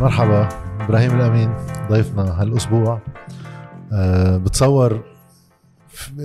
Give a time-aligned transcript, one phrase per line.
[0.00, 0.48] مرحبا
[0.80, 1.54] إبراهيم الأمين
[1.90, 3.02] ضيفنا هالأسبوع.
[3.92, 5.04] أه بتصور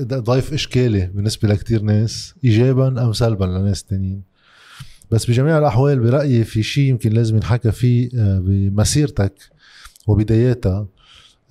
[0.03, 4.21] ضيف إشكالي بالنسبة لكتير ناس ايجابا أم سلبا لناس تانيين.
[5.11, 9.33] بس بجميع الأحوال برأيي في شيء يمكن لازم ينحكى فيه آه، بمسيرتك
[10.07, 10.87] وبداياتها.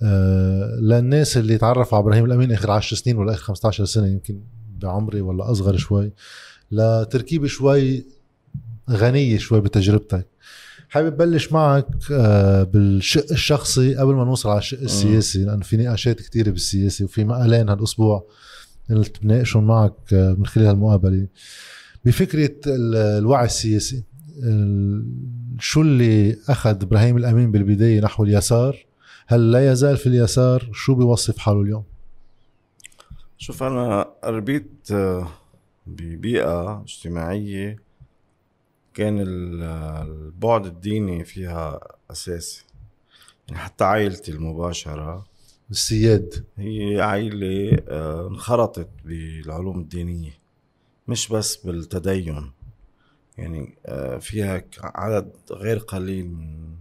[0.03, 4.39] أه للناس اللي تعرفوا على إبراهيم الأمين آخر 10 سنين ولا آخر 15 سنة يمكن
[4.81, 6.11] بعمري ولا أصغر شوي
[6.71, 8.05] لتركيبة شوي
[8.89, 10.27] غنية شوي بتجربتك.
[10.91, 16.21] حابب بلش معك آه، بالشق الشخصي قبل ما نوصل على الشق السياسي لأنه في نقاشات
[16.21, 18.25] كثيره بالسياسي وفي مقالين هالأسبوع
[18.89, 21.27] اللي بناقشهم معك آه، من خلال هالمقابلة.
[22.05, 24.03] بفكرة الوعي السياسي
[25.59, 28.85] شو اللي أخذ إبراهيم الأمين بالبداية نحو اليسار؟
[29.27, 31.83] هل لا يزال في اليسار؟ شو بيوصف حاله اليوم؟
[33.37, 35.27] شوف أنا ربيت آه،
[35.87, 37.90] ببيئة اجتماعية
[38.93, 41.79] كان البعد الديني فيها
[42.11, 42.65] أساسي.
[43.47, 45.25] يعني حتى عائلتي المباشرة
[45.71, 46.45] السياد.
[46.57, 50.31] هي عائلة آه، انخرطت بالعلوم الدينية
[51.07, 52.51] مش بس بالتدين.
[53.37, 56.75] يعني آه، فيها عدد غير قليل من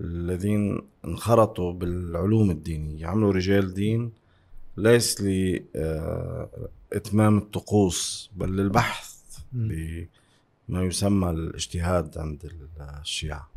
[0.00, 3.06] الذين انخرطوا بالعلوم الدينية.
[3.06, 4.12] عملوا رجال دين
[4.76, 5.74] ليس لإتمام
[7.34, 9.22] آه، الطقوس بل للبحث
[10.68, 12.52] ما يسمى الاجتهاد عند
[13.00, 13.48] الشيعة.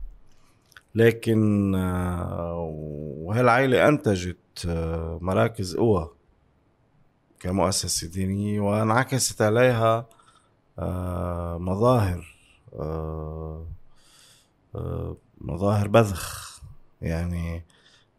[0.95, 2.69] لكن آه،
[3.17, 6.11] وهالعائلة أنتجت آه، مراكز قوى
[7.39, 10.05] كمؤسسة دينية وانعكست عليها
[10.79, 12.35] آه، مظاهر
[15.41, 16.59] مظاهر بذخ.
[17.01, 17.65] يعني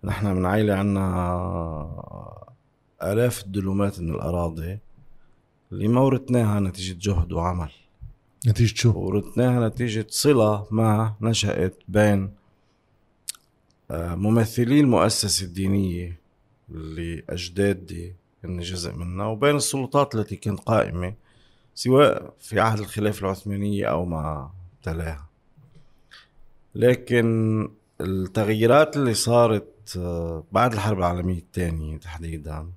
[0.04, 1.04] نحن من عائلة عنا
[3.02, 4.78] آلاف الدلومات من الأراضي.
[5.72, 7.70] اللي ما ورثناها نتيجة جهد وعمل.
[8.46, 12.30] نتيجة شو؟ ورثناها نتيجة صلة ما نشأت بين
[13.90, 16.20] آه، ممثلي المؤسسة الدينية
[16.70, 21.14] اللي أجدادي هن جزء منها وبين السلطات التي كانت قائمة
[21.74, 24.50] سواء في عهد الخلافة العثمانية أو ما
[24.82, 25.26] تلاها
[26.74, 27.68] لكن
[28.00, 32.68] التغييرات اللي صارت آه، بعد الحرب العالمية الثانية تحديدا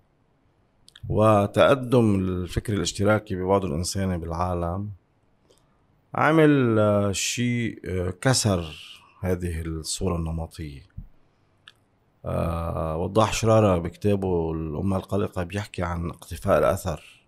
[1.09, 4.89] وتقدم الفكر الاشتراكي ببعض الإنساني بالعالم
[6.15, 8.75] عمل آه، شيء آه، كسر
[9.21, 10.81] هذه الصورة النمطية.
[12.25, 17.19] آه، وضح شرارة بكتابه الأمة القلقة بيحكي عن اقتفاء الأثر.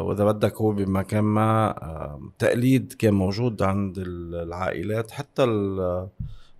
[0.00, 5.44] وإذا بدك هو بمكان ما تقليد كان موجود عند العائلات حتى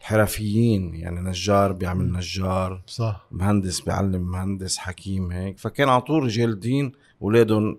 [0.00, 3.26] الحرفيين يعني نجار بيعمل نجار صح.
[3.30, 5.58] مهندس بيعلم مهندس حكيم هيك.
[5.58, 6.92] فكان على طول رجال دين
[7.22, 7.78] أولادهم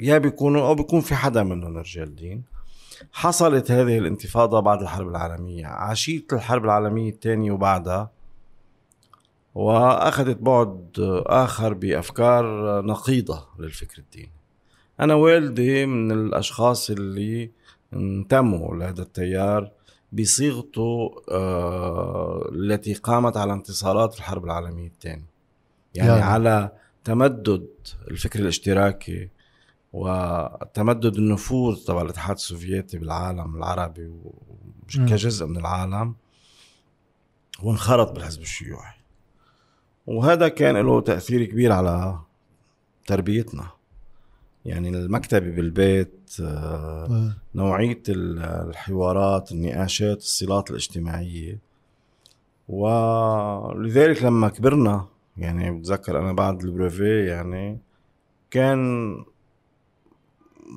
[0.00, 2.42] يا بيكونوا أو بيكون في حدا منهم رجال دين
[3.12, 5.66] حصلت هذه الانتفاضة بعد الحرب العالمية.
[5.66, 8.10] عشيه الحرب العالمية الثانية وبعدها
[9.54, 10.94] وأخذت بعد
[11.26, 12.44] آخر بأفكار
[12.84, 14.32] نقيضة للفكر الديني.
[15.00, 17.50] أنا والدي من الأشخاص اللي
[17.92, 19.70] انتموا لهذا التيار
[20.12, 25.32] بصيغته آه التي قامت على انتصارات الحرب العالمية الثانية.
[25.94, 26.72] يعني, يعني على
[27.04, 27.66] تمدد
[28.10, 29.28] الفكر الاشتراكي
[29.92, 34.12] وتمدد النفوذ تبع الاتحاد السوفيتي بالعالم العربي
[34.94, 36.14] كجزء من العالم
[37.62, 38.94] وانخرط بالحزب الشيوعي.
[40.06, 42.18] وهذا كان له تأثير كبير على
[43.06, 43.66] تربيتنا.
[44.64, 51.58] يعني المكتبة بالبيت آه، نوعية الحوارات النقاشات الصلات الاجتماعية.
[52.68, 57.78] ولذلك لما كبرنا يعني بتذكر أنا بعد البروفي يعني
[58.50, 59.14] كان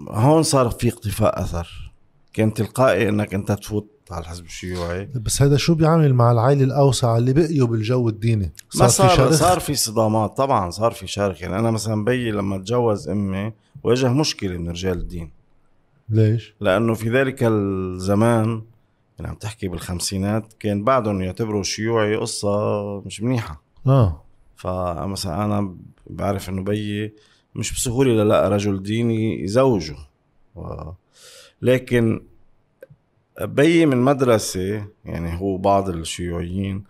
[0.10, 1.92] هون صار في اقتفاء أثر.
[2.34, 5.06] كان تلقائي إنك أنت تفوت على الحزب الشيوعي.
[5.06, 9.16] بس هذا شو بيعمل مع العائلة الأوسع اللي بقيوا بالجو الديني؟ صار ما صار في
[9.16, 9.34] شرخ.
[9.34, 11.42] صار في صدامات طبعا صار في شرخ.
[11.42, 15.32] يعني أنا مثلا بيي لما تجوز أمي واجه مشكلة من رجال الدين.
[16.10, 18.62] ليش؟ لأنه في ذلك الزمان
[19.20, 23.64] يعني عم تحكي بالخمسينات كان بعدهم يعتبروا الشيوعي قصة مش منيحة.
[23.88, 24.22] آه.
[24.56, 25.76] فمثلا أنا
[26.10, 27.14] بعرف إنه بيي
[27.56, 29.98] مش بسهولة للاقى رجل ديني يزوجه.
[31.62, 32.22] لكن
[33.42, 36.84] بي من مدرسة يعني هو بعض الشيوعيين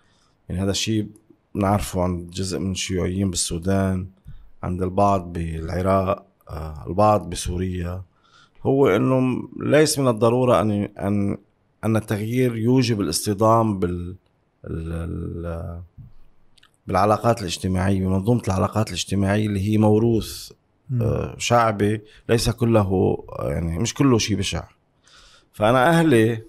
[0.48, 1.06] يعني هذا الشيء
[1.54, 4.06] بنعرفه عند جزء من الشيوعيين بالسودان
[4.62, 8.02] عند البعض بالعراق آه، البعض بسوريا
[8.62, 11.38] هو إنه ليس من الضرورة أن ان
[11.84, 14.14] أن التغيير يوجب الاصطدام بال
[16.86, 20.52] بالعلاقات الاجتماعية بمنظومة العلاقات الاجتماعية اللي هي موروث
[21.00, 24.64] آه، شعبي ليس كله يعني مش كله شيء بشع.
[25.52, 26.42] فأنا أهلي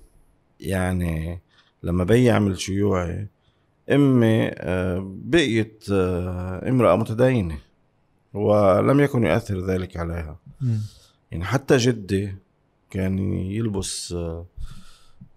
[0.59, 1.41] يعني
[1.83, 3.27] لما بي عمل شيوعي
[3.89, 7.57] أمي آه، بقيت آه، امرأة متدينة
[8.33, 10.39] ولم يكن يؤثر ذلك عليها.
[11.31, 12.35] يعني حتى جدي
[12.89, 14.45] كان يلبس آه،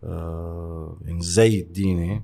[0.04, 2.22] آه، يعني الزي الديني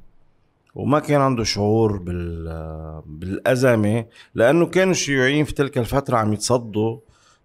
[0.76, 6.98] وما كان عنده شعور بال آه، بالأزمة لأنه كانوا الشيوعيين في تلك الفترة عم يتصدوا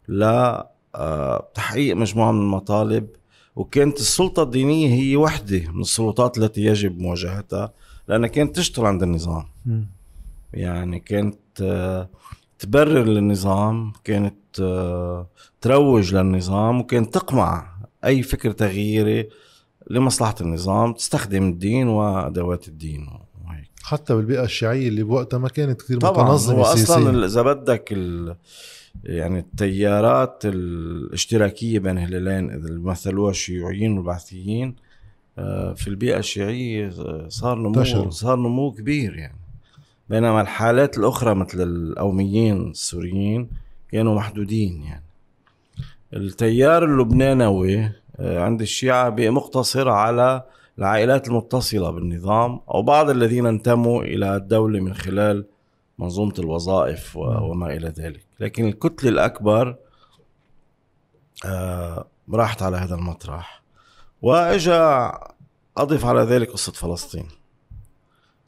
[0.07, 3.07] لتحقيق مجموعة من المطالب.
[3.56, 7.74] وكانت السلطة الدينية هي وحدة من السلطات التي يجب مواجهتها
[8.07, 9.45] لأنها كانت تشتغل عند النظام.
[9.66, 9.89] مم.
[10.54, 12.10] يعني كانت آه،
[12.60, 15.28] تبرر للنظام كانت آه،
[15.62, 17.75] تروج للنظام وكانت تقمع
[18.06, 19.30] أي فكر تغييري
[19.89, 23.20] لمصلحة النظام تستخدم الدين وأدوات الدين.
[23.92, 28.36] حتى بالبيئة الشيعية اللي بوقتها ما كانت كثير طبعا متنظمة هو أصلا إذا بدك ال...
[29.04, 34.76] يعني التيارات الاشتراكية بين الهلالين اللي مثلوها الشيوعيين والبعثيين
[35.38, 38.10] آه، في البيئة الشيعية آه، صار نمو.
[38.10, 39.38] صار نمو كبير يعني.
[40.10, 43.50] بينما الحالات الأخرى مثل القوميين السوريين
[43.92, 45.04] كانوا محدودين يعني.
[46.14, 50.44] التيار اللبنانوي آه، عند الشيعة مقتصر على
[50.81, 55.45] العائلات المتصلة بالنظام أو بعض الذين انتموا إلى الدولة من خلال
[56.00, 58.25] منظومة الوظائف و- وما إلى ذلك.
[58.39, 59.75] لكن الكتلة الأكبر
[61.45, 63.62] آه، راحت على هذا المطرح.
[64.22, 65.12] وإجا
[65.78, 67.25] أضف على ذلك قصة فلسطين.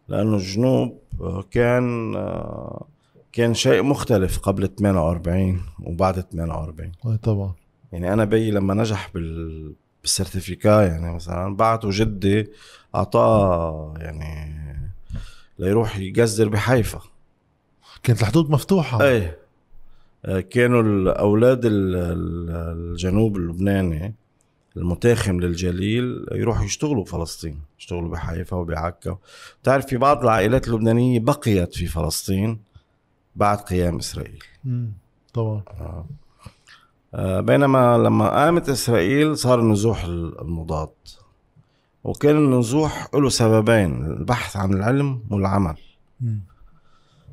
[0.07, 2.85] لأنه الجنوب آه، كان آه،
[3.31, 7.53] كان شيء مختلف قبل 48 وبعد 48 أي طبعا.
[7.91, 12.49] يعني أنا بي لما نجح بال بالسيرتيفيكا يعني مثلا بعته جدي
[12.95, 14.53] أعطاه يعني
[15.59, 17.01] ليروح يجزر بحيفا.
[18.03, 19.03] كانت الحدود مفتوحة.
[19.03, 19.37] إيه.
[20.25, 24.15] آه، كانوا الأولاد ال- ال- الجنوب اللبناني
[24.77, 29.17] المتاخم للجليل يروحوا يشتغلوا بفلسطين يشتغلوا بحيفا وبعكا.
[29.61, 32.59] بتعرف في بعض العائلات اللبنانية بقيت في فلسطين
[33.35, 34.43] بعد قيام إسرائيل.
[34.63, 34.91] مم.
[35.33, 35.63] طبعا.
[35.67, 36.05] آه،
[37.17, 40.89] بينما لما قامت إسرائيل صار النزوح المضاد
[42.03, 45.77] وكان النزوح له سببين البحث عن العلم والعمل.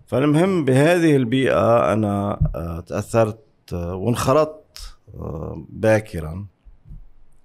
[0.06, 3.38] فالمهم بهذه البيئة أنا آه، تأثرت
[3.72, 6.46] آه، وانخرطت آه، باكرا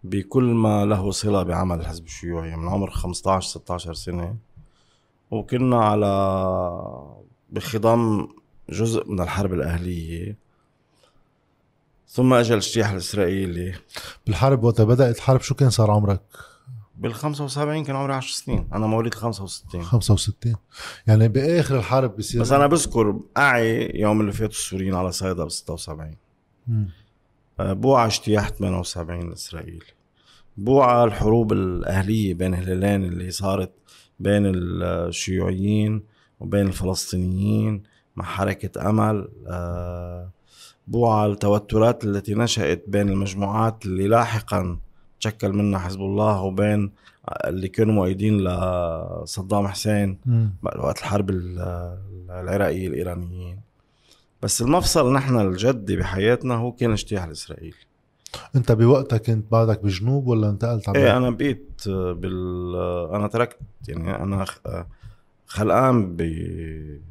[0.03, 4.35] بكل ما له صلة بعمل الحزب الشيوعي من عمر 15 16 سنة.
[5.31, 6.11] وكنا على
[7.49, 8.27] بخضم
[8.69, 10.37] جزء من الحرب الأهلية.
[12.07, 13.73] ثم اجى الاجتياح الإسرائيلي.
[14.27, 16.21] بالحرب وقت بدأت الحرب شو كان صار عمرك؟
[16.97, 18.67] بال 75 كان عمري 10 سنين.
[18.73, 20.55] أنا مواليد 65 65
[21.07, 25.49] يعني بآخر الحرب بصير بس أنا بذكر أعي يوم اللي فاتوا السوريين على صيدا ب
[25.49, 26.15] 76
[26.67, 26.89] مم.
[27.59, 29.85] آه، بوعى اجتياح 78 الاسرائيلي
[30.57, 33.71] بوعى الحروب الأهلية بين الهلالين اللي صارت
[34.19, 36.03] بين الشيوعيين
[36.39, 37.83] وبين الفلسطينيين
[38.15, 39.27] مع حركة أمل.
[39.47, 40.29] آه،
[40.87, 44.77] بوعى التوترات التي نشأت بين المجموعات اللي لاحقا
[45.19, 46.91] تشكل منها حزب الله وبين
[47.45, 50.17] اللي كانوا مؤيدين لصدام حسين.
[50.63, 51.97] وقت الحرب ال-
[52.29, 53.59] العراقية الإيرانيين.
[54.41, 57.75] بس المفصل نحن الجدي بحياتنا هو كان الاجتياح الإسرائيلي
[58.55, 62.75] أنت بوقتها كنت بعدك بجنوب ولا انتقلت على إيه أنا بقيت بال
[63.15, 63.57] أنا تركت
[63.87, 64.45] يعني أنا
[65.47, 67.01] خلقان ب-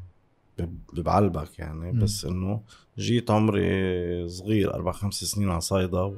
[0.92, 1.98] بعلبك يعني مم.
[1.98, 2.60] بس إنه
[2.98, 6.14] جيت عمري صغير أربع خمس سنين على صيدا.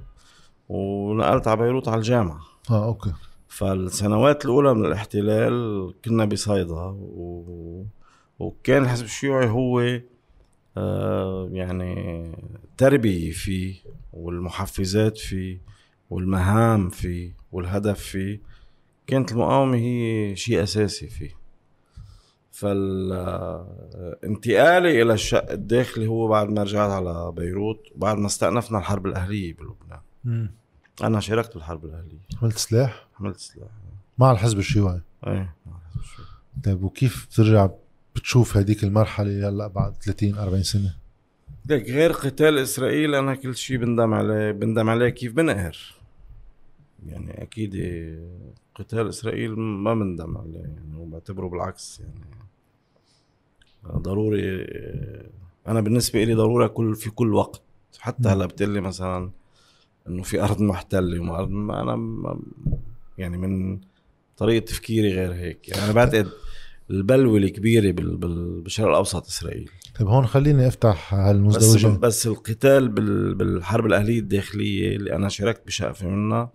[0.69, 2.40] ونقلت على بيروت على الجامعة
[2.71, 3.12] آه أوكي
[3.49, 7.87] فالسنوات الأولى من الاحتلال كنا بصيدا و...
[8.38, 10.00] وكان الحزب الشيوعي هو
[10.76, 12.33] آه يعني
[12.76, 13.75] تربية فيه
[14.12, 15.61] والمحفزات فيه
[16.11, 18.40] والمهام فيه والهدف فيه
[19.07, 21.31] كانت المقاومة هي شيء أساسي فيه
[22.56, 24.22] فالانتقالي
[25.02, 30.00] إلى الشق الداخلي هو بعد ما رجعت على بيروت وبعد ما استأنفنا الحرب الأهلية بلبنان.
[31.02, 32.18] أنا شاركت بالحرب الأهلية.
[32.42, 33.68] عملت سلاح؟ حملت سلاح.
[34.18, 35.54] مع الحزب الشيوعي؟ إيه
[36.64, 37.68] طيب وكيف بترجع
[38.14, 40.96] بتشوف هديك المرحلة هلأ بعد 30 40 سنة؟
[41.66, 45.76] ليك غير قتال إسرائيل أنا كل شيء بندم عليه بندم عليه كيف بنقهر.
[47.06, 47.75] يعني أكيد
[48.75, 52.36] قتال إسرائيل ما بندم عليه يعني وبعتبره بالعكس يعني
[53.97, 54.66] ضروري
[55.69, 57.62] أنا بالنسبة لي ضروره كل في كل وقت.
[57.99, 59.31] حتى هلأ بتقلي مثلا
[60.09, 62.38] إنه في أرض محتلة وما أرض ما أنا ما
[63.19, 63.81] يعني من
[64.37, 65.69] طريقة تفكيري غير هيك.
[65.69, 66.28] يعني أنا بعتقد
[66.90, 69.71] البلوة الكبيرة بال- بال- بالشرق الأوسط إسرائيل.
[69.99, 75.66] طيب هون خليني أفتح بس هالمزدوجه بس القتال بال- بالحرب الأهلية الداخلية اللي أنا شاركت
[75.66, 76.50] بشقفة منها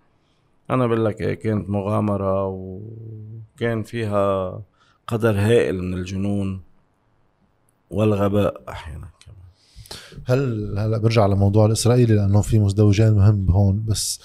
[0.70, 4.62] أنا بقول لك إيه، كانت مغامرة وكان فيها
[5.06, 6.60] قدر هائل من الجنون.
[7.92, 9.36] والغباء أحيانا كمان.
[10.24, 14.20] هل هلا برجع لموضوع الإسرائيلي لأنه في مزدوجين مهم هون بس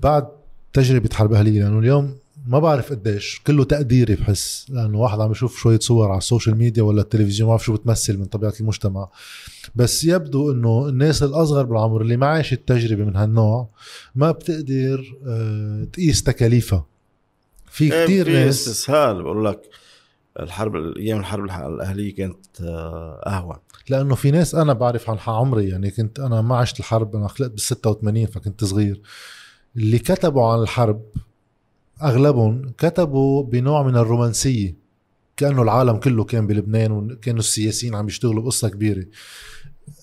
[0.00, 0.28] بعد
[0.72, 2.14] تجربة حرب أهلية لأنه اليوم
[2.46, 6.56] ما بعرف قديش كله تقديري بحس لأنه واحد عم يشوف شوية صور على ال social
[6.56, 9.08] media ولا التلفزيون ما بعرف شو بتمثل من طبيعة المجتمع.
[9.74, 13.68] بس يبدو إنه الناس الأصغر بالعمر اللي ما عاشت تجربه من هالنوع
[14.14, 16.86] ما بتقدر آه، تقيس تكاليفها.
[17.70, 19.60] في إيه، كثير ناس استسهال بقول لك.
[20.40, 23.56] الحرب أيام الحرب الأهلية كانت آه، أهون.
[23.88, 27.50] لأنه في ناس أنا بعرف عن عمري يعني كنت أنا ما عشت الحرب أنا خلقت
[27.50, 29.00] بال 86 فكنت صغير.
[29.76, 31.02] اللي كتبوا عن الحرب
[32.02, 34.76] أغلبهم كتبوا بنوع من الرومانسية.
[35.36, 39.04] كأنه العالم كله كان بلبنان وكانوا السياسيين عم يشتغلوا بقصة كبيرة.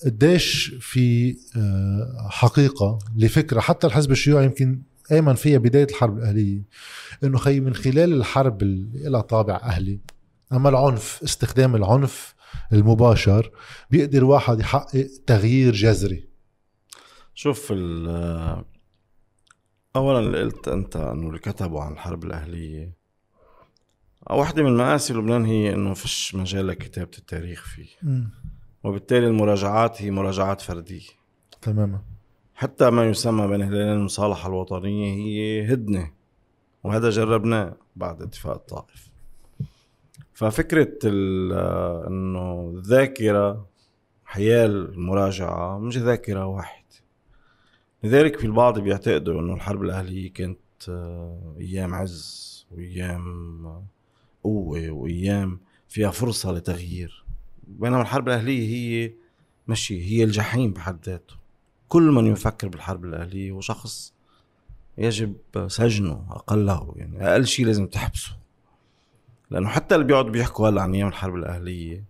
[0.05, 4.81] قديش في آه، حقيقة لفكرة حتى الحزب الشيوعي يمكن
[5.11, 6.61] ايمن فيها بداية الحرب الأهلية
[7.23, 9.99] إنه خي من خلال الحرب اللي لها طابع أهلي
[10.53, 12.35] أما العنف استخدام العنف
[12.73, 13.51] المباشر
[13.89, 16.27] بيقدر واحد يحقق تغيير جذري.
[17.33, 18.07] شوف ال
[19.95, 22.97] اولا اللي قلت أنت إنه اللي كتبوا عن الحرب الأهلية
[24.29, 27.87] واحدة من مآسي لبنان هي إنه فيش مجال لكتابة التاريخ فيه.
[28.83, 31.07] وبالتالي المراجعات هي مراجعات فردية.
[31.61, 32.01] تماما.
[32.55, 36.11] حتى ما يسمى بين هلالين المصالحة الوطنية هي هدنة
[36.83, 39.06] وهذا جربناه بعد اتفاق الطائف.
[40.37, 40.97] ففكرة
[42.07, 43.67] إنه الذاكرة
[44.25, 46.83] حيال المراجعة مش ذاكرة واحد.
[48.03, 53.65] لذلك في البعض بيعتقدوا إنه الحرب الأهلية كانت آه، أيام عز وأيام
[54.43, 57.25] قوة وأيام فيها فرصة لتغيير.
[57.67, 59.13] بينما الحرب الأهلية هي
[59.67, 61.35] مشي هي الجحيم بحد ذاته.
[61.87, 64.13] كل من يفكر بالحرب الأهلية هو شخص
[64.97, 65.35] يجب
[65.67, 68.46] سجنه أقله يعني أقل شيء لازم تحبسه.
[69.51, 72.03] لأنه حتى اللي بيقعدوا بيحكوا هلا عن أيام الحرب الأهلية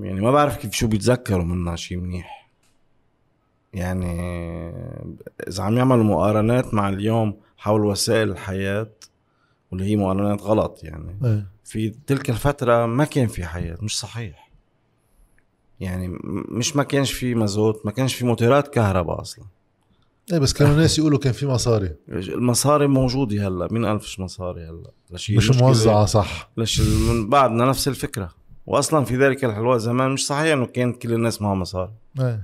[0.00, 2.48] يعني ما بعرف كيف شو بيتذكروا منها شيء منيح.
[3.72, 4.20] يعني
[5.48, 8.90] إذا عم يعملوا مقارنات مع اليوم حول وسائل الحياة
[9.70, 11.16] واللي هي مقارنات غلط يعني.
[11.24, 11.46] إيه.
[11.64, 14.50] في تلك الفترة ما كان في حياة مش صحيح.
[15.80, 19.44] يعني مش ما كانش في مازوت ما كانش في موتورات كهرباء أصلا.
[20.32, 21.96] إيه بس كانوا الناس يقولوا كان في مصاري.
[22.08, 23.68] المصاري موجودة هلا.
[23.70, 26.50] مين قال فيش مصاري هلا؟ لشي مش موزعة صح.
[26.56, 28.30] ليش من بعدنا نفس الفكرة.
[28.66, 31.92] واصلا في ذلك الحلوة زمان مش صحيح إنه كان كل الناس معها مصاري.
[32.20, 32.42] إيه.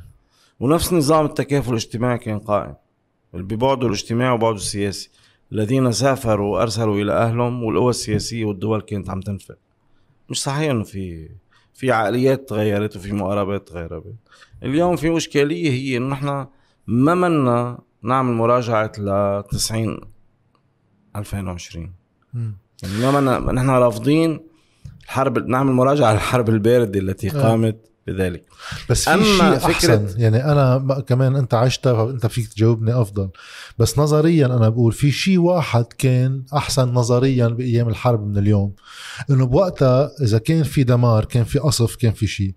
[0.61, 2.75] ونفس نظام التكافل الاجتماعي كان قائم.
[3.35, 5.11] ببعده الاجتماعي وبعده السياسي.
[5.53, 9.57] الذين سافروا وأرسلوا إلى أهلهم والقوى السياسية والدول كانت عم تنفق.
[10.31, 11.29] مش صحيح إنه في
[11.75, 14.05] في عقليات تغيرت وفي مقاربات تغيرت.
[14.63, 16.47] اليوم في اشكاليه هي إنه نحن
[16.87, 20.01] ما منا نعمل مراجعة ل 90
[21.17, 21.93] 2020
[22.83, 24.41] يعني ما منا نحن رافضين
[25.05, 27.43] الحرب نعمل مراجعة للحرب الباردة التي آه.
[27.43, 28.45] قامت بذلك.
[28.91, 30.21] بس في شيء فكرة أحسن.
[30.21, 33.31] يعني أنا كمان أنت عشتها فأنت فيك تجاوبني أفضل.
[33.79, 38.75] بس نظريا أنا بقول في شيء واحد كان أحسن نظريا بأيام الحرب من اليوم.
[39.31, 42.55] إنه بوقتها إذا كان في دمار كان في قصف كان في شيء.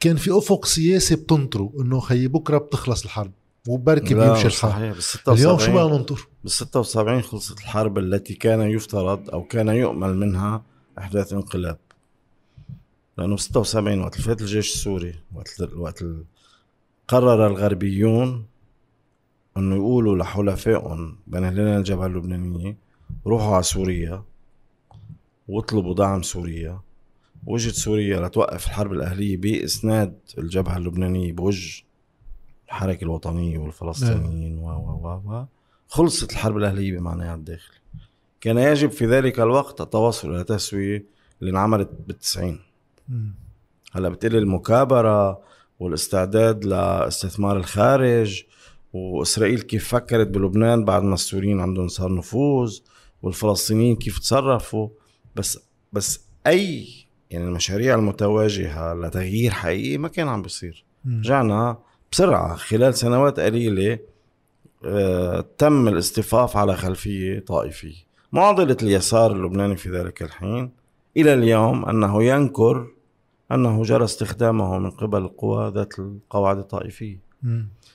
[0.00, 3.32] كان في أفق سياسي بتنطره إنه خيي بكرة بتخلص الحرب.
[3.68, 4.94] وبركي بيمشي الحال.
[5.28, 10.62] اليوم شو بدنا ننطر؟ بال 76 خلصت الحرب التي كان يفترض أو كان يؤمل منها
[10.98, 11.78] أحداث انقلاب.
[13.18, 16.04] لأنه ب 76 وقت فات الجيش السوري وقت وقت
[17.08, 18.46] قرر الغربيون
[19.56, 22.76] إنه يقولوا لحلفائهم بين هلالين الجبهه اللبنانية
[23.26, 24.22] روحوا على سوريا
[25.48, 26.80] واطلبوا دعم سوريا.
[27.46, 31.84] وجت سوريا لتوقف الحرب الأهلية بإسناد الجبهة اللبنانية بوجه
[32.72, 35.44] الحركة الوطنية والفلسطينيين و و و
[35.88, 37.76] خلصت الحرب الأهلية بمعناها الداخلي.
[38.40, 41.06] كان يجب في ذلك الوقت التوصل إلى تسوية
[41.40, 42.60] اللي انعملت بالتسعين.
[43.92, 45.40] هلأ بتقلي المكابرة
[45.80, 48.42] والاستعداد لاستثمار الخارج
[48.92, 52.78] وإسرائيل كيف فكرت بلبنان بعد ما السوريين عندهم صار نفوذ
[53.22, 54.88] والفلسطينيين كيف تصرفوا.
[55.36, 55.58] بس
[55.92, 56.88] بس أي
[57.30, 60.84] يعني المشاريع المتواجهة لتغيير حقيقي ما كان عم بيصير.
[61.06, 61.78] رجعنا
[62.12, 63.98] بسرعة خلال سنوات قليلة
[64.84, 67.94] آه، تم الاصطفاف على خلفية طائفية.
[68.32, 70.70] معضلة اليسار اللبناني في ذلك الحين
[71.16, 72.86] إلى اليوم أنه ينكر
[73.52, 77.18] أنه جرى استخدامه من قبل القوى ذات القواعد الطائفية.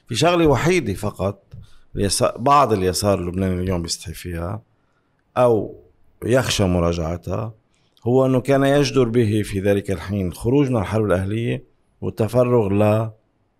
[0.07, 1.43] في شغلة وحيدة فقط
[1.95, 4.61] اليسار بعض اليسار اللبناني اليوم بيستحي فيها
[5.37, 5.75] أو
[6.25, 7.53] يخشى مراجعتها
[8.07, 11.63] هو أنه كان يجدر به في ذلك الحين خروج من الحرب الأهلية
[12.01, 12.67] والتفرغ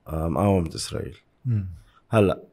[0.09, 1.17] مقاومه إسرائيل.
[2.09, 2.43] هلأ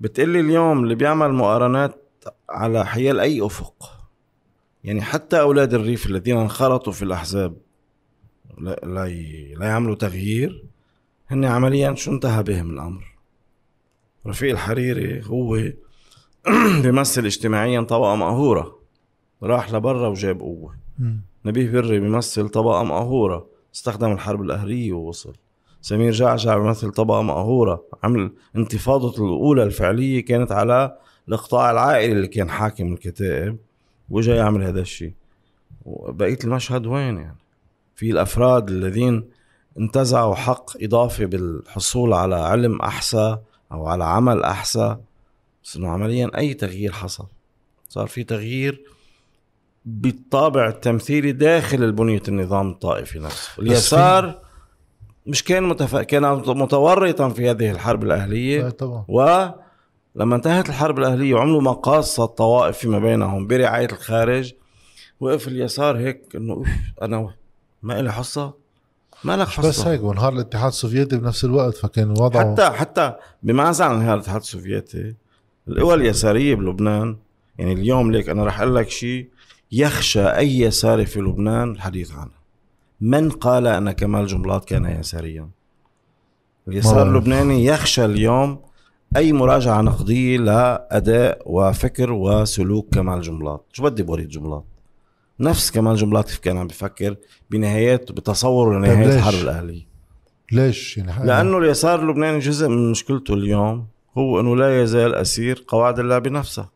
[0.00, 2.04] بتقلي اليوم اللي بيعمل مقارنات
[2.50, 3.98] على حيال أي أفق.
[4.84, 7.56] يعني حتى أولاد الريف الذين انخرطوا في الأحزاب
[8.58, 9.08] لا لا,
[9.54, 10.64] لا يعملوا تغيير
[11.28, 13.04] هن عمليا شو انتهى بهم الأمر؟
[14.26, 15.56] رفيق الحريري هو
[16.82, 18.78] بيمثل اجتماعيا طبقة مقهورة.
[19.42, 20.76] راح لبرا وجاب قوة.
[21.44, 23.46] نبيه بري بيمثل طبقة مقهورة.
[23.74, 25.34] استخدم الحرب الأهلية ووصل.
[25.80, 27.84] سمير جعجع بيمثل طبقة مقهورة.
[28.02, 33.56] عمل انتفاضته الأولى الفعلية كانت على القطاع العائلي اللي كان حاكم الكتائب
[34.10, 35.12] وجا يعمل هذا الشيء.
[35.84, 37.36] وبقية المشهد وين يعني؟
[37.94, 39.24] في الأفراد الذين
[39.78, 43.38] انتزعوا حق إضافي بالحصول على علم احسى
[43.72, 44.96] أو على عمل احسى
[45.64, 47.26] بس إنه عمليا أي تغيير حصل.
[47.88, 48.82] صار في تغيير
[49.84, 53.62] بالطابع التمثيلي داخل البنية النظام الطائفي نفسه.
[53.62, 54.47] اليسار
[55.28, 55.96] مش كان متف...
[55.96, 59.04] كان متورطا في هذه الحرب الأهلية طبعا.
[59.08, 64.52] ولما انتهت الحرب الأهلية وعملوا مقاصة الطوائف فيما بينهم برعاية الخارج
[65.20, 66.64] وقف اليسار هيك إنه
[67.02, 67.34] أنا
[67.82, 68.54] ما لي حصة؟
[69.24, 69.68] ما لك حصة.
[69.68, 74.40] بس هيك ونهار الاتحاد السوفيتي بنفس الوقت فكان وضعه حتى حتى بمعزل عن انهيار الاتحاد
[74.40, 75.14] السوفيتي
[75.68, 77.16] القوى اليسارية بلبنان
[77.58, 79.28] يعني اليوم ليك أنا رح أقول لك شيء
[79.72, 82.37] يخشى أي يساري في لبنان الحديث عنه.
[83.00, 85.48] من قال أن كمال جملات كان يساريا؟
[86.68, 88.62] اليسار اللبناني يخشى اليوم
[89.16, 94.64] أي مراجعة نقدية لأداء وفكر وسلوك كمال جملات شو بدي بوريد جملات
[95.40, 97.16] نفس كمال جملات كيف كان عم بفكر
[97.50, 99.88] بنهايات بتصوره لنهاية طيب الحرب الاهليه
[100.52, 103.86] ليش يعني؟ لأنه اليسار اللبناني جزء من مشكلته اليوم
[104.18, 106.70] هو إنه لا يزال أسير قواعد اللعبه نفسها.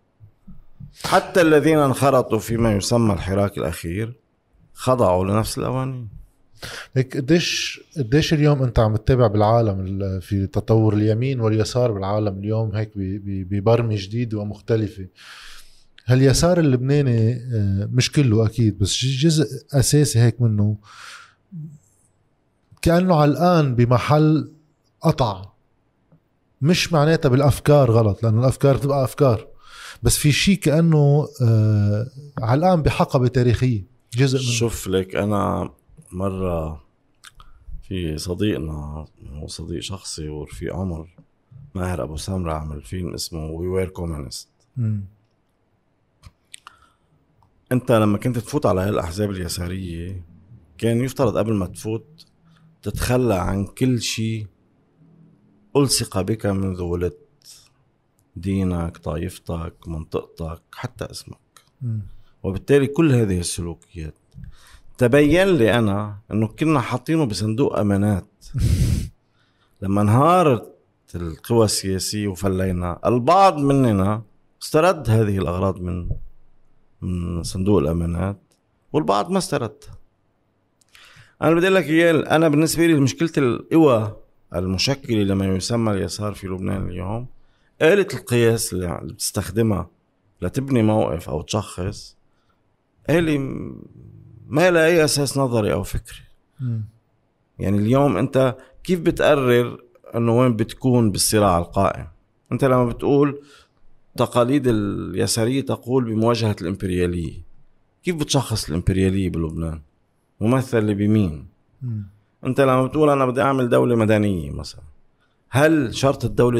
[1.04, 4.21] حتى الذين انخرطوا فيما يسمى الحراك الأخير
[4.74, 6.08] خضعوا لنفس القوانين.
[6.96, 12.90] هيك قديش قديش اليوم انت عم تتابع بالعالم في تطور اليمين واليسار بالعالم اليوم هيك
[12.96, 15.06] ببرمجة جديدة ومختلفة.
[16.06, 20.76] هاليسار اللبناني آه، مش كله أكيد بس جزء أساسي هيك منه
[22.82, 24.52] كأنه علقان بمحل
[25.00, 25.44] قطع.
[26.62, 29.46] مش معناتها بالأفكار غلط لأنه الأفكار بتبقى أفكار.
[30.02, 32.06] بس في شيء كأنه آه
[32.40, 33.91] علقان بحقبة تاريخية.
[34.16, 35.70] جزء من شوف لك أنا
[36.12, 36.82] مرة
[37.82, 41.08] في صديقنا هو صديق شخصي ورفيق عمر
[41.74, 44.48] ماهر أبو سمرة عمل فيلم اسمه We Were Communists
[47.72, 50.24] أنت لما كنت تفوت على هالأحزاب اليسارية
[50.78, 52.26] كان يفترض قبل ما تفوت
[52.82, 54.46] تتخلى عن كل شيء
[55.76, 57.18] ألصق بك منذ ولدت.
[58.36, 61.38] دينك طائفتك منطقتك حتى اسمك.
[61.82, 61.98] م.
[62.42, 64.14] وبالتالي كل هذه السلوكيات.
[64.98, 68.28] تبين لي أنا إنه كنا حاطينه بصندوق أمانات.
[69.82, 70.72] لما انهارت
[71.14, 74.22] القوى السياسية وفلينا البعض مننا
[74.62, 76.08] استرد هذه الأغراض من
[77.02, 78.40] من صندوق الأمانات
[78.92, 79.98] والبعض ما استردها.
[81.42, 84.16] أنا بدي لك إياه أنا بالنسبة لي مشكلة القوى
[84.54, 87.26] المشكلة لما يسمى اليسار في لبنان اليوم
[87.82, 89.90] آلة القياس اللي بتستخدمها
[90.42, 92.16] لتبني موقف أو تشخص
[93.10, 93.38] آلة
[94.46, 96.22] ما لها أي أساس نظري أو فكري.
[96.60, 96.80] م.
[97.58, 99.78] يعني اليوم أنت كيف بتقرر
[100.14, 102.06] أنه وين بتكون بالصراع القائم؟
[102.52, 103.42] أنت لما بتقول
[104.16, 107.42] تقاليد اليسارية تقول بمواجهة الإمبريالية.
[108.04, 109.80] كيف بتشخص الإمبريالية بلبنان؟
[110.40, 111.46] ممثل بمين؟
[111.82, 112.00] م.
[112.46, 114.82] أنت لما بتقول أنا بدي أعمل دولة مدنية مثلا
[115.50, 116.58] هل شرط الدولة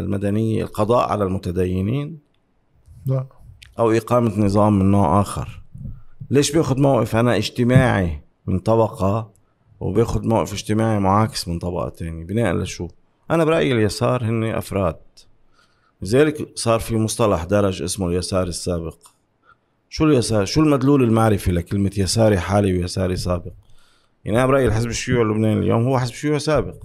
[0.00, 2.18] المدنية القضاء على المتدينين؟
[3.06, 3.26] لا.
[3.78, 5.61] أو إقامة نظام من نوع آخر؟
[6.32, 9.30] ليش بياخد موقف أنا اجتماعي من طبقة
[9.80, 12.88] وبياخد موقف اجتماعي معاكس من طبقة تانية؟ بناء لشو؟
[13.30, 14.96] أنا برأيي اليسار هن أفراد.
[16.02, 18.96] لذلك صار في مصطلح درج اسمه اليسار السابق.
[19.88, 23.52] شو اليسار؟ شو المدلول المعرفي لكلمة يساري حالي ويساري سابق؟
[24.24, 26.76] يعني أنا برأيي الحزب الشيوعي اللبناني اليوم هو حزب شيوعي سابق.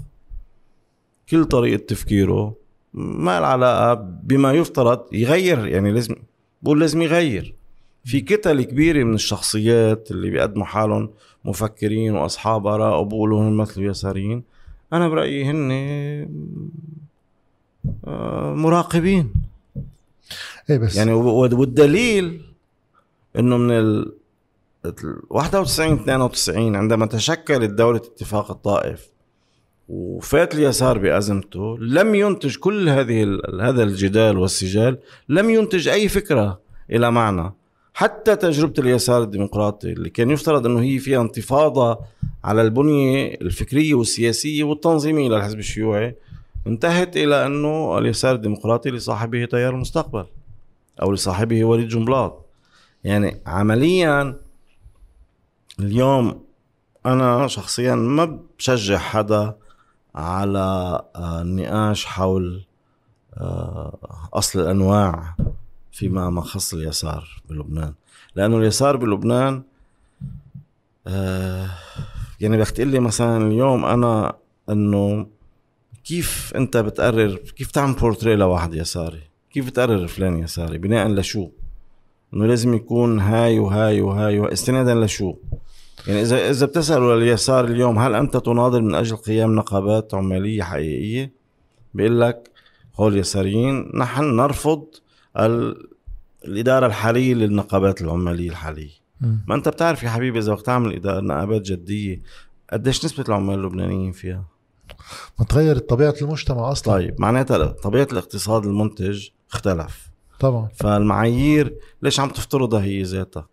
[1.29, 2.55] كل طريقة تفكيره
[2.93, 6.15] ما العلاقه بما يفترض يغير يعني لازم
[6.61, 7.55] بقول لازم يغير.
[8.07, 11.09] في كتل كبيرة من الشخصيات اللي بيقدموا حالهم
[11.45, 14.43] مفكرين وأصحاب آراء وبقولوا هم مثل يساريين.
[14.93, 15.71] أنا برأيي هن
[18.07, 19.33] آه، مراقبين.
[20.69, 20.95] إيه بس.
[20.95, 22.41] يعني والدليل
[23.39, 24.13] إنه من ال
[25.29, 29.07] 91 92 عندما تشكلت دولة اتفاق الطائف
[29.89, 34.97] وفات اليسار بأزمته لم ينتج كل هذه هذا الجدال والسجال
[35.29, 36.59] لم ينتج أي فكرة
[36.91, 37.53] إلى معنى.
[37.97, 41.99] حتى تجربة اليسار الديمقراطي اللي كان يفترض أنه هي فيها انتفاضة
[42.43, 46.15] على البنية الفكرية والسياسية والتنظيمية للحزب الشيوعي
[46.67, 50.25] انتهت إلى إنه اليسار الديمقراطي لصاحبه تيار المستقبل
[51.01, 52.45] أو لصاحبه وليد جنبلاط
[53.03, 54.35] يعني عمليا
[55.79, 56.43] اليوم
[57.05, 59.55] أنا شخصيا ما بشجع حدا
[60.15, 62.65] على النقاش حول
[63.37, 63.97] آه،
[64.33, 65.35] أصل الأنواع
[65.97, 67.93] فيما ما خص اليسار بلبنان.
[68.35, 69.63] لأنه اليسار بلبنان
[71.07, 71.69] آه،
[72.39, 74.33] يعني بدك تقول لي مثلا اليوم أنا
[74.69, 75.27] إنه
[76.03, 81.49] كيف أنت بتقرر كيف تعمل بورتري لواحد يساري؟ كيف بتقرر فلان يساري؟ بناء لشو؟
[82.33, 85.35] إنه لازم يكون هاي وهاي وهاي, وهاي استنادا لشو؟
[86.07, 91.31] يعني إذا إذا بتسألوا لليسار اليوم هل أنت تناضل من أجل قيام نقابات عمالية حقيقية؟
[91.93, 92.51] بيقول لك
[92.95, 94.85] هول يساريين نحن نرفض
[95.37, 98.91] الإدارة الحالية للنقابات العمالية الحالية.
[99.47, 102.21] ما أنت بتعرف يا حبيبي إذا بدك تعمل نقابات جدية
[102.73, 104.45] قديش نسبة العمال اللبنانيين فيها؟
[105.39, 106.93] ما تغيرت طبيعة المجتمع أصلا.
[106.93, 110.09] طيب معناتها طبيعة الاقتصاد المنتج اختلف.
[110.39, 110.69] طبعا.
[110.75, 113.47] فالمعايير ليش عم تفترضها هي ذاتها؟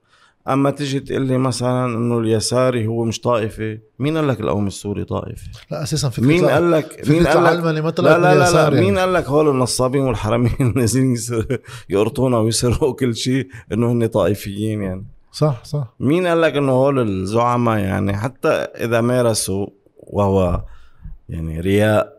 [0.48, 5.04] أما تيجي تقول لي مثلا إنه اليساري هو مش طائفي مين قال لك القوم السوري
[5.04, 7.70] طائفي لا أساسا في مين قال لك مين قال لك ما
[8.02, 8.80] لا لا لا, لا يعني.
[8.80, 11.16] مين قال لك هول النصابين والحراميين نازلين
[11.88, 15.94] يقرطونا ويسرقوا كل شيء إنه هن طائفيين يعني؟ صح صح.
[16.00, 20.64] مين قال لك إنه هول الزعماء يعني؟ حتى إذا مارسوا وهو
[21.28, 22.14] يعني رياء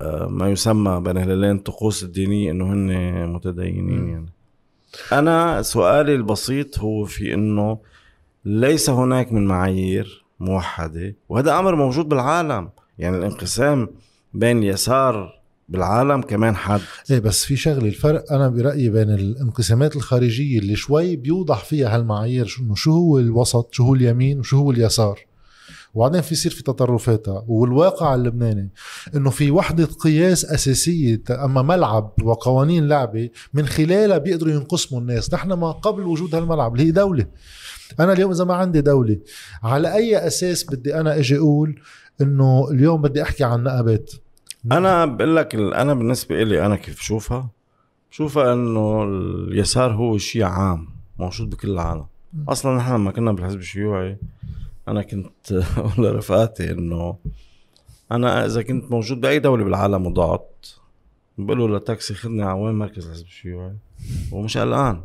[0.00, 4.32] آه، ما يسمى بين هلالين الطقوس الدينية إنه هن متدينين يعني.
[5.12, 7.78] أنا سؤالي البسيط هو في إنه
[8.44, 12.70] ليس هناك من معايير موحدة وهذا أمر موجود بالعالم.
[12.98, 13.88] يعني الانقسام
[14.34, 20.58] بين اليسار بالعالم كمان حد إيه بس في شغلة الفرق أنا برأيي بين الانقسامات الخارجية
[20.58, 25.20] اللي شوي بيوضح فيها هالمعايير إنه شو هو الوسط شو هو اليمين وشو هو اليسار.
[25.94, 27.44] وبعدين في يصير في تطرفاتها.
[27.48, 28.70] والواقع اللبناني
[29.16, 35.34] إنه في وحدة قياس أساسية أما ملعب وقوانين لعبة من خلالها بيقدروا ينقسموا الناس.
[35.34, 37.26] نحن ما قبل وجود هالملعب اللي هي دولة.
[38.00, 39.18] أنا اليوم إذا ما عندي دولة
[39.62, 41.80] على أي أساس بدي أنا أجي أقول
[42.20, 44.12] إنه اليوم بدي أحكي عن نقابات
[44.72, 47.50] أنا بقول لك أنا بالنسبة لي أنا كيف بشوفها؟
[48.10, 52.06] بشوفها إنه اليسار هو شيء عام موجود بكل العالم.
[52.48, 54.18] أصلا نحن لما كنا بالحزب الشيوعي
[54.90, 57.16] أنا كنت أقول لرفقاتي إنه
[58.12, 60.66] أنا إذا كنت موجود بأي دولة بالعالم وضعت
[61.38, 63.76] بقول له لتاكسي خدني على وين مركز الحزب الشيوعي
[64.32, 65.02] ومش قلقان.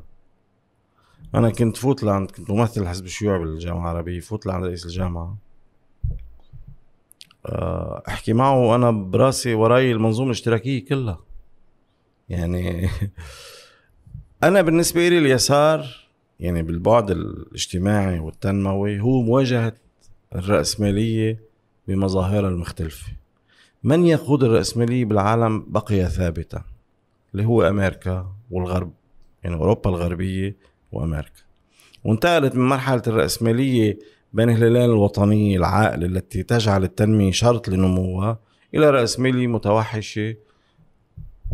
[1.36, 5.38] أنا كنت فوت لعند كنت ممثل الحزب الشيوعي بالجامعة العربية فوت لعند رئيس الجامعة.
[7.46, 11.20] آه، أحكي معه وأنا براسي وراي المنظومة الاشتراكية كلها.
[12.30, 12.90] يعني
[14.44, 16.05] أنا بالنسبة لي اليسار
[16.40, 19.74] يعني بالبعد الاجتماعي والتنموي هو مواجهة
[20.36, 21.40] الرأسمالية
[21.88, 23.08] بمظاهرها المختلفة.
[23.84, 26.64] من يقود الرأسمالية بالعالم بقي ثابتا
[27.34, 28.92] اللي هو أمريكا والغرب
[29.44, 30.56] يعني أوروبا الغربية
[30.92, 31.42] وأمريكا.
[32.04, 34.00] وانتقلت من مرحلة الرأسمالية
[34.34, 38.40] بين الهلال الوطنية العاقلة التي تجعل التنمية شرط لنموها
[38.74, 40.36] إلى رأسمالية متوحشة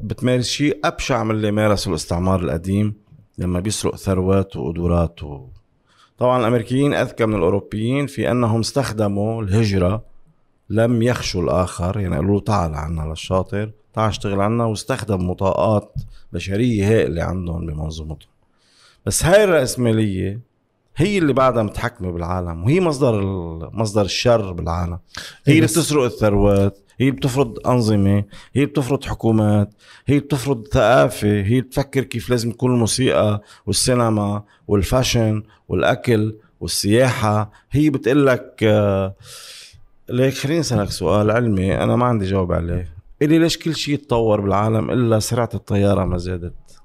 [0.03, 2.93] بتمارس شيء أبشع من اللي مارسه الاستعمار القديم
[3.41, 5.47] لما بيسرق ثروات وقدرات و...
[6.17, 10.03] طبعا الأمريكيين أذكى من الأوروبيين في أنهم استخدموا الهجرة
[10.69, 15.93] لم يخشوا الآخر يعني قالوا له تعال عنا للشاطر تعال اشتغل عنا واستخدموا طاقات
[16.33, 18.31] بشرية هائلة عندهم بمنظومتهم.
[19.05, 20.39] بس هاي الرأسمالية
[20.95, 23.21] هي اللي بعدها متحكمة بالعالم وهي مصدر
[23.73, 24.99] مصدر الشر بالعالم.
[25.45, 29.73] هي اللي بتسرق الثروات هي بتفرض أنظمة هي بتفرض حكومات
[30.07, 37.51] هي بتفرض ثقافة هي بتفكر كيف لازم تكون الموسيقى والسينما والفاشن والأكل والسياحة.
[37.71, 39.15] هي بتقول لك آه،
[40.09, 42.93] ليك خليني أسألك سؤال علمي أنا ما عندي جواب عليه.
[43.21, 46.81] إلي ليش كل شيء تطور بالعالم إلا سرعة الطيارة ما زادت؟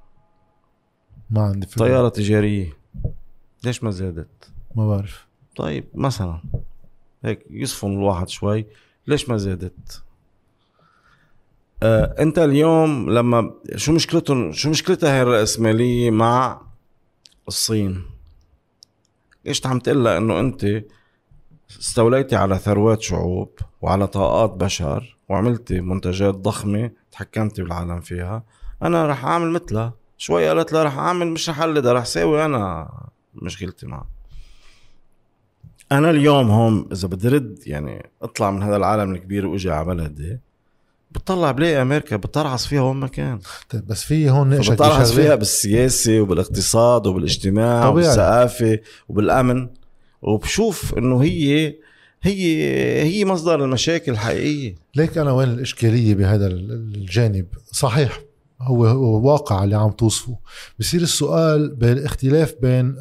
[1.31, 1.85] ما عندي فكرة.
[1.85, 2.73] طيارة تجارية
[3.65, 5.27] ليش ما زادت؟ ما بعرف.
[5.57, 6.41] طيب مثلا
[7.25, 8.67] هيك يصفن الواحد شوي
[9.07, 10.06] ليش ما زادت؟
[11.83, 16.61] آه انت اليوم لما شو مشكلتهم؟ شو مشكلتها هي الرأسمالية مع
[17.49, 18.03] الصين؟
[19.47, 20.85] إيش عم تقول إنه أنت
[21.81, 28.45] استوليتي على ثروات شعوب وعلى طاقات بشر وعملتي منتجات ضخمة تحكمتي بالعالم فيها؟
[28.83, 29.95] أنا رح أعمل مثلها.
[30.19, 32.91] شوي قالت لها رح أعمل مش رح اقلدها رح ساوي أنا
[33.35, 34.09] مشكلتي معها.
[35.93, 40.39] أنا اليوم هون إذا بدي رد يعني أطلع من هذا العالم الكبير وأجي على بلدي
[41.17, 43.39] بتطلع بلاقي أمريكا بترعص فيها وين ما كان.
[43.71, 48.07] طيب بس في هون نقشك بترعص فيها بالسياسة وبالاقتصاد وبالاجتماع طبيعي.
[48.07, 49.69] وبالثقافة وبالأمن.
[50.23, 51.75] وبشوف إنه هي
[52.23, 52.63] هي
[53.03, 54.75] هي مصدر المشاكل الحقيقية.
[54.95, 58.21] ليك أنا وين الإشكالية بهذا الجانب؟ صحيح
[58.61, 60.37] هو هو واقع اللي عم توصفه.
[60.79, 62.97] بصير السؤال بالاختلاف بين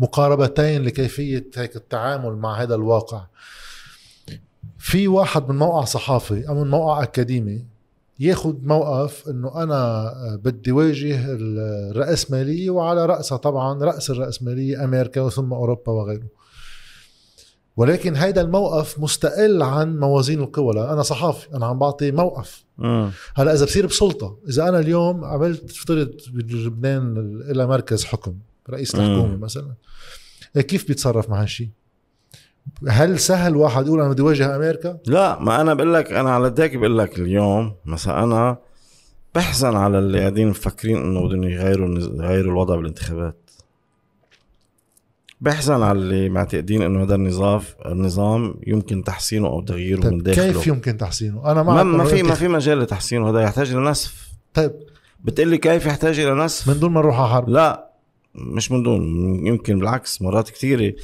[0.00, 3.26] مقاربتين لكيفية هيك التعامل مع هذا الواقع.
[4.86, 7.64] في واحد من موقع صحافي أو من موقع أكاديمي
[8.20, 10.12] ياخذ موقف إنه أنا
[10.44, 16.26] بدي واجه الرأسمالية وعلى رأسها طبعا رأس الرأسمالية أمريكا وثم أوروبا وغيره.
[17.76, 20.72] ولكن هيدا الموقف مستقل عن موازين القوى.
[20.72, 22.64] أنا صحافي أنا عم بعطي موقف.
[23.34, 27.16] هلا إذا بصير بسلطة إذا أنا اليوم عملت افترض بلبنان
[27.50, 28.34] إلى مركز حكم
[28.70, 29.74] رئيس الحكومة مثلا
[30.54, 31.68] كيف بيتصرف مع هالشيء
[32.88, 36.48] هل سهل واحد يقول أنا بدي واجه أمريكا؟ لا ما أنا بقول لك أنا على
[36.48, 38.56] ذاك بقول لك اليوم مثلا أنا
[39.34, 43.36] بحزن على اللي قاعدين مفكرين إنه بدهم يغيروا يغيروا الوضع بالانتخابات
[45.40, 50.52] بحزن على اللي معتقدين إنه هذا النظام النظام يمكن تحسينه أو تغييره طيب من داخله
[50.52, 54.28] كيف يمكن تحسينه؟ أنا ما ما في ما في مجال لتحسينه هذا يحتاج إلى نسف
[54.54, 54.72] طيب
[55.24, 57.90] بتقول لي كيف يحتاج إلى نسف؟ من دون ما نروح على حرب لا
[58.34, 59.02] مش من دون
[59.46, 60.94] يمكن بالعكس مرات كثيره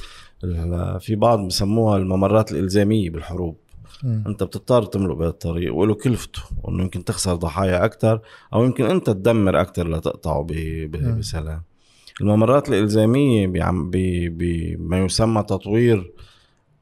[0.99, 3.57] في بعض بسموها الممرات الإلزامية بالحروب.
[4.03, 4.23] م.
[4.27, 8.21] أنت بتضطر تملك بهذا الطريق وله كلفته انه يمكن تخسر ضحايا أكثر
[8.53, 10.47] أو يمكن أنت تدمر أكثر لتقطعه
[11.17, 11.61] بسلام.
[12.21, 16.11] الممرات الإلزامية بما يسمى تطوير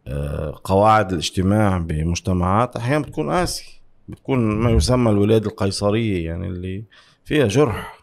[0.08, 3.82] آه، قواعد الاجتماع بمجتمعات أحيانا بتكون قاسي.
[4.08, 6.84] بتكون ما يسمى الولاده القيصرية يعني اللي
[7.26, 8.01] فيها جرح.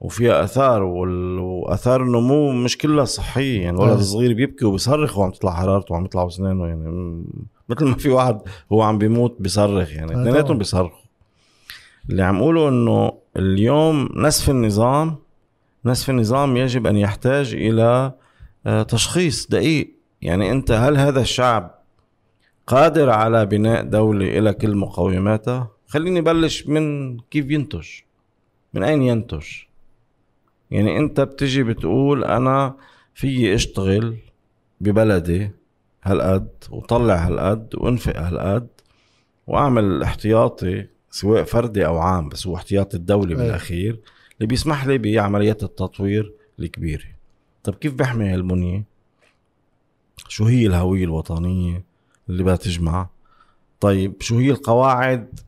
[0.00, 3.62] وفيها آثار وآثار النمو مش كلها صحية.
[3.62, 7.24] يعني الولد الصغير بيبكي وبيصرخ وعم تطلع حرارته وعم يطلع اسنانه يعني
[7.68, 8.40] مثل ما في واحد
[8.72, 9.92] هو عم بيموت بيصرخ.
[9.92, 10.98] يعني اثنيناتهم بيصرخوا.
[12.10, 15.16] اللي عم اقوله إنه اليوم نسف النظام
[15.84, 18.12] نسف النظام يجب أن يحتاج إلى
[18.66, 19.94] آه، تشخيص دقيق.
[20.22, 21.78] يعني أنت هل هذا الشعب
[22.66, 27.86] قادر على بناء دولة إلى كل مقوماتها؟ خليني بلش من كيف ينتج
[28.74, 29.46] من أين ينتج؟
[30.70, 32.76] يعني انت بتجي بتقول أنا
[33.14, 34.16] في اشتغل
[34.80, 35.50] ببلدي
[36.02, 38.68] هالقد وطلع هالقد وانفق هالقد
[39.46, 43.38] واعمل احتياطي سواء فردي أو عام بس هو احتياطي الدولي أيه.
[43.42, 44.00] بالأخير
[44.36, 47.04] اللي بيسمح لي بعمليات التطوير الكبيرة.
[47.64, 48.84] طب كيف بحمي هالبنيه
[50.28, 51.84] شو هي الهوية الوطنية
[52.28, 53.08] اللي بدها تجمع؟
[53.80, 55.40] طيب شو هي القواعد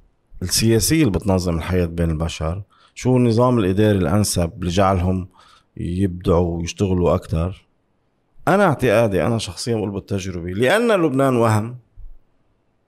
[0.43, 2.63] السياسية اللي بتنظم الحياة بين البشر؟
[3.01, 5.29] شو النظام الإداري الأنسب لجعلهم
[5.77, 7.67] يبدعوا ويشتغلوا أكثر
[8.49, 11.77] أنا اعتقادي أنا شخصيا بقول بالتجربة لأن لبنان وهم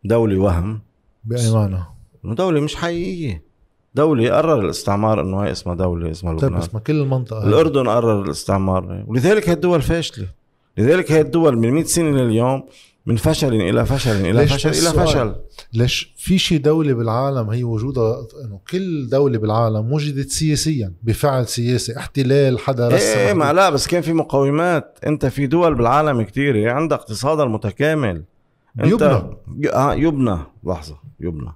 [0.04, 0.80] دولة وهم.
[1.24, 1.84] بأي معنى؟
[2.24, 3.42] دولة مش حقيقية.
[3.94, 6.60] دولة قرر الاستعمار إنه هي اسمها دولة اسمها طيب، لبنان.
[6.60, 7.46] طيب اسمها كل المنطقة.
[7.48, 9.04] الأردن قرر الاستعمار.
[9.06, 10.28] ولذلك هي الدول فاشلة.
[10.78, 12.64] لذلك هي الدول من 100 سنة لليوم
[13.06, 15.34] من فشل إلى فشل إلى فشل إلى فشل.
[15.72, 21.96] ليش في شي دولة بالعالم هي وجودها إنه كل دولة بالعالم وجدت سياسيا بفعل سياسي
[21.96, 24.98] احتلال حدا رسم إيه, إيه ما لا بس كان في مقومات.
[25.06, 28.22] أنت في دول بالعالم كثيرة عندها اقتصادها المتكامل
[28.80, 29.70] أنت يبنى.
[29.72, 30.38] آه يبنى.
[30.64, 31.52] لحظة يبنى.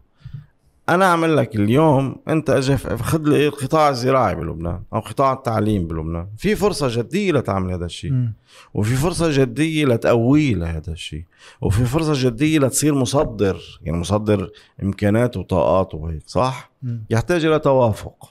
[0.88, 6.28] أنا أعمل لك اليوم أنت أجي خذ لي القطاع الزراعي بلبنان أو قطاع التعليم بلبنان.
[6.36, 8.28] في فرصة جدية لتعمل هذا الشيء.
[8.74, 11.24] وفي فرصة جدية لتقويه لهذا الشيء.
[11.60, 14.50] وفي فرصة جدية لتصير مصدر يعني مصدر
[14.82, 16.98] إمكانات وطاقات وهيك صح؟ م.
[17.10, 18.30] يحتاج إلى توافق.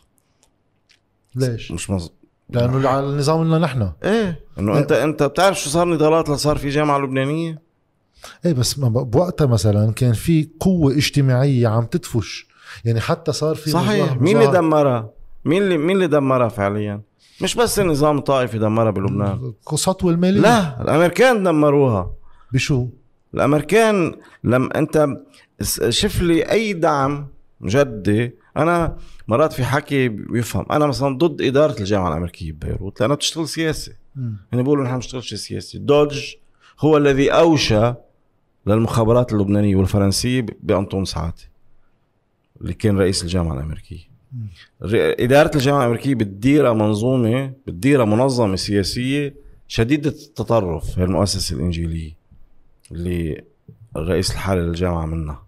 [1.36, 2.12] ليش؟ مش مز...
[2.50, 3.92] لأنه على النظام لنا نحن.
[4.04, 4.80] إيه إنه إيه.
[4.80, 7.65] انت أنت بتعرف شو صار نضالات لصار في جامعة لبنانية؟
[8.46, 12.48] إيه بس بوقتها مثلا كان في قوة اجتماعية عم تدفش
[12.86, 14.18] يعني حتى صار في صحيح.
[14.22, 15.10] مين اللي دمرها؟
[15.46, 17.02] مين اللي مين اللي دمرها فعليا؟
[17.42, 19.54] مش بس النظام الطائفي دمرها بلبنان.
[19.74, 20.42] السطوة المالية.
[20.42, 22.12] لا الأمريكان دمروها.
[22.54, 22.88] بشو؟
[23.34, 25.08] الأمريكان لما أنت
[25.90, 27.28] شوف لي أي دعم
[27.64, 28.36] جدي.
[28.58, 30.66] أنا مرات في حكي بيفهم.
[30.72, 33.94] أنا مثلا ضد إدارة الجامعة الأمريكية ببيروت لانها بتشتغل سياسي.
[34.52, 35.78] يعني بيقولوا نحن بنشتغلش سياسي.
[35.78, 36.36] دوج
[36.80, 37.94] هو الذي أوشى
[38.68, 41.48] للمخابرات اللبنانية والفرنسية بأنطون ساعاتي
[42.62, 44.16] اللي كان رئيس الجامعة الأمريكية.
[44.84, 49.34] إدارة الجامعة الأمريكية بتديرها منظومة بتديرها منظمة سياسية
[49.68, 52.12] شديده التطرف هي المؤسسة الإنجيلية
[52.92, 53.42] اللي
[53.96, 55.44] الرئيس الحالي للجامعة منها.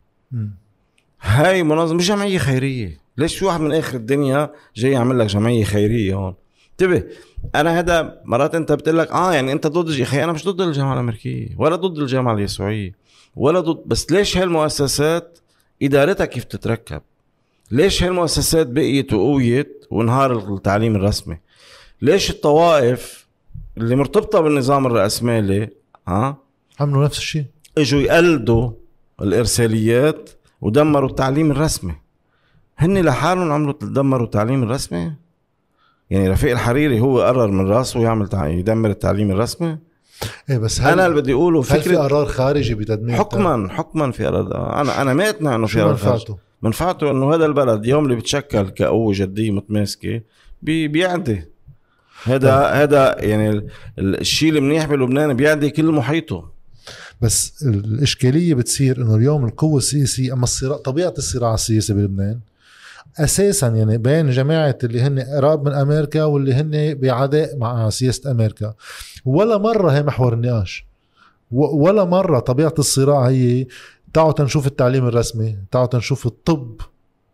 [1.21, 2.97] هاي منظمة مش جمعية خيرية.
[3.17, 6.33] ليش في واحد من آخر الدنيا جاي يعمل لك جمعية خيرية هون؟
[6.71, 7.03] انتبه
[7.55, 10.61] أنا هذا مرات أنت بتقول لك آه يعني أنت ضد يا أخي أنا مش ضد
[10.61, 13.06] الجامعة الأمريكية ولا ضد الجامعة اليسوعية.
[13.37, 13.83] ولا ضد.
[13.85, 15.39] بس ليش هالمؤسسات
[15.81, 17.01] إدارتها كيف تتركب؟
[17.71, 21.37] ليش هالمؤسسات بقيت وقويت وانهار التعليم الرسمي؟
[22.01, 23.27] ليش الطوائف
[23.77, 25.69] اللي مرتبطة بالنظام الرأسمالي
[26.07, 26.37] ها
[26.79, 27.45] عملوا نفس الشيء.
[27.77, 28.71] إجوا يقلدوا
[29.21, 30.29] الإرساليات
[30.61, 31.95] ودمروا التعليم الرسمي.
[32.77, 35.13] هن لحالهم عملوا دمروا التعليم الرسمي؟
[36.09, 38.29] يعني رفيق الحريري هو قرر من راسه يعمل.
[38.33, 39.77] يدمر التعليم الرسمي؟
[40.49, 44.11] إيه بس هل أنا اللي بدي أقوله هل في فكرة قرار خارجي بتدمير حكما حكما
[44.11, 46.11] في قرار أنا أنا ما انه في قرار خارجي.
[46.15, 50.21] منفعته؟ منفعته إنه هذا البلد يوم اللي بتشكل كقوه جديه متماسكة
[50.61, 51.43] بي بيعدي
[52.23, 53.67] هذا هذا يعني ال-
[53.99, 56.49] ال- الشيء المنيح بلبنان بيعدي كل محيطه
[57.21, 62.39] بس الإشكالية بتصير إنه اليوم القوة السياسية أما الصراع طبيعة الصراع السياسي بلبنان
[63.19, 68.73] أساسا يعني بين جماعة اللي هن قراب من أمريكا واللي هن بعداء مع سياسة أمريكا
[69.25, 70.85] ولا مرة هي محور النقاش
[71.51, 73.67] ولا مرة طبيعة الصراع هي
[74.13, 76.81] تعالوا تنشوف التعليم الرسمي تعالوا تنشوف الطب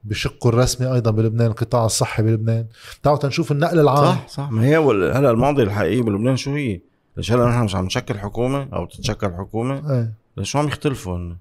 [0.03, 2.65] بشقه الرسمي أيضا بلبنان القطاع الصحي بلبنان
[3.03, 4.77] تعالوا تنشوف النقل العام صح صح ما هي
[5.17, 6.81] هلا الماضي الحقيقي بلبنان شو هي؟
[7.17, 11.17] ليش هلا نحن مش عم نشكل حكومة أو تتشكل حكومة؟ إيه ليش شو عم يختلفوا
[11.17, 11.35] هن؟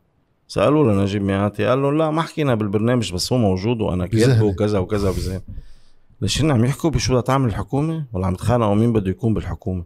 [0.52, 4.42] سألوا لنجيب مياتي قال لهم لا ما حكينا بالبرنامج بس هو موجود وأنا كاتبه.
[4.42, 5.40] وكذا وكذا وبذهن
[6.20, 9.84] ليش هن عم يحكوا بشو بدها تعمل الحكومة ولا عم يتخانقوا مين بده يكون بالحكومة؟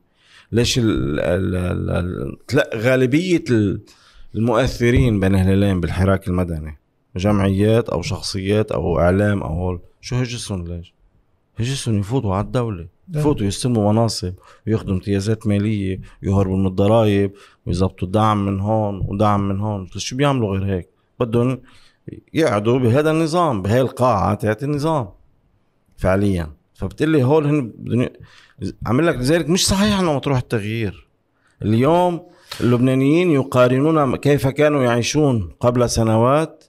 [0.52, 1.56] ليش ال ال
[1.90, 2.36] ال
[2.76, 3.80] غالبية ال-
[4.34, 6.78] المؤثرين بين هلالين بالحراك المدني
[7.16, 10.94] جمعيات أو شخصيات أو إعلام أو هول شو هجسهم ليش؟
[11.56, 12.86] هجسهم يفوتوا على الدولة.
[13.14, 14.34] يفوتوا يستلموا مناصب
[14.66, 17.30] وياخذوا امتيازات مالية ويهربوا من الضرائب
[17.66, 19.88] ويظبطوا دعم من هون ودعم من هون.
[19.96, 20.88] بس شو بيعملوا غير هيك؟
[21.20, 21.60] بدهم
[22.34, 25.08] يقعدوا بهذا النظام بهاي القاعة تاعت النظام
[25.96, 26.52] فعليا.
[26.74, 28.08] فبتقلي هول هن بدهم
[28.86, 31.06] عامل لك لذلك مش صحيح إنه مطروح التغيير.
[31.62, 32.20] اليوم
[32.60, 36.64] اللبنانيين يقارنون كيف كانوا يعيشون قبل سنوات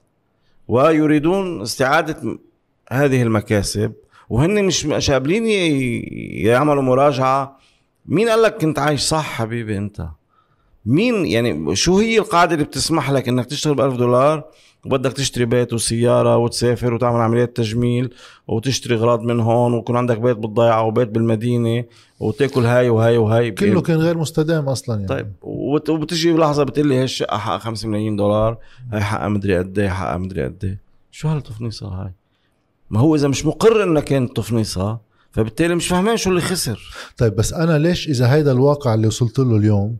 [0.68, 2.38] ويريدون استعادة م-
[2.92, 3.92] هذه المكاسب.
[4.30, 5.46] وهن مش مش قابلين
[6.46, 7.58] يعملوا مراجعة.
[8.06, 10.08] مين قال لك كنت عايش صح حبيبي انت؟
[10.86, 14.44] مين يعني شو هي القاعدة اللي بتسمح لك انك تشتغل بألف دولار
[14.86, 18.14] وبدك تشتري بيت وسيارة وتسافر وتعمل عمليات تجميل
[18.48, 21.84] وتشتري اغراض من هون ويكون عندك بيت بالضيعة وبيت بالمدينة
[22.20, 25.08] وتاكل هاي وهاي وهي كله كان غير مستدام أصلا يعني.
[25.08, 28.58] طيب وبت- وبتجي بلحظة بتقول لي هي الشقة حقها 5 ملايين دولار
[28.92, 30.78] هي حقها مدري قد إيه حقها مدري قد إيه.
[31.10, 32.12] شو هالتفنيصة هاي؟
[32.90, 34.98] ما هو إذا مش مقر انها كانت تفنيصه
[35.30, 36.80] فبالتالي مش فاهمين شو اللي خسر.
[37.16, 39.96] طيب بس أنا ليش إذا هيدا الواقع اللي وصلت له اليوم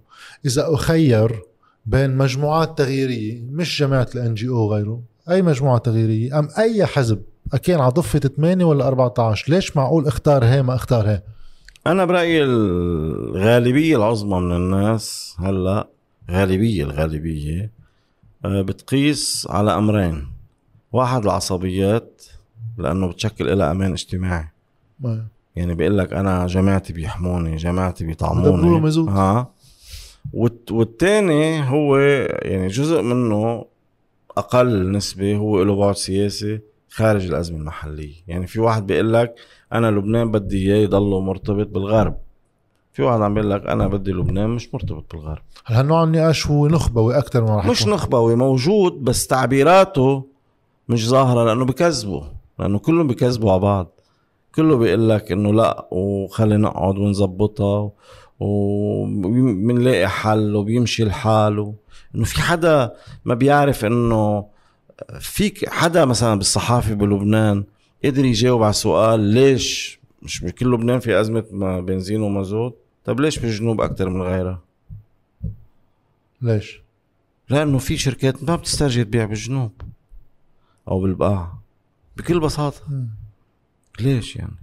[0.47, 1.43] إذا أخير
[1.87, 7.23] بين مجموعات تغييرية مش جماعة الان جي أو غيره أي مجموعة تغييرية أم أي حزب
[7.63, 11.23] كان على ضفة 8 ولا 14 ليش معقول اختار هي ما اختار هي؟
[11.87, 15.89] أنا برأيي الغالبيه العظمى من الناس هلأ
[16.31, 17.71] غالبية الغالبية
[18.45, 20.27] آه، بتقيس على أمرين.
[20.93, 22.23] واحد العصبيات
[22.79, 24.49] لأنه بتشكل لها أمان اجتماعي.
[25.01, 28.91] ما- يعني بيقول لك أنا جماعتي بيحموني جماعتي بيطعموني.
[29.09, 29.51] ها.
[30.71, 31.97] والتاني هو
[32.43, 33.65] يعني جزء منه
[34.37, 36.61] أقل نسبة هو له بعد سياسي
[36.91, 38.15] خارج الأزمة المحلية.
[38.29, 39.35] يعني في واحد بيقول لك
[39.73, 42.17] أنا لبنان بدي إياه يضله مرتبط بالغرب.
[42.93, 45.43] في واحد عم بيقول لك أنا بدي لبنان مش مرتبط بالغرب.
[45.65, 47.87] هل هالنوع النقاش هو نخبوي أكثر ما رح مش.
[47.87, 50.27] نخبوي موجود بس تعبيراته
[50.89, 52.23] مش ظاهرة لأنه بكذبوا.
[52.59, 54.01] لأنه كلهم بكذبوا على بعض.
[54.55, 57.91] كله بيقول لك إنه لأ وخلي نقعد ونظبطها
[58.41, 61.75] وبنلاقي حل وبيمشي الحال و...
[62.15, 62.93] إنه في حدا
[63.25, 64.47] ما بيعرف إنه
[65.21, 67.65] فيك حدا مثلا بالصحافة بلبنان
[68.05, 73.39] قدر يجاوب على سؤال ليش مش بكل لبنان في أزمة ما- بنزين ومازوت طب ليش
[73.39, 74.61] بالجنوب أكثر من غيرها؟
[76.43, 76.83] ليش؟
[77.51, 79.73] لأنه في شركات ما بتسترجي تبيع بالجنوب
[80.89, 81.58] أو بالبقاع
[82.19, 82.81] بكل بساطة.
[84.01, 84.57] ليش يعني؟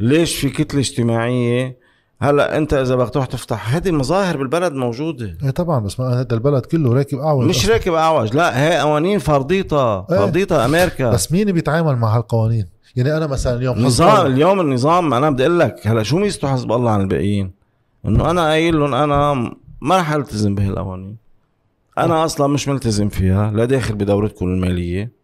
[0.00, 1.76] ليش في كتلة اجتماعية؟
[2.20, 5.38] هلأ أنت إذا بدك تروح تفتح هذه مظاهر بالبلد موجودة.
[5.42, 7.72] إيه طبعا بس ما هذا البلد كله راكب أعوج مش أصلاً.
[7.72, 10.18] راكب أعوج لا هي قوانين فرضيتها إيه.
[10.18, 11.10] فرضيتها أمريكا.
[11.10, 15.58] بس مين بيتعامل مع هالقوانين؟ يعني أنا مثلا اليوم نظام اليوم النظام أنا بدي أقول
[15.58, 17.52] لك هلأ شو ميزته حزب الله عن الباقيين؟
[18.06, 19.34] إنه أنا قايل لهم أنا
[19.80, 21.16] ما رح ألتزم بهالقوانين.
[21.98, 25.19] أنا أصلا مش ملتزم فيها لا داخل بدورتكم المالية.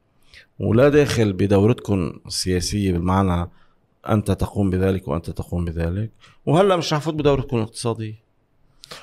[0.61, 3.50] ولا داخل بدورتكم السياسية بالمعنى
[4.09, 6.11] أنت تقوم بذلك وأنت تقوم بذلك.
[6.46, 8.14] وهلأ مش رح فوت بدورتكم الاقتصادية.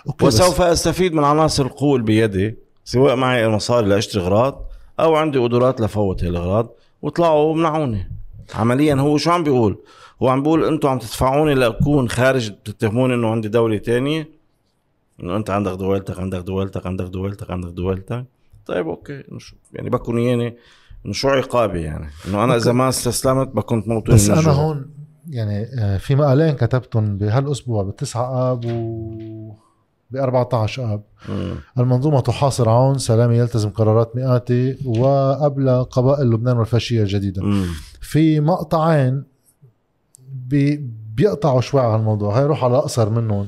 [0.07, 4.65] okay بس- وسوف أستفيد من عناصر القوة اللي بيدي سواء معي المصاري لأشتري أغراض
[4.99, 6.69] أو عندي قدرات لفوت هاي الأغراض
[7.01, 8.11] وطلعوا ومنعوني.
[8.55, 9.77] عمليا هو شو عم بيقول؟
[10.21, 14.29] هو عم بيقول أنتم عم تدفعوني لأكون خارج بتتهموني إنه عندي دولة تانية.
[15.23, 18.25] إنه أنت عندك دولتك عندك دولتك عندك دولتك عندك دولتك.
[18.65, 20.55] طيب okay شو- يعني بكون يعني
[21.11, 24.51] شو عقابي يعني إنه أنا إذا ما استسلمت بكون تموتوني بس أنا.
[24.51, 24.89] هون
[25.29, 29.53] يعني آه، في مقالين كتبتهم بهالأسبوع بالتسعة آب و
[30.11, 31.55] ب 14 آب مم.
[31.77, 37.65] المنظومة تحاصر عون سلامي يلتزم قرارات مئاتي وقبل قبائل لبنان والفاشية الجديدة مم.
[38.01, 39.23] في مقطعين
[40.33, 43.47] بي بيقطعوا شوي على الموضوع هاي روح على اقصر منهم.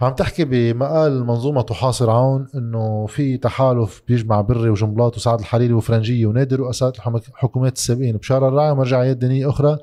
[0.00, 6.26] عم تحكي بمقال المنظومة تحاصر عون إنه في تحالف بيجمع بري وجنبلاط وسعد الحريري وفرنجية
[6.26, 8.16] ونادي رؤساء الحكومات- السابقين.
[8.16, 9.78] بشارة الراعي ومرجعيات دينية أخرى.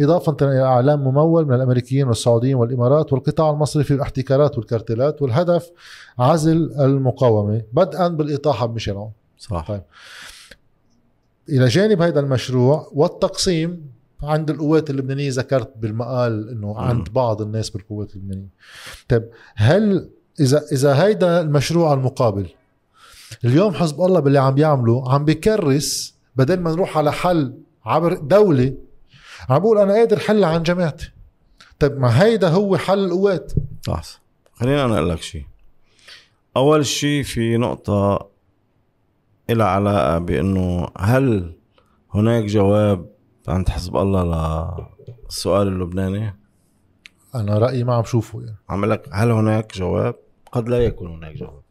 [0.00, 5.70] إضافة إلى إعلام ممول من الأمريكيين والسعوديين والإمارات والقطاع المصرفي والاحتكارات والكارتلات والهدف
[6.18, 7.62] عزل المقاومة.
[7.72, 9.68] بدءا بالإطاحة بميشيل عون صح.
[9.68, 9.82] طيب.
[11.48, 18.14] إلى جانب هذا المشروع والتقسيم عند القوات اللبنانية ذكرت بالمقال إنه عند بعض الناس بالقوات
[18.14, 18.48] اللبنانية.
[19.08, 20.10] طيب هل
[20.40, 22.48] إذا إذا هيدا المشروع المقابل
[23.44, 27.54] اليوم حزب الله باللي عم بيعمله عم بكرس بدل ما نروح على حل
[27.84, 28.74] عبر دولة
[29.48, 31.10] عم بقول أنا قادر حل عن جماعتي.
[31.78, 33.52] طيب ما هيدا هو حل القوات؟
[33.86, 34.02] صح
[34.54, 35.44] خليني أنا أقول لك شيء
[36.56, 38.28] أول شيء في نقطة
[39.50, 41.54] إلها علاقة بإنه هل
[42.14, 43.06] هناك جواب
[43.48, 44.24] عند حزب الله
[45.26, 46.34] للسؤال اللبناني.
[47.34, 48.56] أنا رأيي ما عم شوفه يعني.
[48.68, 50.14] عم لك هل هناك جواب؟
[50.52, 51.62] قد لا يكون هناك جواب.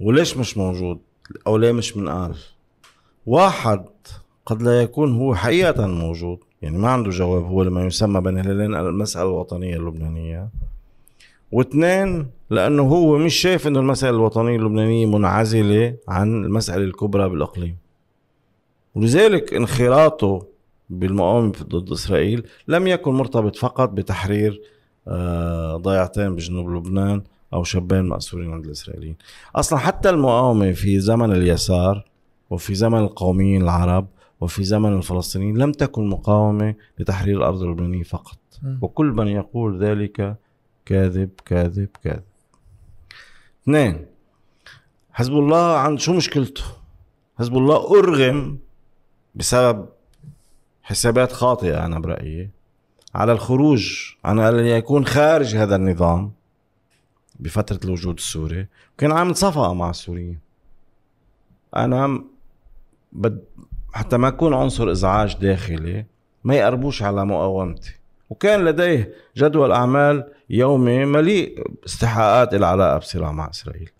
[0.00, 0.98] وليش مش موجود؟
[1.46, 2.36] أو ليه مش منقال؟
[3.26, 3.84] واحد
[4.46, 8.74] قد لا يكون هو حقيقة موجود يعني ما عنده جواب هو لما يسمى بين هلالين
[8.74, 10.48] المسألة الوطنية اللبنانية.
[11.52, 17.76] واثنين لأنه هو مش شايف أنه المسألة الوطنية اللبنانية منعزلة عن المسألة الكبرى بالإقليم.
[18.98, 20.46] ولذلك انخراطه
[20.90, 24.60] بالمقاومة ضد إسرائيل لم يكن مرتبط فقط بتحرير
[25.08, 27.22] آه، ضيعتين بجنوب لبنان
[27.54, 29.16] أو شابين مأسورين عند الإسرائيليين.
[29.56, 32.04] أصلا حتى المقاومة في زمن اليسار
[32.50, 34.06] وفي زمن القوميين العرب
[34.40, 38.38] وفي زمن الفلسطينيين لم تكن مقاومة لتحرير الأرض اللبنانية فقط.
[38.80, 40.36] وكل من يقول ذلك
[40.86, 42.22] كاذب كاذب كاذب.
[43.62, 44.06] اثنين
[45.12, 46.62] حزب الله عند شو مشكلته؟
[47.38, 48.58] حزب الله أرغم
[49.38, 49.86] بسبب
[50.82, 52.50] حسابات خاطئة أنا برأيي.
[53.14, 56.32] على الخروج عن أن يكون خارج هذا النظام
[57.40, 58.66] بفترة الوجود السوري.
[58.98, 60.38] كان عامل صفقة مع السوريين.
[61.76, 62.24] أنا
[63.12, 63.44] بد
[63.92, 66.04] حتى ما أكون عنصر إزعاج داخلي
[66.44, 67.94] ما يقربوش على مقاومتي.
[68.30, 73.90] وكان لديه جدول أعمال يومي مليء استحقاقات العلاقة بصراع مع إسرائيل.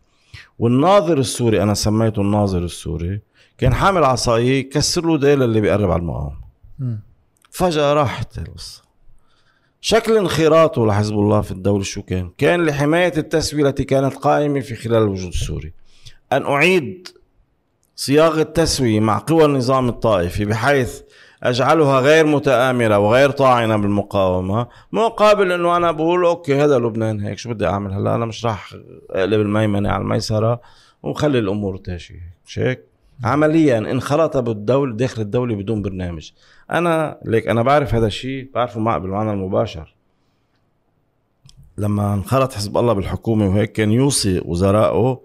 [0.58, 3.20] والناظر السوري أنا سميته الناظر السوري
[3.58, 6.36] كان حامل عصاية يكسر له ديل اللي بيقرب على المقاومة
[6.78, 7.00] مم.
[7.50, 8.82] فجأة راحت القصة
[9.80, 14.74] شكل انخراطه لحزب الله في الدولة شو كان؟ كان لحماية التسوية التي كانت قائمة في
[14.74, 15.72] خلال الوجود السوري
[16.32, 17.08] أن أعيد
[17.96, 21.00] صياغة تسوية مع قوى النظام الطائفي بحيث
[21.42, 27.50] أجعلها غير متآمرة وغير طاعنة بالمقاومة مقابل أنه أنا بقول أوكي هذا لبنان هيك شو
[27.50, 28.74] بدي أعمل هلا أنا مش راح
[29.10, 30.60] أقلب الميمنة على الميسرة
[31.02, 32.14] وخلي الأمور تمشي
[32.46, 32.84] مش هيك؟
[33.24, 36.32] عمليا انخرط بالدولة داخل الدولة بدون برنامج.
[36.70, 39.94] أنا ليك أنا بعرف هذا الشيء بعرفه مع بالمعنى المباشر.
[41.78, 45.20] لما انخرط حزب الله بالحكومة وهيك كان يوصي وزرائه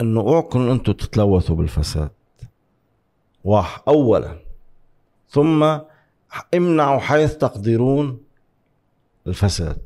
[0.00, 2.10] إنه اوعكم أنتم تتلوثوا بالفساد.
[3.44, 4.38] واحد اولا.
[5.28, 5.78] ثم
[6.54, 8.20] امنعوا حيث تقدرون
[9.26, 9.82] الفساد.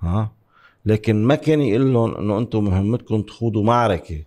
[0.00, 0.32] ها؟
[0.86, 4.24] لكن ما كان يقول لهم إنه أنتم مهمتكم تخوضوا معركة.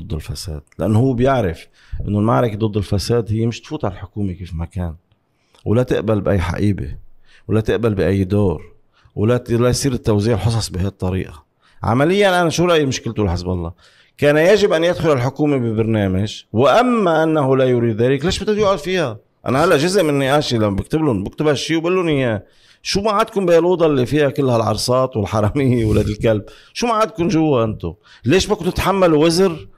[0.00, 1.68] ضد الفساد لأنه هو بيعرف
[2.08, 4.94] إنه المعركة ضد الفساد هي مش تفوت على الحكومة كيف ما كان
[5.64, 6.96] ولا تقبل بأي حقيبة
[7.48, 8.76] ولا تقبل بأي دور
[9.16, 11.44] ولا لا يصير التوزيع الحصص بهي الطريقة.
[11.82, 13.72] عمليا أنا شو رأيي مشكلته لحزب الله؟
[14.18, 19.18] كان يجب أن يدخل الحكومة ببرنامج وأما أنه لا يريد ذلك ليش بده يقعد فيها؟
[19.46, 22.42] أنا هلأ جزء من نقاشي لما بكتب لهم بكتب هالشيء وبقول لهم إياه.
[22.82, 27.64] شو ما عادكم بهالاوضه اللي فيها كل هالعرصات والحرامية ولاد الكلب؟ شو ما عادكم جوا
[27.64, 27.94] أنتم؟
[28.24, 29.68] ليش بدكم تتحملوا وزر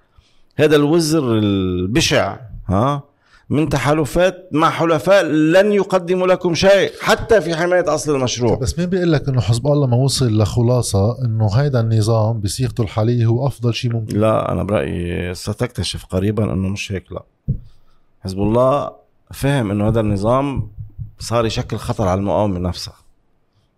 [0.58, 2.36] هذا الوزر البشع
[2.68, 3.02] ها؟
[3.50, 8.56] من تحالفات مع حلفاء لن يقدموا لكم شيء حتى في حماية أصل المشروع.
[8.56, 13.26] بس مين بيقول لك إنه حزب الله ما وصل لخلاصة إنه هيدا النظام بصيغته الحاليه
[13.26, 17.22] هو أفضل شيء ممكن؟ لا أنا برأيي ستكتشف قريبا إنه مش هيك لا.
[18.20, 18.92] حزب الله
[19.32, 20.70] فهم إنه هذا النظام
[21.18, 22.94] صار يشكل خطر على المقاومة نفسها.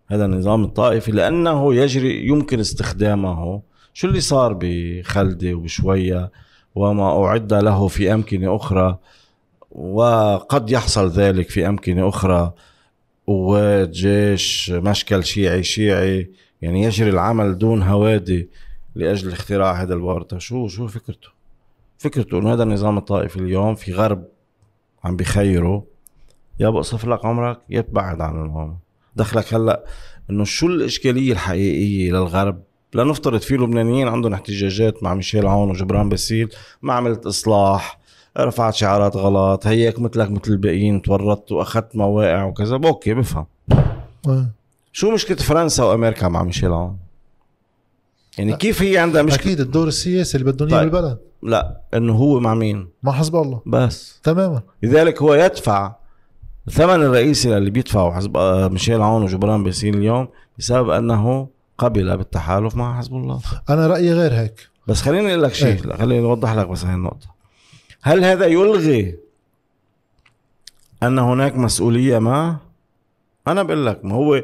[0.09, 3.63] هذا النظام الطائفي لأنه يجري يمكن استخدامه.
[3.95, 6.31] شو اللي صار بخلدة وبشوية؟
[6.75, 8.99] وما أعد له في أمكنة أخرى
[9.71, 12.53] وقد يحصل ذلك في أمكنة أخرى.
[13.27, 16.31] قوات جيش مشكل شيعي شيعي
[16.63, 18.49] يعني يجري العمل دون هوادي
[18.95, 21.29] لأجل اختراع هذا الورطه شو شو فكرته؟
[21.99, 24.25] فكرته إنه هذا النظام الطائفي اليوم في غرب
[25.05, 25.85] عم بخيره.
[26.61, 28.77] يا بقصف لك عمرك يا عن المقاومه
[29.17, 29.85] دخلك هلأ
[30.31, 32.63] إنه شو الإشكالية الحقيقية للغرب؟
[32.95, 36.49] لنفترض في لبنانيين عندهم احتجاجات مع ميشيل عون وجبران باسيل
[36.83, 38.01] ما عملت إصلاح
[38.39, 42.75] رفعت شعارات غلط هيك مثلك مثل الباقيين تورطت وأخذت مواقع وكذا.
[42.85, 43.47] okay بفهم.
[44.29, 44.51] آه.
[44.93, 46.97] شو مشكلة فرنسا وأمريكا مع ميشيل عون؟
[48.39, 50.91] يعني كيف هي عندها مشكلة؟ أكيد الدور السياسي اللي بدهم إياه طيب.
[50.91, 51.19] بالبلد.
[51.43, 53.61] لا إنه هو مع مين؟ مع حزب الله.
[53.67, 54.21] بس.
[54.23, 54.63] تماما.
[54.83, 55.95] لذلك هو يدفع
[56.69, 60.29] الثمن الرئيسي اللي بيدفعه حزب آه، ميشيل عون وجبران باسيل اليوم
[60.59, 61.49] بسبب أنه
[61.81, 63.41] قبل بالتحالف مع حزب الله.
[63.71, 64.69] أنا رأيي غير هيك.
[64.87, 65.87] بس خليني أقول لك شيء.
[65.87, 67.27] لا، خليني أوضح لك بس هاي النقطة.
[68.03, 69.19] هل هذا يلغي
[71.03, 72.57] أن هناك مسؤولية ما؟
[73.49, 74.43] أنا بقول لك ما هو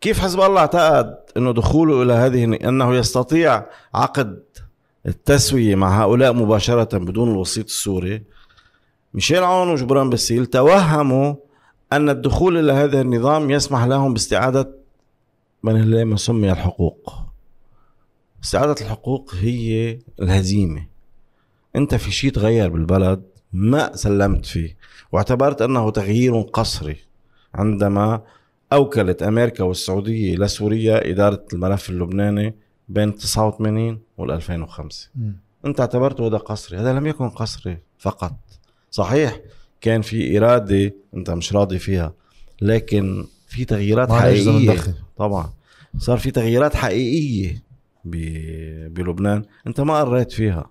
[0.00, 4.42] كيف حزب الله اعتقد إنه دخوله إلى هذه أنه يستطيع عقد
[5.06, 8.22] التسوية مع هؤلاء مباشرة بدون الوسيط السوري؟
[9.14, 11.34] ميشيل عون وجبران باسيل توهموا
[11.92, 14.83] أن الدخول إلى هذا النظام يسمح لهم باستعادة
[15.64, 17.12] من هي ما سمي الحقوق؟
[18.44, 20.86] استعادة الحقوق هي الهزيمة.
[21.76, 24.76] أنت في شيء تغير بالبلد ما سلمت فيه
[25.12, 26.96] واعتبرت أنه تغيير قسري.
[27.54, 28.22] عندما
[28.72, 32.54] أوكلت أمريكا والسعودية لسوريا إدارة الملف اللبناني
[32.88, 35.36] بين 89 وال 2005 مم.
[35.66, 36.78] أنت اعتبرته هذا قسري.
[36.78, 38.36] هذا لم يكن قسري فقط.
[38.90, 39.40] صحيح
[39.80, 42.12] كان في إرادة أنت مش راضي فيها
[42.62, 44.10] لكن في تغييرات
[44.72, 44.94] ندخن.
[45.16, 45.50] طبعا.
[45.98, 47.62] صار في تغييرات حقيقية
[48.04, 49.44] ب- بلبنان.
[49.66, 50.66] أنت ما قريت فيها.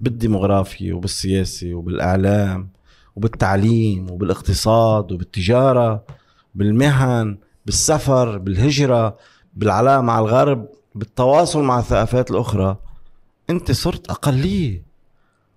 [0.00, 2.68] بالديموغرافيا وبالسياسة وبالإعلام
[3.16, 6.04] وبالتعليم وبالاقتصاد وبالتجارة
[6.54, 9.16] بالمهن بالسفر بالهجرة
[9.54, 12.76] بالعلاقة مع الغرب بالتواصل مع الثقافات الأخرى.
[13.50, 14.82] أنت صرت أقلية.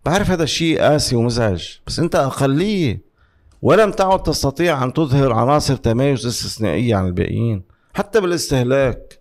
[0.06, 3.13] بعرف هذا الشيء قاسي ومزعج بس أنت أقلية.
[3.64, 9.20] ولم تعد تستطيع أن تظهر عناصر تمايز استثنائية عن الباقيين حتى بالاستهلاك.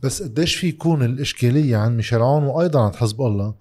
[0.00, 3.54] بس قديش في يكون الإشكالية عن ميشيل عون وأيضا عند حزب الله؟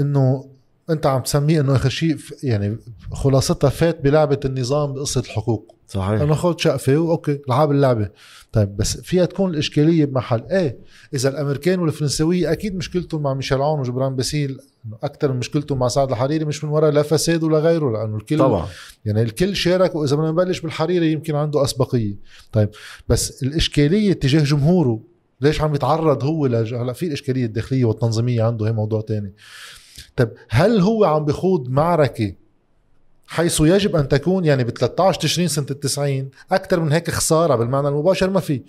[0.00, 0.50] إنه
[0.90, 2.78] أنت عم تسميه إنه آخر شيء يعني
[3.12, 5.77] خلاصتها فات بلعبة النظام بقصة الحقوق.
[5.88, 6.20] صحيح.
[6.20, 8.10] أنا خذ شقفة وأوكي لعب اللعبة.
[8.52, 10.44] طيب بس فيها تكون الإشكالية بمحل.
[10.50, 10.78] إيه
[11.14, 14.58] إذا الأمريكان والفرنسوية أكيد مشكلتهم مع ميشيل عون وجبران باسيل
[15.02, 18.38] أكثر من مشكلتهم مع سعد الحريري مش من وراء لا فساد ولا غيره لأنه الكل
[18.38, 18.66] طبعا.
[19.04, 22.16] يعني الكل شارك وإذا بدنا نبلش بالحريري يمكن عنده أسبقية.
[22.52, 22.70] طيب
[23.08, 25.00] بس الإشكالية تجاه جمهوره
[25.40, 26.74] ليش عم يتعرض هو لج...
[26.74, 29.34] هلا في الاشكاليه الداخليه والتنظيمية عنده هي موضوع تاني.
[30.16, 32.34] طيب هل هو عم بخوض معركة
[33.28, 37.54] حيث يجب أن تكون يعني ب 13 تشرين سنة ال 90 أكثر من هيك خسارة
[37.54, 38.62] بالمعنى المباشر ما في.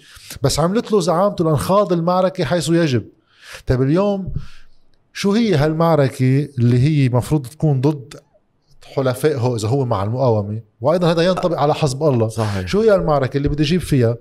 [0.44, 3.04] بس عملت له زعامته لانخاض المعركة حيث يجب.
[3.68, 4.34] طيب اليوم
[5.14, 8.20] شو هي هالمعركة اللي هي مفروض تكون ضد
[8.96, 12.28] حلفائه إذا هو مع المقاومة؟ وأيضا هذا ينطبق على حزب الله.
[12.28, 12.68] صحيح.
[12.68, 14.18] شو هي المعركه اللي بدي أجيب فيها؟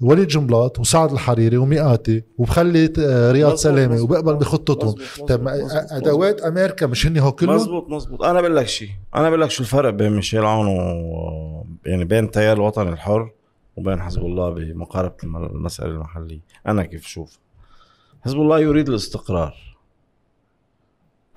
[0.00, 4.00] وليد جنبلاط وسعد الحريري ومئاتي وبخلي آه، رياض سلامة.
[4.02, 4.94] وبقبل بخطتهم.
[5.28, 9.28] طيب مزبوط، أدوات أمريكا مش هن هو كلهم مزبوط مزبوط أنا بقول لك شيء أنا
[9.28, 13.30] بقول لك شو الفرق بين ميشيل عون و يعني بين التيار الوطني الحر
[13.76, 16.40] وبين حزب الله بمقاربة الم- المسألة المحلية.
[16.66, 17.38] أنا كيف شوف؟
[18.24, 19.76] حزب الله يريد الاستقرار.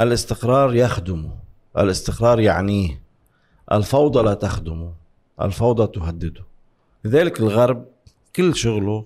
[0.01, 1.31] الاستقرار يخدمه.
[1.77, 3.01] الاستقرار يعنيه.
[3.71, 4.93] الفوضى لا تخدمه.
[5.41, 6.43] الفوضى تهدده.
[7.05, 7.85] لذلك الغرب
[8.35, 9.05] كل شغله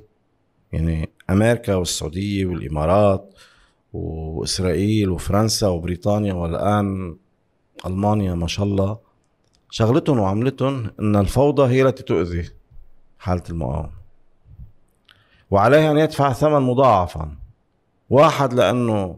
[0.72, 3.34] يعني أمريكا والسعودية والإمارات
[3.94, 7.18] وإسرائيل وفرنسا وبريطانيا والآن
[7.86, 8.98] ألمانيا ما شاء الله
[9.70, 12.50] شغلتهم وعملتهم إن الفوضى هي التي تؤذي
[13.20, 14.04] حالة المقاومه
[15.52, 17.36] وعليها أن يدفع ثمن مضاعفا.
[18.10, 19.18] واحد لأنه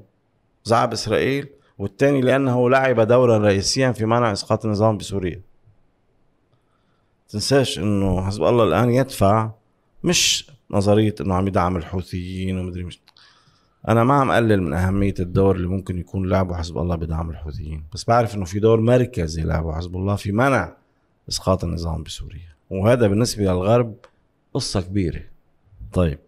[0.64, 5.42] زعب إسرائيل والثاني لأنه لعب دورا رئيسيا في منع إسقاط النظام بسوريا.
[7.30, 9.52] تنساش إنه حزب الله الآن يدفع
[10.06, 13.00] مش نظرية إنه عم يدعم الحوثيين ومدري مش.
[13.88, 17.84] أنا ما عم اقلل من أهمية الدور اللي ممكن يكون لعبه حزب الله بدعم الحوثيين.
[17.94, 20.78] بس بعرف إنه في دور مركزي لعبه حزب الله في منع
[21.30, 22.56] إسقاط النظام بسوريا.
[22.70, 23.96] وهذا بالنسبة للغرب
[24.54, 25.22] قصة كبيرة.
[25.94, 26.20] طيب.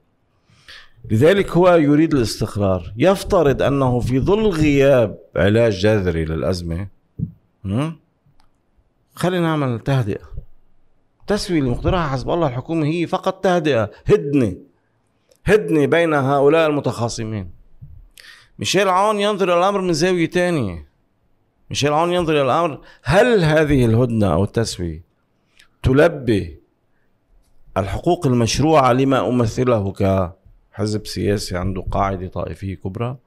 [1.12, 2.94] لذلك هو يريد الاستقرار.
[2.98, 6.88] يفترض أنه في ظل غياب علاج جذري للأزمة؟
[9.16, 10.37] خلينا نعمل تهدئة.
[11.32, 13.92] اللي مقترحها حزب الله الحكومة هي فقط تهدئة.
[14.06, 14.56] هدنه
[15.46, 17.52] هدنه بين هؤلاء المتخاصمين.
[18.60, 20.88] ميشيل عون ينظر إلى الأمر من زاوية تانية.
[21.70, 25.04] ميشيل عون ينظر إلى الأمر هل هذه الهدنة أو التسوية
[25.84, 26.60] تلبي
[27.78, 33.18] الحقوق المشروعة لما أمثله كحزب سياسي عنده قاعدة طائفية كبرى؟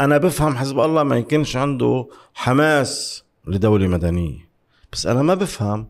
[0.00, 4.50] أنا بفهم حزب الله ما يمكنش عنده حماس لدولة مدنية.
[4.92, 5.88] بس أنا ما بفهم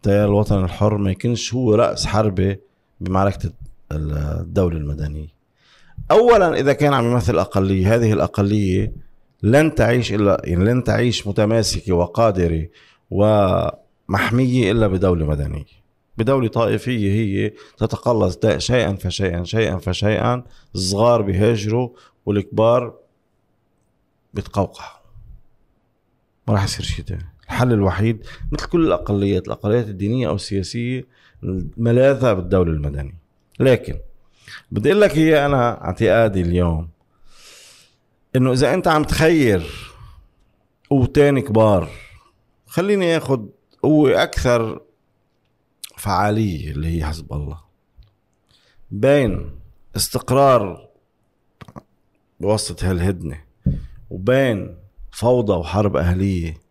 [0.00, 2.56] التيار الوطني الحر ما يكونش هو رأس حربة
[3.00, 3.52] بمعركة
[3.92, 5.28] الدولة المدنية.
[6.10, 8.92] اولا إذا كان عم يمثل اقليه هذه الأقلية
[9.42, 12.68] لن تعيش الا يعني لن تعيش متماسكة وقادرة
[13.10, 15.80] ومحمية إلا بدولة مدنية.
[16.18, 20.42] بدولة طائفية هي تتقلص شيئا فشيئا شيئا فشيئا.
[20.74, 21.88] الصغار بيهاجروا
[22.26, 22.94] والكبار
[24.34, 25.00] بتقوقعوا
[26.48, 27.29] ما راح يصير شيء تاني.
[27.50, 31.06] الحل الوحيد مثل كل الأقليات الأقليات الدينية أو السياسية
[31.42, 33.20] الملاذة بالدولة المدنية.
[33.60, 33.98] لكن
[34.70, 36.88] بدي أقول لك هي أنا اعتقادي اليوم
[38.36, 39.66] إنه إذا أنت عم تخير
[40.90, 41.88] قوتين كبار
[42.66, 43.46] خليني ياخذ
[43.82, 44.80] قوة أكثر
[45.96, 47.60] فعالية اللي هي حزب الله.
[48.90, 49.50] بين
[49.96, 50.88] استقرار
[52.40, 53.40] بوسط هالهدنة
[54.10, 54.76] وبين
[55.10, 56.69] فوضى وحرب أهلية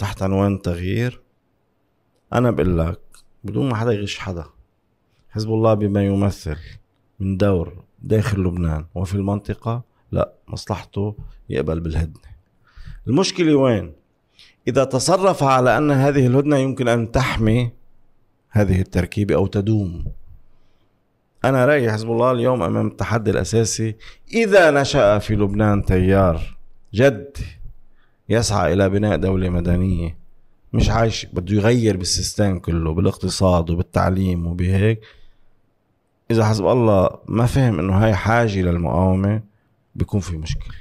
[0.00, 1.20] تحت عنوان تغيير
[2.32, 3.00] أنا بقول لك
[3.44, 4.44] بدون ما حدا يغش حدا
[5.30, 6.56] حزب الله بما يمثل
[7.20, 9.82] من دور داخل لبنان وفي المنطقة
[10.12, 11.16] لا مصلحته
[11.48, 12.30] يقبل بالهدنة.
[13.08, 13.92] المشكلة وين؟
[14.68, 17.70] إذا تصرف على أن هذه الهدنة يمكن أن تحمي
[18.50, 20.04] هذه التركيبة أو تدوم.
[21.44, 23.96] أنا رأيي حزب الله اليوم أمام التحدي الأساسي
[24.34, 26.56] إذا نشأ في لبنان تيار
[26.94, 27.36] جد
[28.30, 30.16] يسعى إلى بناء دولة مدنية.
[30.72, 35.00] مش عايش بده يغير بالسيستم كله بالاقتصاد وبالتعليم وبهيك.
[36.30, 39.42] إذا حزب الله ما فهم إنه هاي حاجة للمقاومة
[39.94, 40.74] بيكون في مشكلة.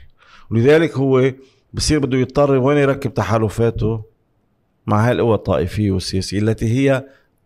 [0.52, 1.32] ولذلك هو
[1.74, 4.02] بصير بده يضطر وين يركب تحالفاته
[4.88, 7.06] مع هاي القوى الطائفية والسياسية التي هي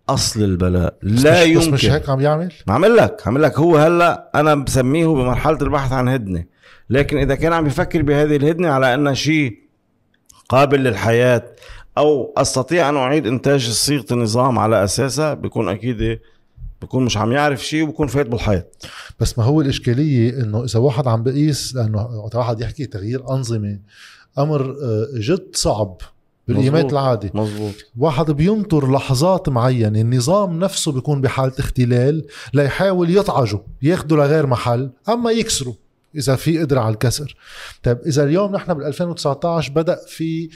[0.09, 0.97] أصل البلاء.
[1.01, 3.59] لا مش يمكن بس مش هيك عم يعمل؟ ما عمل لك عمل لك.
[3.59, 6.43] هو هلأ أنا بسميه بمرحلة البحث عن هدنة.
[6.89, 9.62] لكن إذا كان عم يفكر بهذه الهدنة على انها شيء
[10.49, 11.43] قابل للحياة
[11.97, 16.19] أو أستطيع أن أعيد إنتاج صيغة النظام على أساسها بيكون أكيد
[16.81, 18.87] بيكون مش عم يعرف شيء وبكون فايت بالحيط
[19.19, 23.79] بس ما هو الإشكالية إنه إذا واحد عم بقيس لأنه واحد يحكي تغيير أنظمة
[24.37, 25.97] أمر آه، جد صعب
[26.47, 34.15] بالايمات العادي مزبوط واحد بينطر لحظات معينة النظام نفسه بيكون بحالة اختلال ليحاول يطعجه ياخده
[34.15, 35.75] لغير محل أما يكسره
[36.15, 37.35] إذا في قدرة على الكسر.
[37.83, 40.49] طيب إذا اليوم نحن بال 2019 بدأ في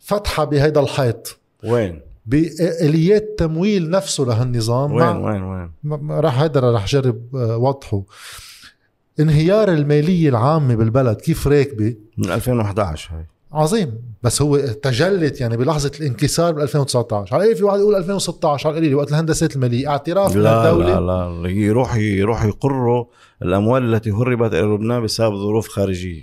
[0.00, 1.38] فتحة بهيدا الحيط.
[1.64, 4.92] وين؟ بآليات تمويل نفسه لهالنظام.
[4.92, 5.70] وين وين وين؟
[6.10, 8.02] راح هيدا راح جرب آه، وضحه.
[9.20, 13.26] انهيار المالية العامة بالبلد كيف راكبة؟ من 2011 هاي.
[13.52, 14.00] عظيم.
[14.22, 18.94] بس هو تجلت يعني بلحظة الانكسار ب 2019 على في واحد يقول 2016 على القليل
[18.94, 19.88] وقت الهندسات المالية.
[19.88, 21.48] اعتراف لا من الدولة؟ لا لا.
[21.48, 23.04] يروح يروح يقروا
[23.42, 26.22] الأموال التي هربت إلى لبنان بسبب ظروف خارجية.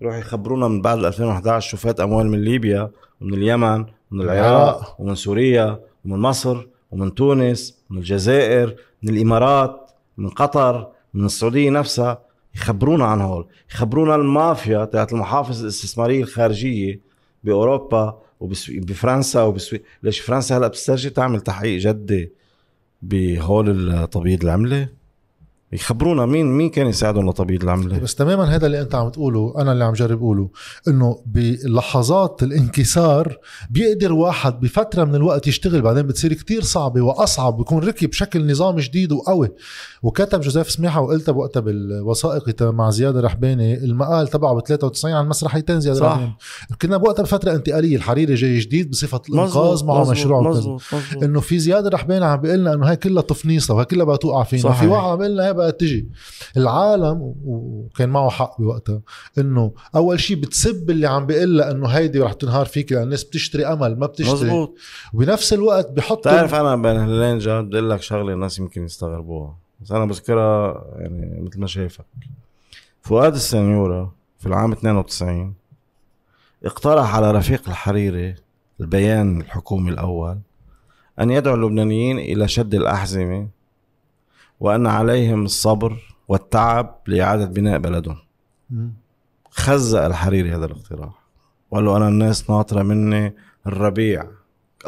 [0.00, 2.90] يروح يخبرونا من بعد 2011 شو فات أموال من ليبيا
[3.20, 10.28] ومن اليمن ومن العراق ومن سوريا ومن مصر ومن تونس ومن الجزائر من الإمارات من
[10.28, 12.27] قطر من السعودية نفسها.
[12.58, 17.00] يخبرونا عن هول يخبرونا المافيا تاعت المحافظ الاستثمارية الخارجية
[17.44, 22.32] بأوروبا وبفرنسا وبسوي ليش فرنسا هلأ بتسترجي تعمل تحقيق جدي
[23.02, 24.88] بهول تبييض العملة؟
[25.72, 29.72] يخبرونا مين مين كان يساعدهم لتبييض العملة؟ بس تماما هذا اللي أنت عم تقوله أنا
[29.72, 30.50] اللي عم جرب أقوله
[30.88, 33.38] إنه بلحظات الانكسار
[33.70, 38.76] بيقدر واحد بفترة من الوقت يشتغل بعدين بتصير كتير صعبة وأصعب بيكون ركب شكل نظام
[38.76, 39.48] جديد وقوي.
[40.02, 45.80] وكتب جوزيف سميحة وقلتها بوقتها بالوثائقي مع زياد الرحباني المقال تبعه ب 93 عن مسرحيتين
[45.80, 46.36] زياد الرحباني
[46.82, 50.60] كنا بوقتها بفتره انتقالية الحريري جاي جديد بصفة الإنقاذ معه مشروع
[51.22, 54.72] إنه في زياد الرحباني عم بيقول لنا إنه هاي كلها تفنيصه وهي كلها بتوقع فينا.
[54.72, 56.08] في واحد عم بيقول لنا بقى تجي.
[56.56, 59.00] العالم وكان معه حق بوقتها
[59.38, 63.66] إنه أول شيء بتسب اللي عم بيقول إنه هيدي رح تنهار فيك لأن الناس بتشتري
[63.66, 64.34] أمل ما بتشتري.
[64.34, 64.74] مزبوط
[65.14, 69.67] وبنفس الوقت بحط بتعرف أنا بين هاللين جد بدي لك شغلة الناس يمكن يستغربوها.
[69.80, 72.04] بس أنا بذكرها يعني مثل ما شايفك.
[73.02, 75.54] فؤاد السنيورة في العام 92
[76.64, 78.34] اقترح على رفيق الحريري
[78.80, 80.38] البيان الحكومي الأول
[81.20, 83.48] أن يدعو اللبنانيين إلى شد الأحزمة
[84.60, 88.16] وأن عليهم الصبر والتعب لإعادة بناء بلدهم.
[89.50, 91.22] خزق الحريري هذا الاقتراح.
[91.70, 93.34] وقال له أنا الناس ناطرة مني
[93.66, 94.26] الربيع.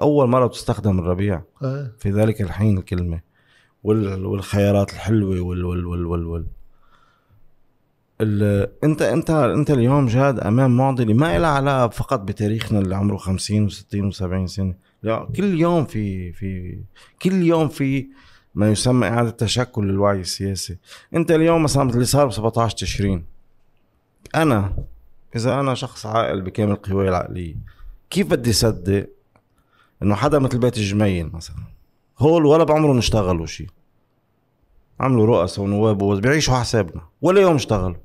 [0.03, 1.93] أول مرة تستخدم الربيع آه.
[1.99, 3.21] في ذلك الحين الكلمة.
[3.85, 6.45] والخيارات الحلوة وال وال وال وال, وال.
[8.85, 13.71] انت انت انت اليوم جاد أمام معضلة ما لها علاقة فقط بتاريخنا اللي عمره 50
[13.71, 13.73] و60
[14.13, 14.75] و70 سنة.
[15.03, 16.79] لا كل يوم في في
[17.23, 18.07] كل يوم في
[18.55, 20.77] ما يسمى إعادة تشكل للوعي السياسي.
[21.15, 23.25] أنت اليوم مثلا اللي صار ب 17 تشرين
[24.35, 24.77] أنا
[25.37, 27.55] إذا أنا شخص عاقل بكامل قواي العقلية
[28.11, 29.07] كيف بدي صدق
[30.03, 31.80] إنه حدا مثل بيت الجميل مثلا؟
[32.21, 33.67] هول ولا بعمرهم اشتغلوا شيء
[35.01, 37.03] عملوا رؤساء ونواب بيعيشوا على حسابنا.
[37.23, 37.97] ولا يوم اشتغلوا.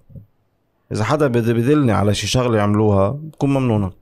[0.92, 3.94] إذا حدا بد- بدلني على شي شغلة يعملوها بكون ممنونك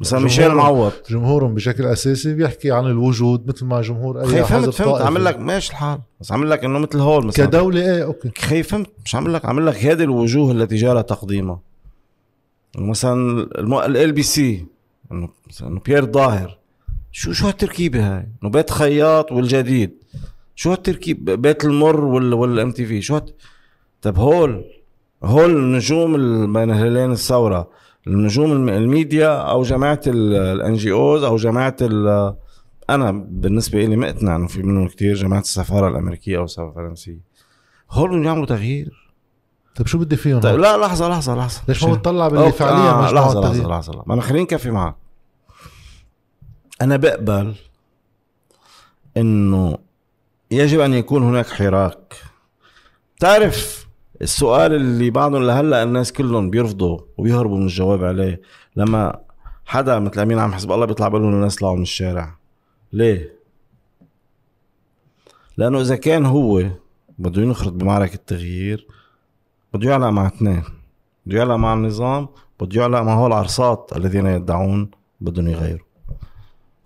[0.00, 0.92] مثلا ميشيل معوض.
[1.10, 4.88] جمهورهم بشكل أساسي بيحكي عن الوجود مثل ما جمهور أي فهمت حزب فهمت.
[4.90, 5.04] طائفي.
[5.04, 5.98] عامل لك ماشي الحال.
[6.20, 7.46] بس عامل لك إنه مثل هول مثلا.
[7.46, 8.30] كدولة إيه okay.
[8.38, 8.90] خي فهمت.
[9.04, 11.60] مش عامل لك عامل لك هذه الوجوه التي جرى تقديمها.
[12.78, 13.46] مثلا
[13.86, 14.66] LBC
[15.12, 15.28] إنه
[15.86, 16.58] بيير ظاهر.
[17.18, 19.92] شو شو هالتركيبة هاي؟ إنه بيت خياط والجديد.
[20.54, 23.30] شو هالتركيب؟ بيت المر ولا ولا MTV شو هت...
[24.02, 24.64] طب هول
[25.24, 26.12] هول نجوم
[26.52, 27.70] بين هلالين الثورة.
[28.06, 32.34] النجوم الم- الميديا أو جماعة ال NGOs أو جماعة ال
[32.90, 37.20] أنا بالنسبة لي مقتنع انه في منهم كتير جماعة السفارة الأمريكية أو السفارة الفرنسية.
[37.90, 39.12] هول بدهم يعملوا تغيير.
[39.76, 41.62] طيب شو بدي فيهم؟ طيب؟ لا لحظة لحظة لحظة.
[41.68, 44.02] ليش ما بتطلع باللي فعليا؟ آه مش لحظة لحظة؟ لحظة.
[44.06, 45.05] ما أنا خليني نكفي معك.
[46.82, 47.54] أنا بقبل
[49.16, 49.78] إنه
[50.50, 52.14] يجب أن يكون هناك حراك.
[53.20, 53.86] تعرف
[54.22, 58.40] السؤال اللي بعضهم لهلأ الناس كلهم بيرفضوا وبيهربوا من الجواب عليه
[58.76, 59.20] لما
[59.66, 62.36] حدا مثل أمين عم حزب الله بيطلع بيقول لهم الناس طلعوا من الشارع.
[62.92, 63.36] ليه؟
[65.56, 66.64] لأنه إذا كان هو
[67.18, 68.86] بده ينخرط بمعركة تغيير
[69.74, 70.62] بده يعلق مع اثنين
[71.26, 72.28] بده يعلق مع النظام
[72.60, 75.85] بده يعلق مع هول العرصات الذين يدعون بدهم يغيروا.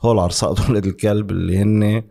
[0.02, 2.02] هول العرصات ولد الكلب اللي هن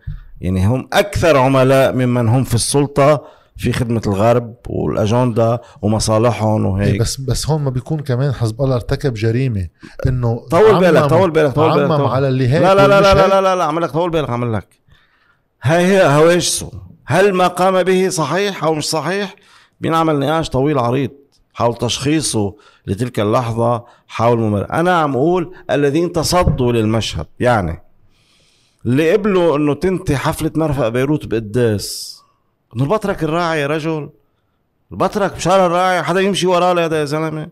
[0.41, 3.23] يعني هم أكثر عملاء ممن هم في السلطة
[3.57, 7.01] في خدمة الغرب والأجندة ومصالحهم وهيك.
[7.01, 9.67] بس بس هون ما بيكون كمان حزب الله ارتكب جريمة
[10.07, 12.05] إنه طول بالك طول بالك طول بالك عمم.
[12.05, 13.27] على اللي هيك لا لا لا لا لا.
[13.27, 14.67] لا لا, لا عمل لك طول بالك عمل لك.
[15.61, 16.71] هاي هي هواجسه
[17.05, 19.35] هل ما قام به صحيح أو مش صحيح؟
[19.81, 21.11] بينعمل نقاش طويل عريض.
[21.59, 22.55] حول تشخيصه
[22.87, 27.83] لتلك اللحظة حول ممر أنا عم أقول الذين تصدوا للمشهد يعني
[28.85, 32.19] اللي قبلوا أنه تنتهي حفلة مرفأ بيروت بقداس
[32.75, 34.09] أنه البطرك الراعي يا رجل؟
[34.91, 37.49] البطرك بشارع الراعي حدا يمشي وراه لهذا يا زلمة؟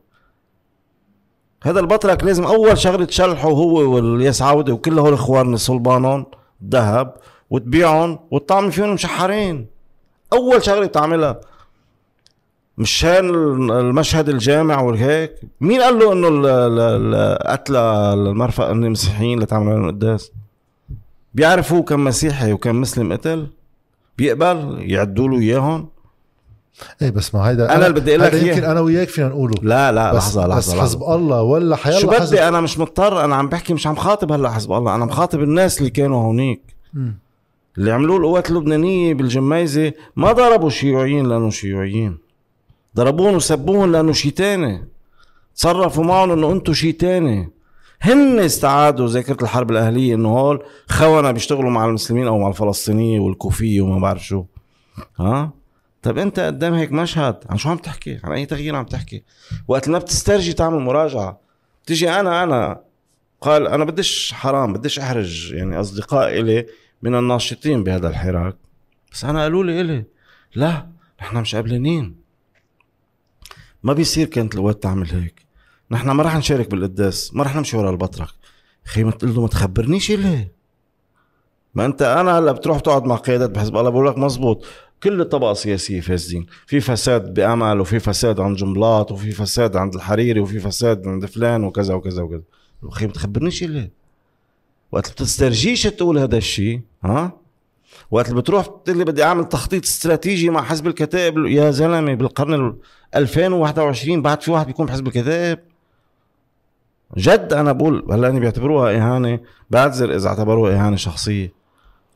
[1.63, 6.25] هذا البطرك لازم أول شغلة تشلحه هو والياس عودة وكل هول إخواننا صلبانهم
[6.69, 7.15] ذهب
[7.49, 9.67] وتبيعهم وتطعمي فيهم مشحرين.
[10.33, 11.39] أول شغلة تعملها
[12.77, 13.29] مشان
[13.71, 15.31] المشهد الجامع والهيك.
[15.61, 16.79] مين قال له إنه ال- ال-
[17.15, 20.31] ال- قتل المرفأ انهم مسيحيين لتعمل لهم قداس
[21.33, 23.47] بيعرف هو كم مسيحي وكم مسلم قتل؟
[24.17, 25.87] بيقبل؟ يعدوا له إياهم؟
[27.01, 28.33] إيه بس ما هيدا أنا اللي بدي أقول لك.
[28.33, 29.55] يمكن أنا وياك فينا نقوله.
[29.61, 30.81] لا لا بس لحظة لحظة بس لحظة.
[30.81, 33.95] حزب الله ولا حيلا شو حزب بدي؟ أنا مش مضطر أنا عم بحكي مش عم
[33.95, 36.61] خاطب هلأ حزب الله أنا مخاطب الناس اللي كانوا هونيك.
[36.93, 37.15] مم.
[37.77, 42.17] اللي عملوه القوات اللبنانيه بالجميزة ما ضربوا شيوعيين لأنه شيوعيين.
[42.97, 44.87] ضربوهم وسبوهم لأنه شي تاني.
[45.55, 47.49] تصرفوا معهم إنه أنتم شي تاني.
[48.01, 53.81] هن استعادوا ذاكرة الحرب الأهلية إنه هول خونة بيشتغلوا مع المسلمين أو مع الفلسطينية والكوفية
[53.81, 54.43] وما بعرف شو.
[55.19, 55.51] ها؟
[56.01, 59.23] طب أنت قدام هيك مشهد عن شو عم تحكي؟ عن أي تغيير عم تحكي؟
[59.67, 61.39] وقت ما بتسترجي تعمل مراجعه
[61.85, 62.81] تيجي أنا أنا
[63.41, 66.65] قال أنا بديش حرام بديش أحرج يعني أصدقاء إلي
[67.01, 68.55] من الناشطين بهذا الحراك.
[69.11, 70.03] بس أنا قالوا لي إلي
[70.55, 70.87] لا
[71.21, 72.26] نحن مش قبلانين
[73.83, 75.45] ما بيصير كانت القوات تعمل هيك.
[75.91, 78.29] نحن ما راح نشارك بالقداس ما راح نمشي ورا البطرك
[78.85, 80.51] أخي ما تقول له ما تخبرنيش ليه
[81.75, 84.65] ما أنت أنا هلأ بتروح تقعد مع قيادات بحزب الله بقول لك مزبوط.
[85.03, 86.45] كل الطبقة السياسية فاسدين.
[86.65, 91.63] في فساد بأمل وفي فساد عند جنبلاط وفي فساد عند الحريري وفي فساد عند فلان
[91.63, 92.41] وكذا وكذا وكذا.
[92.83, 93.91] أخي ما تخبرنيش ليه
[94.91, 97.46] وقت بتسترجيش تقول هذا الشيء ها؟
[98.11, 102.53] وقت اللي بتروح بتقول لي بدي أعمل تخطيط استراتيجي مع حزب الكتائب يا زلمة بالقرن
[102.53, 102.75] ال
[103.15, 105.59] 2021 بعد في واحد بيكون بحزب الكتائب
[107.17, 111.53] جد أنا بقول هلأ أني بيعتبروها إهانة بعتذر إذا اعتبروها إهانة شخصية.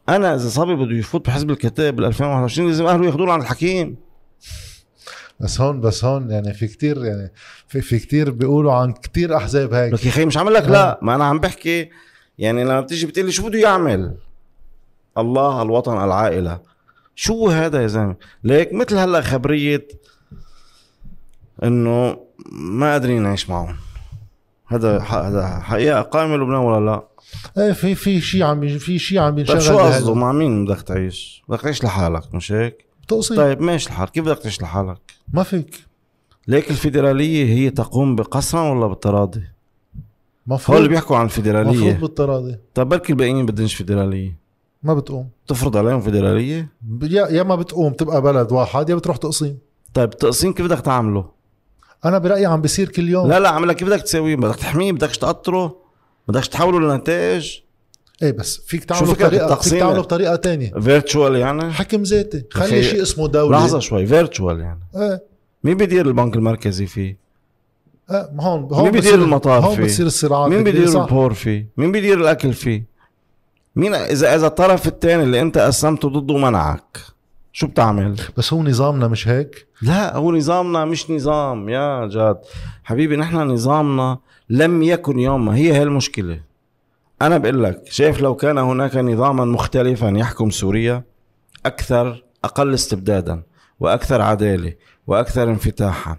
[0.09, 3.95] أنا إذا صبي بده يفوت بحزب الكتائب بال 2021 لازم أهله ياخذوه عند الحكيم.
[5.39, 7.32] بس هون بس هون يعني في كتير يعني
[7.67, 9.93] في, في كتير بيقولوا عن كتير أحزاب هيك.
[9.93, 10.99] لك يا أخي مش عم لك؟ لا.
[11.01, 11.89] ما أنا عم بحكي.
[12.38, 14.15] يعني لما بتيجي بتقول لي شو بده يعمل؟
[15.18, 16.59] الله الوطن العائلة.
[17.16, 19.88] شو هذا يا زلمة؟ ليك مثل هلا خبرية
[21.64, 22.18] إنه
[22.51, 23.76] ما قادرين نعيش معهم.
[24.68, 27.03] هذا هذا حقيقة قائمة لبنان ولا لا؟
[27.64, 29.80] إيه في في شيء عم في شيء عم طيب ينشغل شو.
[29.80, 34.26] قصده؟ مع مين بدك تعيش؟ بدك تعيش لحالك مش هيك؟ تقصي طيب ماشي الحال كيف
[34.26, 34.97] بدك تعيش لحالك؟
[35.34, 35.86] ما فيك.
[36.47, 39.47] ليك الفيدرالية هي تقوم بقسرا ولا بالتراضي؟ هول
[40.47, 40.78] مفروض.
[40.78, 42.57] اللي بيحكوا عن مفروض الفيدراليه بالتراضي.
[42.74, 44.40] طيب بركي الباقيين بدنش فيدرالية.
[44.84, 46.67] ما بتقوم تفرض عليهم فيدرالية
[47.03, 49.57] يا يا ما بتقوم تبقى بلد واحد يا بتروح تقسيم
[49.93, 51.25] طيب التقسيم كيف بدك تعمله؟
[52.05, 55.17] أنا برأيي عم بيصير كل يوم لا لا عملك كيف بدك تساويه؟ بدك تحميه بدكش
[55.17, 55.75] تقطره؟
[56.27, 57.59] بدكش تحوله لنتائج؟
[58.23, 62.43] إيه بس فيك شو تعمله فكرة بطريقه فيك؟ تعمله بطريقة تانية virtual يعني حكم ذاتي
[62.51, 65.23] خلي شيء اسمه دولة لحظة شوي virtual يعني إيه
[65.63, 67.17] مين بيدير البنك المركزي فيه
[68.11, 71.01] إيه هون هون مين بيدير المطار هون فيه؟ بتصير الصراعات مين بيدير.
[71.03, 72.90] البور فيه مين بيدير الأكل فيه
[73.76, 76.97] مين اذا إذا الطرف الثاني اللي أنت قسمته ضده منعك.
[77.53, 81.69] شو بتعمل؟ بس هو نظامنا مش هيك؟ لا هو نظامنا مش نظام.
[81.69, 82.38] يا جاد.
[82.84, 84.17] حبيبي نحن نظامنا
[84.49, 86.41] لم يكن يوما هي هي المشكلة.
[87.22, 91.03] أنا بقول لك شايف لو كان هناك نظاما مختلفا يحكم سوريا
[91.65, 93.43] أكثر أقل استبدادا
[93.80, 94.74] وأكثر عدالة
[95.07, 96.17] وأكثر انفتاحا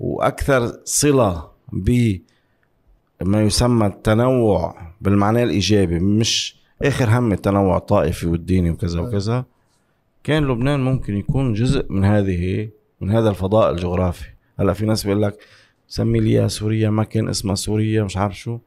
[0.00, 9.44] وأكثر صلة بما يسمى التنوع بالمعنى الإيجابي مش آخر هم التنوع الطائفي والديني وكذا وكذا.
[10.24, 12.68] كان لبنان ممكن يكون جزء من هذه
[13.00, 14.26] من هذا الفضاء الجغرافي.
[14.60, 15.38] هلأ في ناس بيقول لك
[15.88, 18.58] سمي لي سوريا ما كان اسمها سوريا مش عارف شو.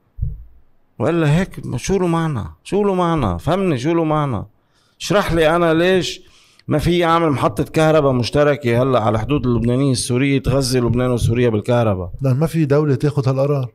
[0.99, 4.43] والا هيك شو له معنى؟ شو له معنى؟ فهمني شو له معنى؟
[5.01, 6.21] اشرح لي أنا ليش
[6.67, 12.11] ما في اعمل محطة كهرباء مشتركة هلأ على حدود اللبنانية السورية تغذي لبنان وسوريا بالكهرباء؟
[12.21, 13.71] لأن ما في دولة تاخذ هالقرار.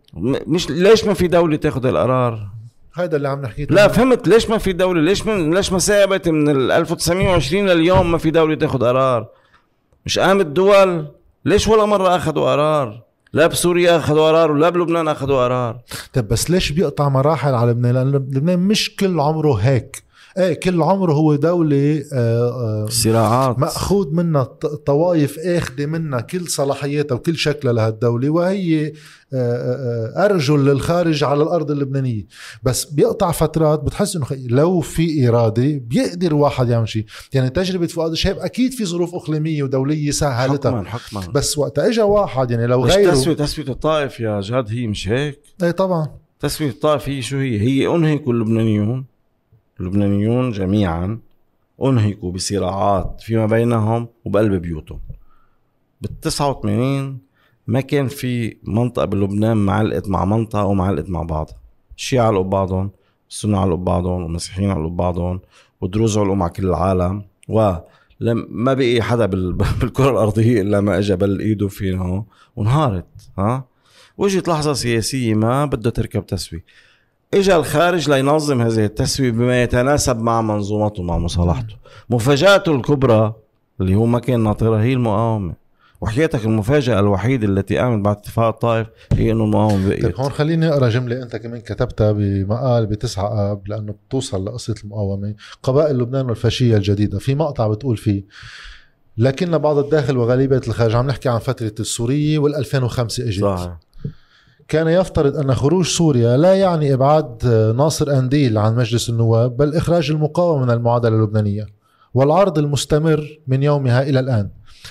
[0.47, 2.49] مش ليش ما في دولة تاخذ القرار
[2.95, 6.29] هذا اللي عم نحكيه لا فهمت ليش ما في دولة؟ ليش من ليش ما ثابت
[6.29, 9.27] من ال 1920 لليوم ما في دولة تاخذ قرار؟
[10.07, 11.07] مش قامت دول
[11.45, 15.79] ليش ولا مرة اخذوا قرار؟ لا بسوريا اخذوا قرار ولا بلبنان اخذوا قرار.
[16.13, 20.03] طيب بس ليش بيقطع مراحل على لبنان؟ لأن لبنان مش كل عمره هيك.
[20.39, 23.59] إيه كل عمره هو دولة آه، آه، صراعات.
[23.59, 24.43] مأخوذ منها
[24.87, 28.93] طوائف آخذة منها كل صلاحياتها وكل شكلها لهالدولة وهي
[29.35, 32.27] آه، أرجل للخارج على الأرض اللبنانية.
[32.63, 37.05] بس بيقطع فترات بتحس خي- لو في إرادة بيقدر واحد يعمل شيء.
[37.35, 41.33] يعني تجربة فؤاد الشهاب أكيد في ظروف إقليمية ودولية سهلتها حكما حكما.
[41.33, 45.41] بس وقت اجى واحد يعني لو غيره تسوية تسوية الطائف يا جاد هي مش هيك؟
[45.63, 46.07] إيه طبعا.
[46.41, 49.05] تسوية الطائف هي شو هي؟ هي انهكوا اللبنانيون
[49.81, 51.19] اللبنانيون جميعا
[51.83, 55.01] أنهكوا بصراعات فيما بينهم وبقلب بيوتهم.
[56.01, 57.19] بال 89
[57.67, 61.57] ما كان في منطقة بلبنان معلقت مع منطقة ومعلقت مع بعضها
[61.97, 62.91] الشيعة علقوا ببعضهم
[63.31, 65.41] السنة علقوا ببعضهم والمسيحيين علقوا ببعضهم
[65.81, 71.15] والدروز علقوا مع كل العالم ولم ما بقي حدا بال- بالكرة الأرضية إلا ما إجا
[71.15, 72.25] بل إيده فينا
[72.57, 73.07] وانهارت
[73.39, 73.65] ها؟
[74.19, 76.65] وجت لحظة سياسية ما بدها تركب تسوية.
[77.35, 81.75] اجى الخارج لينظم هذه التسوية بما يتناسب مع منظومته مع مصالحته.
[82.11, 83.35] مفاجأته الكبرى
[83.81, 85.55] اللي هو ما كان ناطرها هي المقاومة
[86.01, 90.69] وحياتك المفاجأة الوحيدة التي قامت بعد اتفاق الطائف هي إنه المقاومة طيب بقيت هون خليني
[90.69, 95.35] أقرأ جملة أنت كمان كتبتها بمقال بتسعة آب لأنه بتوصل لقصة المقاومة.
[95.63, 98.25] قبائل لبنان والفاشية الجديدة في مقطع بتقول فيه
[99.19, 103.77] لكن بعض الداخل وغالبية الخارج عم نحكي عن فترة السورية وال 2005 اجت صحيح.
[104.71, 107.47] كان يفترض أن خروج سوريا لا يعني إبعاد
[107.77, 111.67] ناصر أنديل عن مجلس النواب بل إخراج المقاومة من المعادلة اللبنانية
[112.15, 114.51] والعرض المستمر من يومها إلى الآن.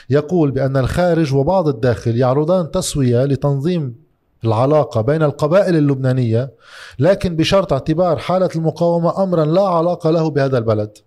[0.10, 3.96] يقول بأن الخارج وبعض الداخل يعرضان تسوية لتنظيم
[4.46, 6.52] العلاقة بين القبائل اللبنانية
[7.00, 10.98] لكن بشرط اعتبار حالة المقاومة امرا لا علاقة له بهذا البلد.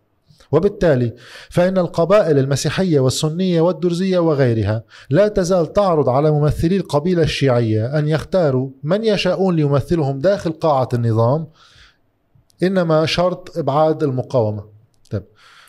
[0.52, 1.14] وبالتالي
[1.50, 8.70] فإن القبائل المسيحية والسنية والدرزية وغيرها لا تزال تعرض على ممثلي القبيلة الشيعية أن يختاروا
[8.82, 11.46] من يشاءون ليمثلهم داخل قاعة النظام
[12.62, 14.64] إنما شرط إبعاد المقاومة.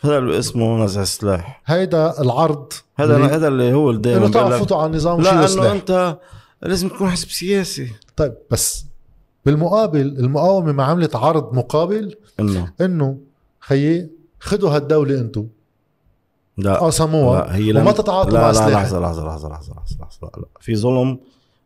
[0.02, 1.62] هذا اللي اسمه نزع السلاح.
[1.66, 6.18] هيدا العرض هذا اللي- هذا اللي هو إنه دائما تعرفوا على النظام لا إنه أنت
[6.62, 7.88] لازم تكون حزب سياسي.
[8.16, 8.84] طيب بس
[9.46, 12.72] بالمقابل المقاومة ما عملت عرض مقابل إنه.
[12.80, 13.18] إنه
[13.60, 14.10] خيي
[14.44, 15.46] خدوا هالدولة أنتم
[16.58, 16.74] لا.
[16.74, 20.18] قاسموها لا هي وما لم تتعاطوا لا مع لا لحظة لحظة لحظة لحظة لحظة لحظة
[20.22, 20.46] لا لا.
[20.60, 21.18] في ظلم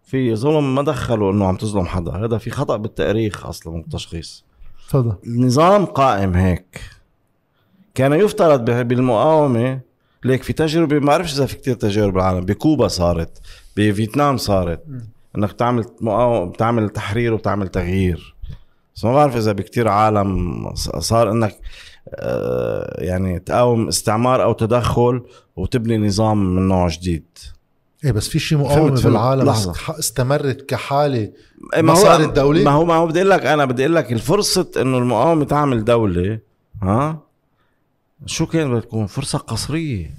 [0.04, 2.12] في ظلم ما دخلوا إنه عم تظلم حدا.
[2.12, 4.44] هذا في خطأ بالتاريخ أصلا والتشخيص
[4.88, 5.16] تفضل.
[5.26, 6.80] النظام قائم هيك.
[7.94, 9.80] كان يفترض بالمقاومة
[10.24, 13.40] ليك في تجربة ما بعرفش إذا في كتير تجارب بالعالم بكوبا صارت
[13.76, 14.84] بفيتنام صارت.
[15.36, 18.34] إنك بتعمل مقاومة بتعمل تحرير وبتعمل تغيير.
[18.96, 21.50] بس ما بعرف إذا بكتير عالم صار آه،
[22.98, 25.22] يعني تقاوم استعمار أو تدخل
[25.56, 27.24] وتبني نظام من نوع جديد
[28.04, 29.06] إيه بس في شيء مقاومة فهمت- فهمت.
[29.06, 29.70] بالعالم لحظة.
[29.70, 31.32] است- استمرت كحالة
[31.76, 34.12] إيه، ما صارت دولة؟ ما هو ما هو بدي أقول لك أنا بدي أقول لك
[34.12, 36.38] الفرصة إنه المقاومة تعمل دولة
[36.82, 37.18] ها
[38.26, 40.10] شو كان بدها تكون فرصة قصرية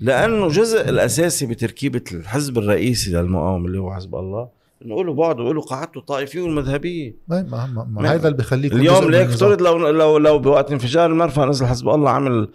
[0.00, 4.48] لأنه جزء الأساسي بتركيبة الحزب الرئيسي للمقاومة اللي هو حزب الله
[4.84, 9.10] انه له بعض وله قاعدته الطائفيه والمذهبيه ما ما ما ما- هذا اللي جزء اليوم
[9.10, 9.28] ليك.
[9.28, 12.48] افترض لو لو لو بوقت انفجار المرفأ نزل حزب الله عمل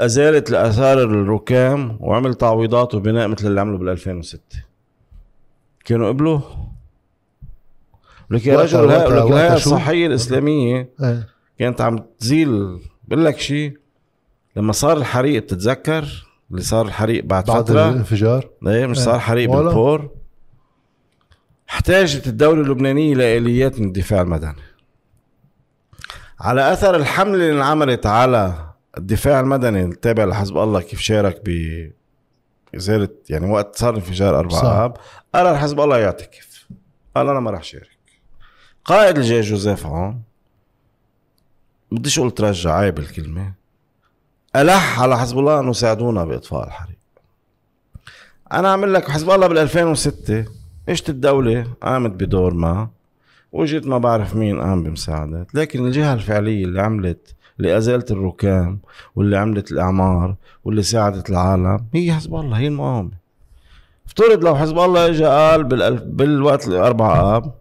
[0.00, 4.40] أزالة لآثار الركام وعمل تعويضات وبناء مثل اللي عمله بال 2006
[5.84, 6.40] كانوا قبلوا
[8.30, 11.28] ولك يا رجل الهيئه؟ الصحيه الإسلامية إيه.
[11.58, 12.78] كانت عم تزيل.
[13.08, 13.78] بقول لك شيء
[14.56, 19.04] لما صار الحريق بتتذكر؟ اللي صار الحريق بعد, بعد فترة؟ الانفجار؟ إيه مش إيه.
[19.04, 19.50] صار حريق.
[19.50, 20.10] بالبور.
[21.70, 24.62] احتاجت الدولة اللبنانية لآليات من الدفاع المدني.
[26.40, 31.50] على أثر الحملة اللي انعملت على الدفاع المدني التابع لحزب الله كيف شارك ب
[32.76, 34.84] إزالة يعني وقت صار انفجار أربعة.
[34.84, 34.96] آب
[35.34, 36.66] قرر حزب الله يعتكف
[37.16, 37.98] قال أنا ما راح شارك.
[38.84, 40.22] قائد الجيش جوزيف عون
[41.92, 43.52] بديش أقول ترجع عيب الكلمة
[44.56, 46.98] ألح على حزب الله أنه ساعدونا بإطفاء الحريق.
[48.52, 50.44] أنا اعمل لك حزب الله بال 2006
[50.88, 52.88] اجت الدولة قامت بدور ما
[53.52, 58.78] واجت ما بعرف مين قام بمساعدات لكن الجهة الفعلية اللي عملت اللي أزالت الركام
[59.16, 63.10] واللي عملت الأعمار واللي ساعدت العالم هي حزب الله هي المقاومة.
[64.06, 67.54] افترض لو حزب الله اجى قال بالألف بالوقت الأربعة آب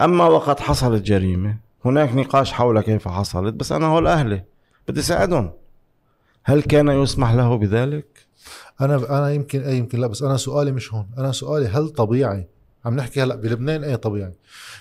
[0.00, 4.44] أما وقد حصلت جريمة هناك نقاش حول كيف حصلت بس أنا هول أهلي
[4.88, 5.50] بدي ساعدهم.
[6.44, 8.11] هل كان يسمح له بذلك؟
[8.80, 11.06] أنا أنا يمكن اي يمكن لا بس أنا سؤالي مش هون.
[11.18, 12.48] أنا سؤالي هل طبيعي
[12.84, 14.32] عم نحكي هلأ بلبنان إيه طبيعي؟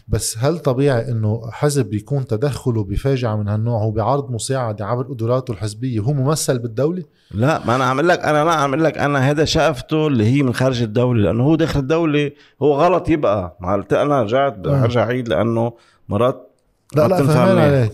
[0.08, 5.52] بس هل طبيعي إنه حزب يكون تدخله بفاجعة من هالنوع هو بعرض مساعدة عبر قدراته
[5.52, 9.46] الحزبية هو ممثل بالدولة؟ لا ما أنا عم لك أنا لا عم لك أنا هذا
[9.46, 12.32] شقفته اللي هي من خارج الدولة لأنه هو داخل الدولة
[12.62, 13.58] هو غلط يبقى.
[13.60, 14.82] مع الت- أنا رجعت آه.
[14.82, 15.74] برجع عيد لأنه
[16.10, 16.52] مرات
[16.96, 17.58] لا ما لا فهمان.
[17.58, 17.92] عليك.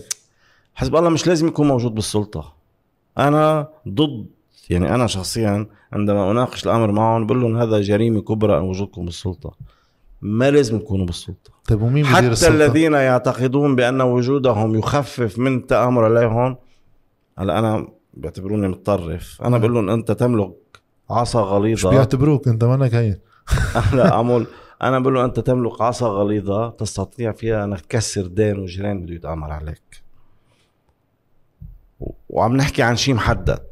[0.74, 2.52] حزب الله مش لازم يكون موجود بالسلطة.
[3.18, 4.26] أنا ضد
[4.70, 9.54] يعني أنا شخصيا عندما أناقش الأمر معهم بقول لهم هذا جريمة كبرى ان وجودكم بالسلطة.
[10.22, 11.50] ما لازم تكونوا بالسلطة.
[11.68, 16.56] طيب ومين بدير حتى السلطة؟ الذين يعتقدون بأن وجودهم يخفف من التامر عليهم
[17.38, 19.42] هلا أنا بيعتبروني متطرف.
[19.42, 19.58] أنا.
[19.58, 20.52] بقول لهم أنت تملك
[21.10, 21.90] عصا غليظة.
[21.90, 23.18] بيعتبروك أنت منك هين
[23.94, 24.46] لا عمول
[24.82, 29.50] أنا بقول له أنت تملك عصا غليظة تستطيع فيها أنك تكسر دين وجيران بده يتأمر
[29.50, 30.02] عليك.
[32.28, 33.66] وعم نحكي عن شيء محدد.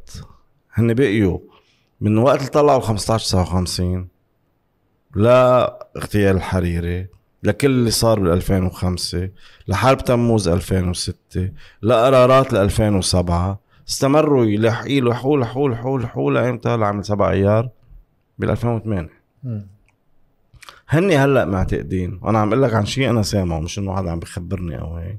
[0.77, 1.39] هن بقيوا
[2.01, 4.07] من وقت اللي طلعوا ال 15 59
[5.15, 7.07] لا اغتيال الحريري
[7.43, 9.29] لكل اللي صار بال 2005
[9.67, 11.51] لحرب تموز 2006
[11.81, 13.59] لقرارات ل 2007
[13.89, 17.69] استمروا يلحقوا يلحقوا يلحقوا يلحقوا يلحقوا لايمتى لعام 7 أيار
[18.39, 19.09] بال 2008
[19.43, 19.67] مم.
[20.89, 24.19] هني هلأ معتقدين وأنا عم أقول لك عن شيء أنا سامعه مش إنه حدا عم
[24.19, 25.17] بخبرني أو هيك.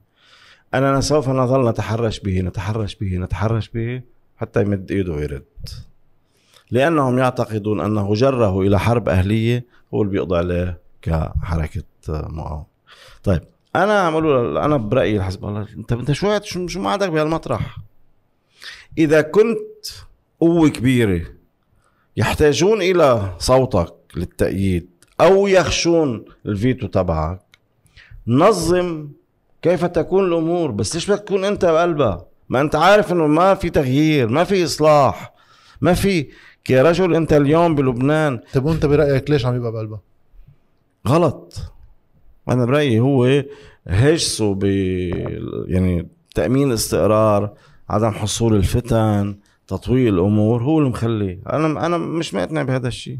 [0.74, 4.02] اننا سوف نظل نتحرش به نتحرش به نتحرش به
[4.38, 5.44] حتى يمد إيده ويرد.
[6.70, 9.64] لأنهم يعتقدون أنه جره إلى حرب أهلية
[9.94, 12.66] هو اللي بيقضي عليه كحركة مقاومة.
[13.24, 13.42] طيب
[13.76, 17.78] أنا عم أقول أنا برأيي الحزب الله انت أنت شو شو معدك بهالمطرح؟
[18.98, 19.86] إذا كنت
[20.40, 21.26] قوة كبيرة
[22.16, 24.88] يحتاجون إلى صوتك للتأييد
[25.20, 27.40] أو يخشون الفيتو تبعك
[28.26, 29.08] نظم
[29.62, 33.70] كيف تكون الأمور بس ليش بدك تكون أنت بقلبها ما انت عارف انه ما في
[33.70, 35.32] تغيير ما في اصلاح
[35.80, 36.28] ما في.
[36.70, 38.40] يا رجل انت اليوم بلبنان.
[38.54, 40.00] طيب وانت برأيك ليش عم يبقى بقلبها
[41.08, 41.54] غلط.
[42.48, 43.44] أنا برأيي هو
[43.86, 44.64] هجسه ب
[45.68, 47.52] يعني تأمين الاستقرار
[47.88, 51.40] عدم حصول الفتن تطويل الأمور هو اللي مخليه.
[51.52, 53.18] أنا أنا مش مقتنع بهذا الشيء.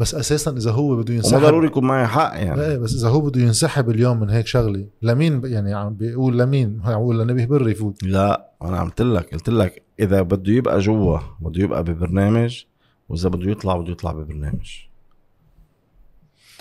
[0.00, 2.60] بس أساسا إذا هو بده وما ينسحب ضروري يكون معي حق يعني.
[2.60, 6.80] إيه بس إذا هو بده ينسحب اليوم من هيك شغلة لمين يعني عم بيقول لمين؟
[6.84, 8.02] عم بيقول لنبيه بري يفوت.
[8.02, 12.62] لا أنا عم قلت لك قلت لك إذا بده يبقى جوا بده يبقى ببرنامج
[13.08, 14.70] وإذا بده يطلع بده يطلع ببرنامج.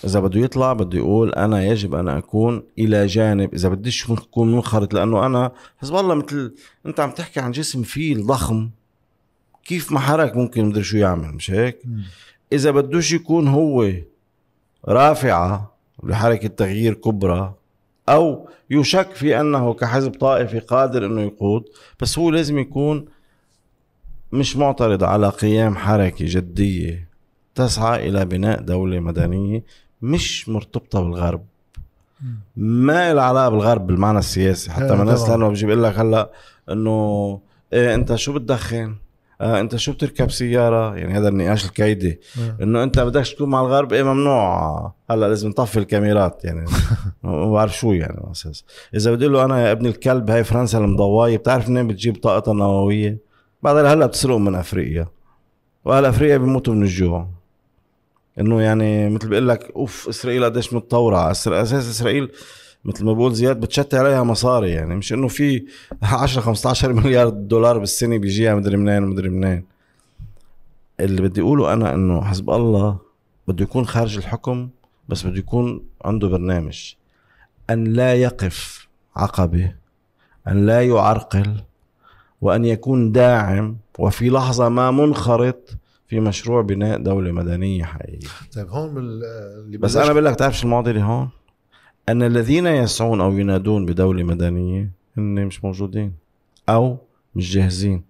[0.05, 4.93] إذا بده يطلع بده يقول أنا يجب أن أكون إلى جانب إذا بديش أكون منخرط
[4.93, 6.55] لأنه أنا حسب الله مثل
[6.86, 8.69] أنت عم تحكي عن جسم فيل ضخم.
[9.65, 12.03] كيف ما حرك ممكن مدري شو يعمل مش هيك؟ مم.
[12.54, 13.91] إذا بدوش يكون هو
[14.88, 15.72] رافعة
[16.04, 17.54] لحركة تغيير كبرى
[18.10, 21.64] أو يشك في أنه كحزب طائفي قادر إنه يقود
[21.99, 23.06] بس هو لازم يكون
[24.32, 27.10] مش معترض على قيام حركة جدية
[27.56, 29.64] تسعى إلى بناء دولة مدنية
[30.02, 31.45] مش مرتبطة بالغرب.
[32.56, 35.38] ما لها علاقة بالغرب بالمعنى السياسي حتى إيه ما ناس طبعاً.
[35.38, 36.32] لأنه بجيب لك هلأ
[36.72, 37.39] إنه
[37.74, 38.95] إيه أنت شو بتدخن
[39.41, 42.57] آه انت شو بتركب سيارة؟ يعني هذا النقاش الكيدي إيه.
[42.61, 44.93] إنه انت بدكش تكون مع الغرب إيه ممنوع.
[45.09, 46.65] هلا لازم نطفي الكاميرات يعني.
[47.23, 48.65] ما بعرف شو يعني أساس.
[48.95, 53.17] إذا بدي له أنا يا ابن الكلب هاي فرنسا المضواية بتعرف منين بتجيب طاقتها النووية؟
[53.63, 55.07] بعد هلا بتسرقهم من أفريقيا.
[55.85, 57.27] وأهل أفريقيا بيموتوا من الجوع.
[58.39, 61.17] إنه يعني مثل بيقول لك أوف إسرائيل قديش متطورة.
[61.17, 62.31] على أساس إسرائيل
[62.86, 64.95] مثل ما بقول زياد بتشتي عليها مصاري يعني.
[64.95, 65.65] مش إنه في
[66.03, 69.65] 10 15 مليار دولار بالسنة بيجيها مدري منين ومدري منين.
[70.99, 72.97] اللي بدي أقوله أنا إنه حزب الله
[73.47, 74.69] بده يكون خارج الحكم
[75.09, 76.93] بس بده يكون عنده برنامج.
[77.69, 79.73] أن لا يقف عقبة
[80.47, 81.61] أن لا يعرقل
[82.41, 85.69] وأن يكون داعم وفي لحظة ما منخرط
[86.07, 88.27] في مشروع بناء دولة مدنية حقيقية.
[88.53, 89.21] طيب هون بال...
[89.77, 91.29] بس أنا بقول لك تعرف شو المعضلة هون؟
[92.10, 96.14] أن الذين يسعون أو ينادون بدوله مدنية هن مش موجودين
[96.70, 96.97] أو
[97.36, 98.04] مش جاهزين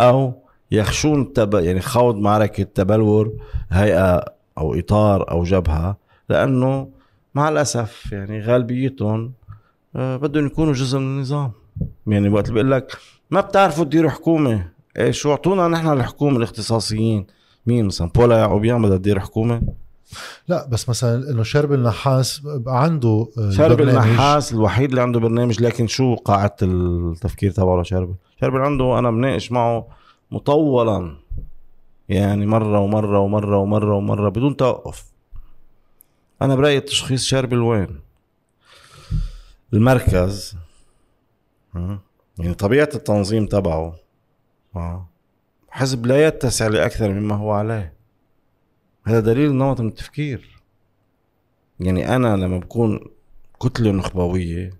[0.00, 0.34] أو
[0.70, 1.54] يخشون تب...
[1.54, 3.32] يعني خوض معركة تبلور
[3.70, 4.24] هيئة
[4.58, 5.96] أو إطار أو جبهة
[6.28, 6.88] لأنه
[7.34, 9.32] مع الأسف يعني غالبيتهم
[9.96, 11.52] آه، بدهم يكونوا جزء من النظام.
[12.06, 12.92] يعني وقت بقول لك
[13.30, 14.68] ما بتعرفوا تديروا حكومة.
[14.96, 17.26] إيه شو أعطونا نحن الحكومة الاختصاصيين؟
[17.66, 19.62] مين مثلا بولا يعقوبيان بدها تدير حكومة؟
[20.48, 24.06] لا بس مثلا إنه شرب النحاس عنده آه، شرب برنامج.
[24.08, 29.52] النحاس الوحيد اللي عنده برنامج لكن شو قاعدة التفكير تبعه لشرب شرب عنده أنا بناقش
[29.52, 29.88] معه
[30.30, 31.16] مطولا
[32.08, 35.04] يعني مرة ومرة ومرة ومرة ومرة بدون توقف
[36.42, 38.00] أنا برأيي التشخيص شرب وين
[39.72, 40.56] المركز؟
[42.38, 43.94] يعني طبيعة التنظيم تبعه؟
[45.70, 47.92] حزب لا يتسع لأكثر مما هو عليه
[49.04, 50.60] هذا دليل نمط من التفكير.
[51.80, 53.00] يعني أنا لما بكون
[53.62, 54.70] كتلة نخبوية.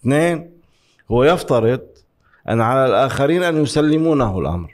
[0.00, 0.50] اثنين
[1.10, 1.80] هو يفترض
[2.48, 4.72] أن على الآخرين أن يسلمونه الأمر.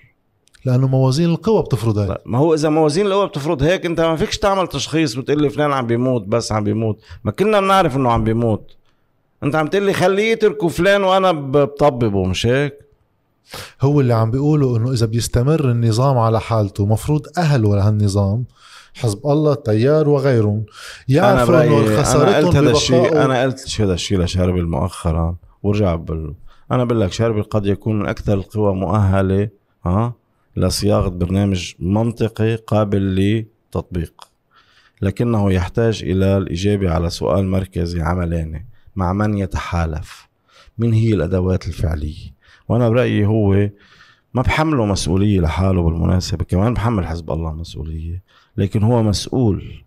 [0.64, 2.18] لأنه موازين القوى بتفرض هيك.
[2.26, 5.72] ما هو إذا موازين القوى بتفرض هيك أنت ما فيكش تعمل تشخيص بتقول لي فلان
[5.72, 7.00] عم بيموت بس عم بيموت.
[7.24, 8.76] ما كلنا بنعرف إنه عم بيموت.
[9.42, 12.78] أنت عم تقول لي خليه يتركوا فلان وأنا بطببه مش هيك؟
[13.80, 18.44] هو اللي عم بيقولوا إنه إذا بيستمر النظام على حالته مفروض اهله لهالنظام
[18.94, 20.64] حزب الله التيار وغيرهم.
[21.08, 25.94] يعرفوا انه برايي أنا خسارتهم قلت هذا الشيء أنا قلت هذا الشيء لشاربل مؤخرا ورجع
[25.94, 26.34] بال
[26.72, 29.48] أنا بقول لك شاربل قد يكون من أكثر القوى مؤهلة
[29.86, 30.14] ها
[30.56, 34.28] لصياغة برنامج منطقي قابل لتطبيق.
[35.02, 38.66] لكنه يحتاج إلى الإجابة على سؤال مركزي عملاني
[38.96, 40.28] مع من يتحالف؟
[40.78, 42.34] من هي الأدوات الفعلية؟
[42.68, 43.70] وأنا برأيي هو
[44.34, 48.22] ما بحمله مسؤولية لحاله بالمناسبة كمان بحمل حزب الله مسؤولية.
[48.56, 49.84] لكن هو مسؤول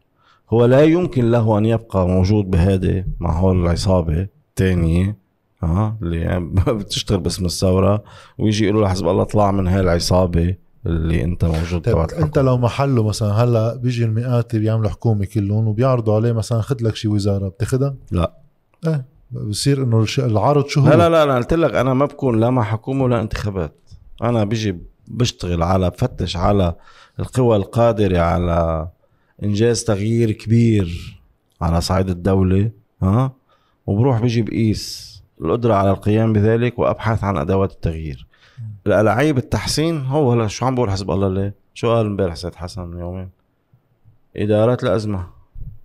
[0.50, 5.18] هو لا يمكن له أن يبقى موجود بهذه مع هول العصابة الثانية
[5.64, 6.40] ها اللي
[6.80, 8.04] بتشتغل باسم الثورة
[8.38, 10.56] ويجي يقولوا لحزب الله اطلع من هاي العصابة
[10.86, 15.68] اللي أنت موجود طيب تبعت أنت لو محله مثلا هلأ بيجي المئات بيعملوا حكومة كلهم
[15.68, 18.34] وبيعرضوا عليه مثلا خذ لك شي وزارة بتاخدها؟ لا.
[18.88, 22.40] إيه بصير إنه العرض شو هو؟ لا لا لا أنا قلت لك أنا ما بكون
[22.40, 23.76] لا مع حكومة ولا انتخابات
[24.24, 24.78] أنا بيجي
[25.08, 26.76] بشتغل على بفتش على
[27.20, 28.88] القوى القادرة على
[29.44, 31.18] إنجاز تغيير كبير
[31.62, 33.32] على صعيد الدولة ها؟
[33.88, 35.08] وبروح بيجي بقيس
[35.42, 38.28] القدرة على القيام بذلك وابحث عن أدوات التغيير.
[38.88, 42.82] الألعاب التحسين هو هلا شو عم بقول حزب الله ليه؟ شو قال امبارح سيد حسن
[42.82, 43.30] من يومين؟
[44.38, 45.28] إدارات الأزمة.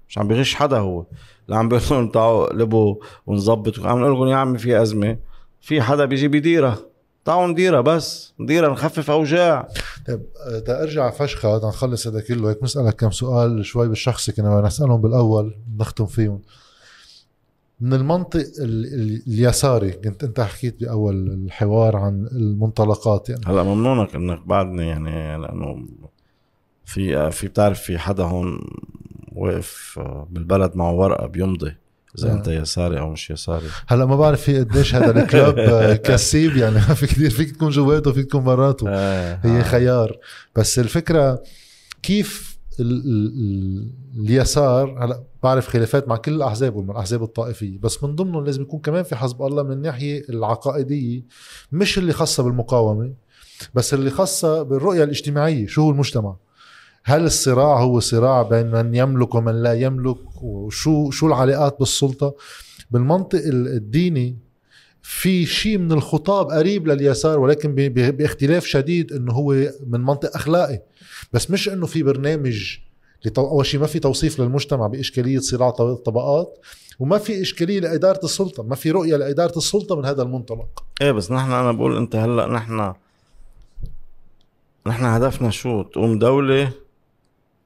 [0.09, 1.05] مش عم بغش حدا هو.
[1.47, 2.97] اللي عم بيقول لهم تعالوا قلبوا
[3.27, 3.87] ونظبط.
[3.87, 5.16] عم نقول لكم يا عمي في أزمة
[5.61, 6.79] في حدا بيجي بيديرها.
[7.25, 9.68] تعالوا نديرها بس نديرها نخفف أوجاع.
[10.07, 10.23] طيب
[10.68, 12.51] أرجع فشخة نخلص هذا كله.
[12.51, 16.41] هيك نسالك كم سؤال شوي بالشخصي كنا نسألهم بالأول نختم فيهم.
[17.81, 23.43] من المنطق ال- ال- اليساري كنت أنت حكيت بأول الحوار عن المنطلقات يعني.
[23.47, 25.87] هلا ممنونك إنك بعدني يعني لأنه
[26.85, 28.61] في في بتعرف في حدا هون
[29.33, 30.01] واقف
[30.31, 31.75] بالبلد معه ورقة بيمضي.
[32.18, 32.32] إذا آه.
[32.32, 33.66] انت يساري أو مش يساري.
[33.86, 37.70] هلا ما بعرف في قديش هذا الكلاب آه، كسيب يعني ما في كثير فيك تكون
[37.70, 38.89] جواته فيك تكون براته
[39.44, 40.18] هي خيار.
[40.56, 41.43] بس الفكرة
[42.02, 43.90] كيف ال ال ال
[44.20, 49.02] اليسار هلا بعرف خلافات مع كل الأحزاب والاحزاب الطائفية بس من ضمنهم لازم يكون كمان
[49.02, 51.22] في حزب الله من الناحيه العقائدية
[51.72, 53.12] مش اللي خاصة بالمقاومة
[53.74, 56.36] بس اللي خاصة بالرؤية الاجتماعية شو هو المجتمع؟
[57.05, 62.35] هل الصراع هو صراع بين من يملك ومن لا يملك؟ وشو شو العلاقات بالسلطة؟
[62.91, 64.37] بالمنطق ال- الديني
[65.03, 69.53] في شيء من الخطاب قريب لليسار ولكن باختلاف شديد إنه هو
[69.87, 70.81] من منطق أخلاقي.
[71.33, 72.77] بس مش إنه في برنامج.
[73.39, 76.59] أول شيء ما في توصيف للمجتمع بإشكالية صراع ط- الطبقات
[76.99, 80.85] وما في إشكالية لإدارة السلطة ما في رؤية لإدارة السلطة من هذا المنطلق.
[81.03, 82.93] إيه بس نحن أنا بقول أنت هلأ نحن
[84.87, 86.73] نحن هدفنا شو؟ تقوم دولة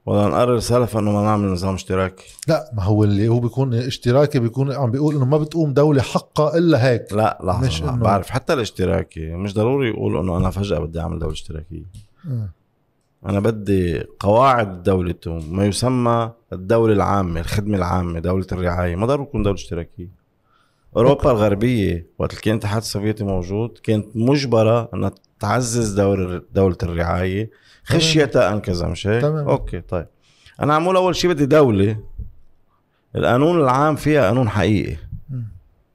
[0.07, 2.25] ولا نقرر سلفا إنه ما نعمل نظام اشتراكي.
[2.47, 6.57] لا ما هو اللي هو بيكون اشتراكي بيكون عم بيقول إنه ما بتقوم دولة حقها
[6.57, 7.13] إلا هيك.
[7.13, 9.35] لا لحظة مش مش إنه- بعرف حتى الاشتراكي.
[9.35, 11.83] مش ضروري يقول إنه أنا فجأة بدي أعمل دولة اشتراكية.
[12.27, 12.49] آه.
[13.25, 14.83] أنا بدي قواعد
[15.21, 15.55] تقوم.
[15.55, 18.95] ما يسمى الدولة العامة الخدمة العامة دولة الرعاية.
[18.95, 20.09] ما ضروري تكون دولة اشتراكية.
[20.97, 27.49] أوروبا الغربية وقت اللي كان الاتحاد السوفيتي موجود كانت مجبرة إنها تعزز دور دولة الرعاية.
[27.87, 29.47] خشية أن كذا مش هيك؟ تمام.
[29.47, 30.07] أوكي طيب.
[30.61, 31.97] أنا عمول اول شيء بدي دولة.
[33.15, 34.95] القانون العام فيها قانون حقيقي.
[35.29, 35.43] مم.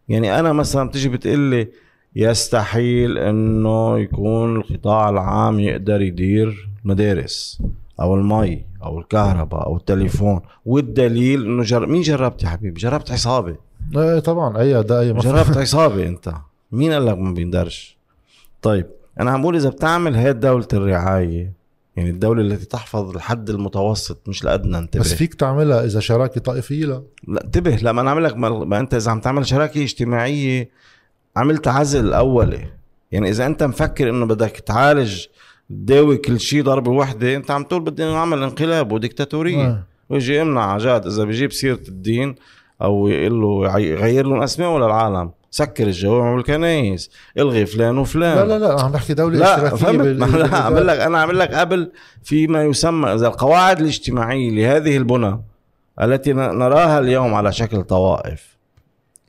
[0.08, 1.68] يعني أنا مثلا بتيجي بتقول لي
[2.16, 7.62] يستحيل إنه يكون القطاع العام يقدر يدير مدارس
[8.00, 11.86] أو المي أو الكهرباء أو التليفون والدليل إنه جر...
[11.86, 13.56] مين جربت يا حبيبي؟ جربت عصابة.
[13.96, 16.32] إيه طبعا أي ده أي جربت عصابة أنت.
[16.72, 17.96] مين قال لك ما بيندرش
[18.62, 18.86] طيب
[19.20, 21.52] أنا عم بقول إذا بتعمل هي دولة الرعاية
[21.96, 25.00] يعني الدولة التي تحفظ الحد المتوسط مش الادنى انتبه.
[25.00, 27.02] بس فيك تعملها إذا شراكة طائفية لا.
[27.28, 27.76] لا انتبه.
[27.76, 30.70] لا ما أنا عامل لك ما أنت إذا عم تعمل شراكة اجتماعية
[31.36, 32.66] عملت عزل أولي.
[33.12, 35.26] يعني إذا أنت مفكر إنه بدك تعالج
[35.68, 39.66] تداوي كل شيء ضربة وحدة أنت عم تقول بدي نعمل انقلاب وديكتاتورية.
[39.66, 39.82] آه.
[40.10, 42.34] ويجي يمنع جاد إذا بيجيب سيرة الدين
[42.82, 45.30] أو يقول له يغير لهم أسماء ولا العالم.
[45.54, 48.48] سكر الجوامع والكنايس الغي فلان وفلان.
[48.48, 51.54] لا لا لا عم بحكي دولة لا اشتراكيه بال- لا عمل لك أنا عامل لك
[51.54, 51.92] قبل
[52.22, 55.40] فيما يسمى إذا القواعد الاجتماعية لهذه البنى
[56.02, 58.56] التي نراها اليوم على شكل طوائف.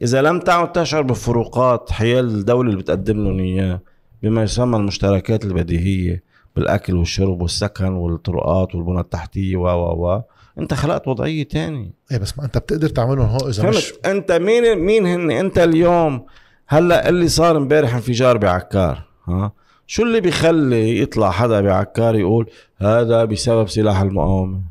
[0.02, 3.80] إذا لم تعد تشعر بفروقات حيال الدولة اللي بتقدم لهم إياه
[4.24, 6.24] بما يسمى المشتركات البديهية
[6.56, 10.22] بالأكل والشرب والسكن والطرقات والبنى التحتية و و و.
[10.60, 14.32] انت خلقت وضعية تانية إيه بس ما انت بتقدر تعملهم هو إذا مش فهمت انت
[14.32, 16.26] مين مين هن؟ انت اليوم
[16.68, 19.52] هلأ اللي صار امبارح انفجار بعكار ها؟
[19.88, 24.62] شو اللي بيخلي يطلع حدا بعكار يقول هذا بسبب سلاح المقاومة؟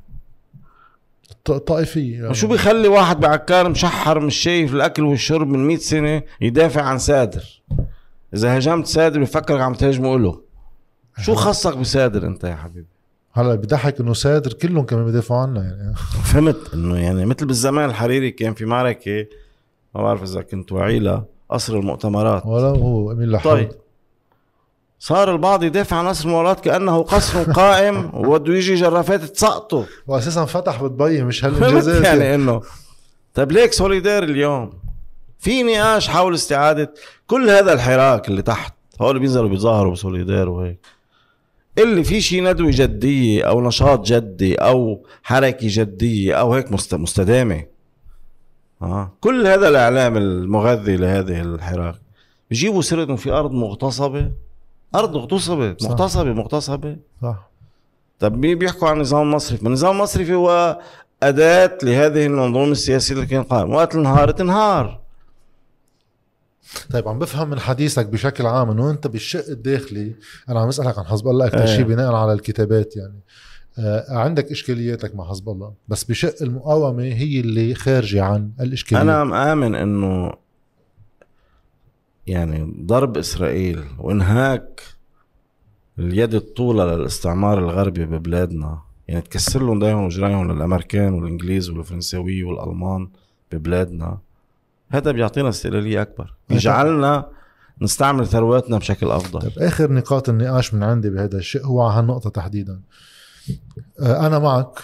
[1.45, 2.15] ط- طائفية.
[2.15, 2.29] يعني.
[2.29, 7.63] وشو بيخلي واحد بعكار مشحر مش شايف الأكل والشرب من 100 سنة يدافع عن سادر؟
[8.35, 10.41] إذا هجمت سادر بفكرك عم تهاجمه له.
[11.19, 12.87] شو خصك بسادر أنت يا حبيبي؟
[13.35, 15.95] هلا بضحك إنه سادر كلهم كانوا بيدافعوا عنا يعني.
[16.33, 19.27] فهمت إنه يعني مثل بالزمان الحريري كان في معركة
[19.95, 22.47] ما بعرف إذا كنت واعي لها قصر المؤتمرات.
[22.47, 23.71] ولا هو أمين لحود طيب.
[24.99, 29.87] صار البعض يدافع عن قصر المؤتمرات كأنه قصر قائم وبده يجي جرافات تسقطه.
[30.07, 32.35] واساسا فتح بدبي مش هالإنجازات يعني.
[32.35, 32.61] إنه.
[33.35, 34.73] طيب ليك سوليدار اليوم؟
[35.39, 36.95] في نقاش حول استعادة
[37.27, 40.79] كل هذا الحراك اللي تحت هول بينزلوا بيتظاهروا بسوليدار وهيك.
[41.79, 47.65] اللي في شيء ندوة جدية أو نشاط جدي أو حركة جدية أو هيك مست- مستدامة.
[48.83, 49.13] آه.
[49.21, 51.95] كل هذا الإعلام المغذي لهذه الحراك.
[52.51, 54.31] بيجيبوا إنه في أرض مغتصبة.
[54.95, 55.91] أرض اغتصبت صح.
[55.91, 56.97] مغتصبة مغتصبة.
[57.23, 57.49] صح.
[58.19, 60.79] طب مين بيحكوا عن النظام المصرفي؟ ما النظام المصرفي هو
[61.23, 65.01] أداة لهذه المنظومة السياسية اللي كان قائم، وقت النهار تنهار،
[66.91, 70.15] طيب عم بفهم من حديثك بشكل عام إنه أنت بالشق الداخلي
[70.49, 71.77] أنا عم اسالك عن حزب الله أكثر إيه.
[71.77, 73.21] شيء بناء على الكتابات يعني.
[73.79, 79.25] آه عندك إشكالياتك مع حزب الله بس بشق المقاومة هي اللي خارجة عن الاشكاليه أنا
[79.25, 80.33] مآمن إنه
[82.27, 84.83] يعني ضرب إسرائيل وإنهاك
[85.99, 88.79] اليد الطولة للاستعمار الغربي ببلادنا،
[89.09, 93.09] يعني تكسر لهم دايهم وجرايهم للأمريكان والإنجليز والفرنساوي والألمان
[93.53, 94.19] ببلادنا،
[94.93, 97.29] هذا بيعطينا استقلالية أكبر، بيجعلنا
[97.83, 99.41] نستعمل ثرواتنا بشكل أفضل.
[99.41, 102.81] طيب آخر نقاط النقاش من عندي بهذا الشيء هو على هالنقطة تحديدا.
[104.01, 104.79] آه أنا معك.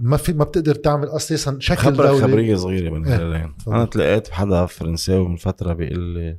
[0.00, 3.74] ما في ما بتقدر تعمل أساسا شكل خبرك دولي خبرية صغيرة بين إيه، الهلالين تفضل.
[3.74, 6.36] أنا تلاقيت بحدا فرنساوي من فترة بيقول لي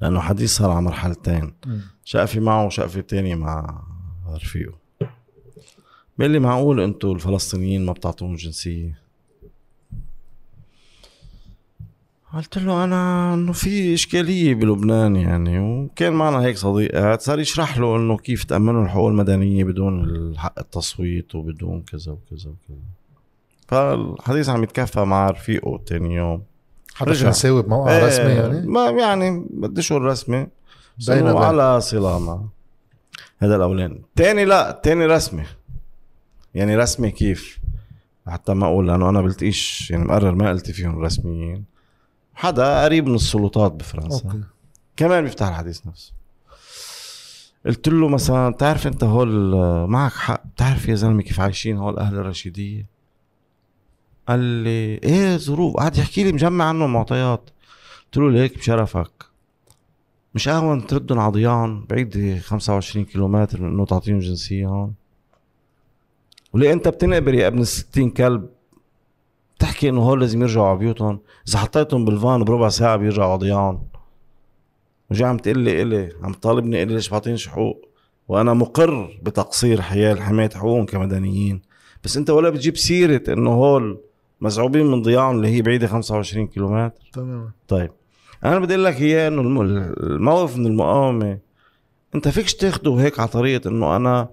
[0.00, 1.54] لأنه حديث صار على مرحلتين.
[2.04, 3.82] شقفه معه وشقفه تانية مع
[4.34, 4.78] رفيقه.
[6.18, 9.05] بيقول لي معقول أنتوا الفلسطينيين ما بتعطوهم جنسية؟
[12.34, 17.78] قلت له أنا إنه في إشكالية بلبنان يعني وكان معنا هيك صديق قاعد صار يشرح
[17.78, 22.78] له إنه كيف تأمنوا الحقوق المدنية بدون الحق التصويت وبدون كذا وكذا وكذا.
[23.68, 26.42] فالحديث عم يتكفى مع رفيقه تاني يوم.
[26.94, 27.20] حدا رجع.
[27.20, 30.46] فرنساوي بموقع إيه، رسمي يعني؟ ما يعني بديش أقول رسمي
[30.98, 31.10] بس.
[31.10, 32.40] على صله مع
[33.38, 35.44] هذا الاولاني الثاني لا الثاني رسمي.
[36.54, 37.58] يعني رسمي كيف؟
[38.26, 41.75] حتى ما أقول لأنه أنا بلتقيش يعني مقرر ما التقي فيهم رسميين.
[42.36, 44.24] حدا قريب من السلطات بفرنسا.
[44.24, 44.42] أوكي.
[44.96, 46.12] كمان بيفتح الحديث نفسه.
[47.66, 49.56] قلت له مثلا بتعرف أنت هول
[49.88, 52.86] معك حق بتعرف يا زلمة كيف عايشين هول أهل الرشيدية؟
[54.28, 57.50] قال لي إيه ظروف؟ قعد يحكي لي مجمع عنه معطيات
[58.04, 59.26] قلت له ليك بشرفك.
[60.34, 64.94] مش أهون تردهم على ضيان بعيد 25 كيلومتر من إنه تعطيهم جنسية هون؟
[66.52, 68.48] وليه أنت بتنقبر يا ابن الستين كلب؟
[69.58, 71.20] بتحكي إنه هول لازم يرجعوا على بيوتهم.
[71.48, 73.78] إذا حطيتهم بالفان بربع ساعة بيرجعوا ضيان
[75.10, 77.88] وجاي عم تقول لي إلي عم تطالبني إلي ليش بعطينش حقوق؟
[78.28, 81.62] وأنا مقر بتقصير حيال حماية حقوقهم كمدنيين.
[82.04, 83.98] بس أنت ولا بتجيب سيرة إنه هول
[84.40, 87.10] مزعوبين من ضياعهم اللي هي بعيدة 25 كيلومتر.
[87.12, 87.90] تمام طيب
[88.44, 89.60] أنا بدي أقول لك اياه إنه الم-
[90.00, 91.38] الموقف من المقاومة.
[92.14, 94.28] أنت فيكش تاخده هيك على طريقة إنه أنا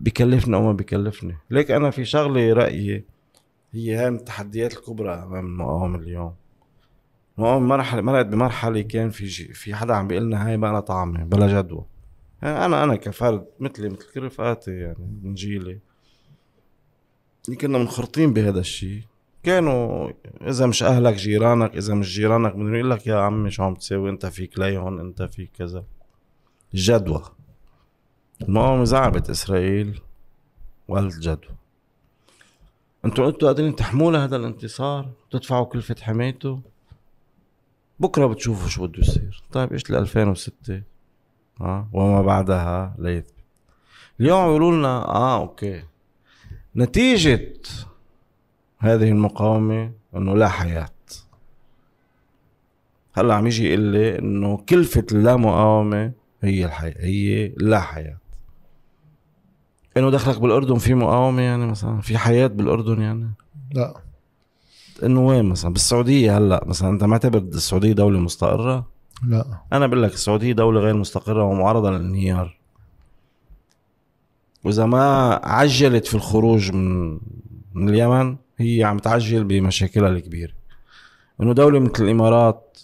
[0.00, 1.36] بكلفني أو ما بكلفني.
[1.50, 3.04] ليك أنا في شغلة رأيي
[3.74, 6.34] هي هاي من التحديات الكبرى أمام المقاومه اليوم.
[7.38, 10.80] المقاومه مرحله مرقت بمرحلة كان في جي في حدا عم بيقول لنا هاي بقى لها
[10.80, 11.84] طعمة بلا جدوى.
[12.42, 15.78] يعني أنا أنا كفرد مثلي مثل كل رفقاتي يعني من جيلي
[17.60, 19.02] كنا منخرطين بهذا الشيء.
[19.42, 20.10] كانوا
[20.42, 24.10] إذا مش أهلك جيرانك إذا مش جيرانك بدهم يقول لك يا عمي شو عم تساوي
[24.10, 25.84] أنت فيك ليهون أنت فيك كذا.
[26.74, 27.22] الجدوى
[28.42, 30.00] المقاومة زعبت إسرائيل
[30.88, 31.54] وقالت جدوى
[33.04, 36.60] أنتوا أنتوا قادرين تحموا هذا الانتصار وتدفعوا كلفة حمايته
[38.00, 39.42] بكرة بتشوفوا شو بده يصير.
[39.52, 40.82] طيب إيش ل 2006
[41.60, 43.34] آه وما بعدها ليثبت
[44.20, 45.84] اليوم بيقولوا لنا آه أوكي.
[46.76, 47.52] نتيجة
[48.78, 50.88] هذه المقاومة إنه لا حياة.
[53.12, 56.12] هلأ عم يجي يقول لي إنه كلفة اللا مقاومة
[56.42, 58.18] هي الحياة هي لا حياة.
[59.96, 63.30] إنه دخلك بالأردن في مقاومة يعني مثلا في حياة بالأردن يعني؟
[63.74, 63.94] لا.
[65.02, 68.86] إنه وين مثلا؟ بالسعودية هلأ مثلا أنت معتبر السعودية دولة مستقرة؟
[69.28, 69.44] لا.
[69.72, 72.58] أنا بقول لك السعودية دولة غير مستقرة ومعرضة للانهيار.
[74.64, 77.18] وإذا ما عجلت في الخروج من
[77.74, 80.52] من اليمن هي عم تعجل بمشاكلها الكبيرة.
[81.40, 82.78] إنه دولة مثل الإمارات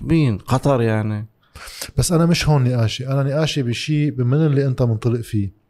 [0.00, 1.26] مين؟ قطر يعني.
[1.96, 3.06] بس أنا مش هون نقاشي.
[3.08, 5.65] أنا نقاشي بشيء من اللي أنت منطلق فيه.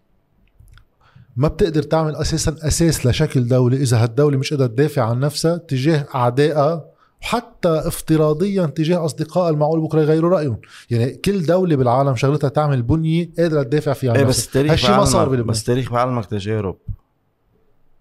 [1.37, 6.07] ما بتقدر تعمل أساسا أساس لشكل دوله إذا هالدولة مش قادرة تدافع عن نفسها تجاه
[6.15, 6.85] أعدائها
[7.23, 10.61] وحتى افتراضيا تجاه اصدقائها المعقول بكرة يغيروا رأيهم.
[10.91, 14.41] يعني كل دولة بالعالم شغلتها تعمل بنية قادرة تدافع فيها عن إيه نفسها.
[14.41, 15.47] بس التاريخ هالشي ما صار بلبنان.
[15.47, 16.77] بس التاريخ بعلمك تجارب.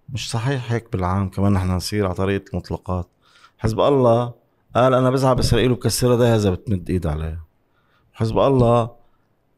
[0.09, 3.07] مش صحيح هيك بالعام كمان نحن نصير على طريقة المطلقات.
[3.57, 4.33] حزب الله
[4.75, 7.45] قال أنا بزعل بإسرائيل وبكسرها ده إذا بتمد إيد عليها
[8.13, 8.91] حزب الله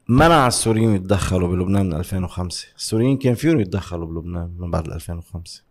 [0.08, 5.62] منع السوريين يتدخلوا بلبنان من 2005 السوريين كان فيهم يتدخلوا بلبنان من بعد 2005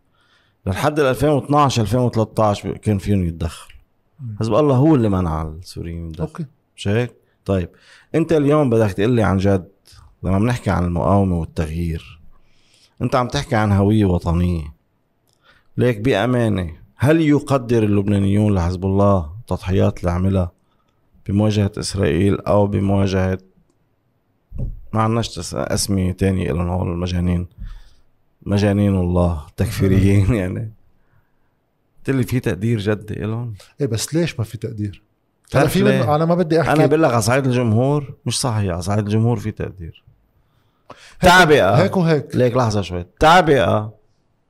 [0.65, 3.77] لحد 2012 2013 كان فيهم يتدخلوا.
[4.39, 6.27] حزب الله هو اللي منع السوريين يتدخلوا.
[6.30, 6.45] أوكي.
[6.76, 7.14] مش هيك؟
[7.45, 7.69] طيب.
[8.15, 9.68] أنت اليوم بدك تقول لي عن جد
[10.23, 12.19] لما بنحكي عن المقاومة والتغيير
[13.01, 14.73] أنت عم تحكي عن هوية وطنية.
[15.77, 20.51] ليك بأمانة هل يقدر اللبنانيون لحزب الله التضحيات اللي عملها
[21.27, 23.38] بمواجهة إسرائيل أو بمواجهة
[24.93, 27.47] ما عندناش أسمي تاني لهم هول المجانين.
[28.41, 30.72] مجانين الله تكفيريين يعني.
[31.97, 35.03] قلت لي في تقدير جدي لهم إيه بس ليش ما في تقدير؟
[35.55, 35.91] أنا في؟ من...
[35.91, 36.72] أنا ما بدي أحكي.
[36.72, 40.03] أنا بقول لك على صعيد الجمهور مش صحيح على صعيد الجمهور في تقدير.
[41.22, 41.76] تعبئة.
[41.76, 42.35] هيك وهيك.
[42.35, 42.99] ليك لحظة شوي.
[43.01, 43.93] التعبئه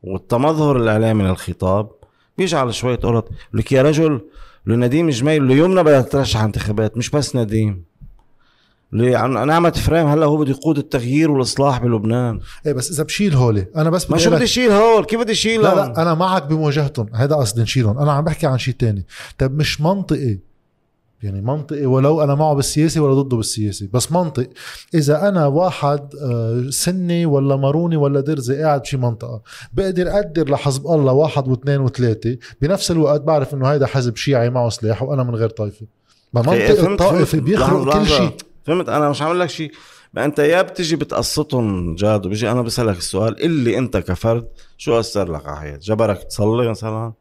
[0.04, 1.90] والتمظهر الإعلامي للخطاب
[2.38, 3.30] بيجعل شوية قرط.
[3.54, 4.22] لك يا رجل
[4.66, 7.84] لنديم جميل ليمنى بدها ترشح انتخابات مش بس نديم
[8.94, 13.34] اللي عن نعمة فريم هلا هو بده يقود التغيير والإصلاح بلبنان؟ إيه بس إذا بشيل
[13.34, 16.44] هولي أنا بس ما شو بدي يشيل هول؟ كيف بدي يشيل لا لا أنا معك
[16.46, 17.10] بمواجهتهم.
[17.14, 17.98] هذا قصدي نشيلهم.
[18.00, 19.06] أنا عم بحكي عن شيء تاني.
[19.38, 20.38] طب مش منطقي.
[21.24, 24.50] يعني منطقي ولو أنا معه بالسياسي ولا ضده بالسياسي بس منطق
[24.96, 29.42] إذا أنا واحد آه، سني ولا ماروني ولا درزي قاعد بشي منطقة
[29.74, 34.70] بقدر أقدر لحزب الله واحد واثنين وثلاثة؟ بنفس الوقت بعرف إنه هيدا حزب شيعي معه
[34.70, 35.86] سلاح وأنا من غير طائفة.
[36.34, 37.40] ما إيه، منطق فهمت- الطائفه.
[37.40, 38.08] بيخرق كل.
[38.08, 38.32] شيء.
[38.68, 39.72] فهمت؟ أنا مش عامل لك شيء.
[40.14, 45.32] ما أنت يا بتجي بتقسطهم جاد وبيجي أنا بسألك السؤال اللي أنت كفرد شو أثر
[45.32, 47.14] لك على حياتك جبرك تصلي مثلا؟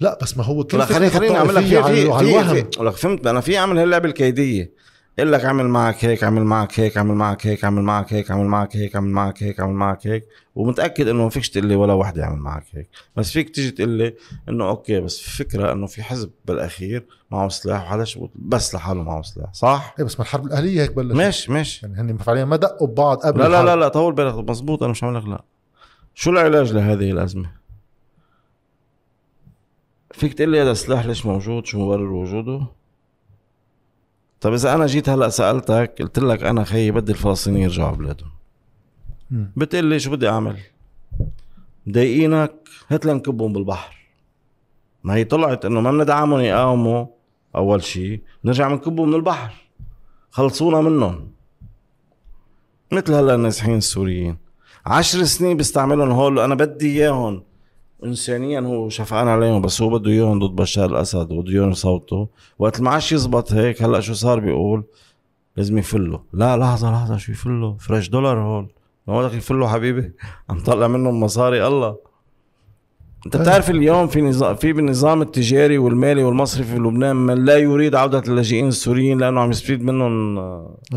[0.00, 2.96] لا بس ما هو لا كل خليني خليني أعمل لك في في الوهم؟ في لك
[2.96, 4.72] فهمت؟ أنا في اعمل هاللعبه الكيدية.
[5.18, 8.44] أقول لك اعمل معك هيك اعمل معك هيك اعمل معك هيك اعمل معك هيك اعمل
[8.44, 10.26] معك هيك اعمل معك هيك اعمل معك هيك.
[10.54, 12.88] ومتأكد إنه ما فيكش تقول لي ولا وحدة يعمل معك هيك.
[13.16, 14.14] بس فيك تيجي تقول لي
[14.48, 19.54] إنه أوكي بس الفكرة إنه في حزب بالأخير معه سلاح وحدا بس لحاله معه سلاح
[19.54, 21.16] صح؟ إيه بس ما الحرب الأهلية هيك بلشت.
[21.16, 21.86] ماشي ماشي.
[21.86, 23.64] يعني هن فعليا ما دقوا ببعض قبل لا لا.
[23.64, 25.42] لا لا طول بالك مزبوط أنا مش عامل لك لا.
[26.14, 27.50] شو العلاج لهذه الأزمة؟
[30.12, 32.66] فيك تقول لي هذا السلاح ليش موجود؟ شو مبرر وجوده؟
[34.40, 38.30] طب إذا أنا جيت هلأ سألتك قلت لك أنا خيي بدي الفلسطينيين يرجعوا على بلادهم.
[39.30, 40.56] بتقول لي شو بدي أعمل؟
[41.86, 42.54] مضايقينك
[42.88, 43.96] هات لنكبهم بالبحر.
[45.04, 47.06] ما هي طلعت إنه ما بندعمهم يقاوموا
[47.56, 49.54] أول شيء نرجع بنكبهم من البحر.
[50.30, 51.30] خلصونا منهم.
[52.92, 54.36] مثل هلأ النازحين السوريين.
[54.86, 57.42] عشر سنين بيستعملهم هول أنا بدي إياهم.
[58.04, 62.26] انسانيا هو شفقان عليهم بس هو بده إياهم ضد بشار الأسد وبده إياهم يصوتوا.
[62.58, 64.84] وقت ما عادش يزبط هيك هلأ شو صار بيقول؟
[65.56, 66.18] لازم يفلوا.
[66.32, 68.66] لا لحظة لحظة شو يفلوا؟ فريش دولار هول.
[69.06, 70.12] ما بدك يفلوا حبيبي؟
[70.50, 71.96] عم طلع منهم مصاري الله.
[73.26, 77.94] أنت بتعرف اليوم في نظام في بالنظام التجاري والمالي والمصرفي في لبنان من لا يريد
[77.94, 80.38] عودة اللاجئين السوريين لأنه عم يستفيد منهم.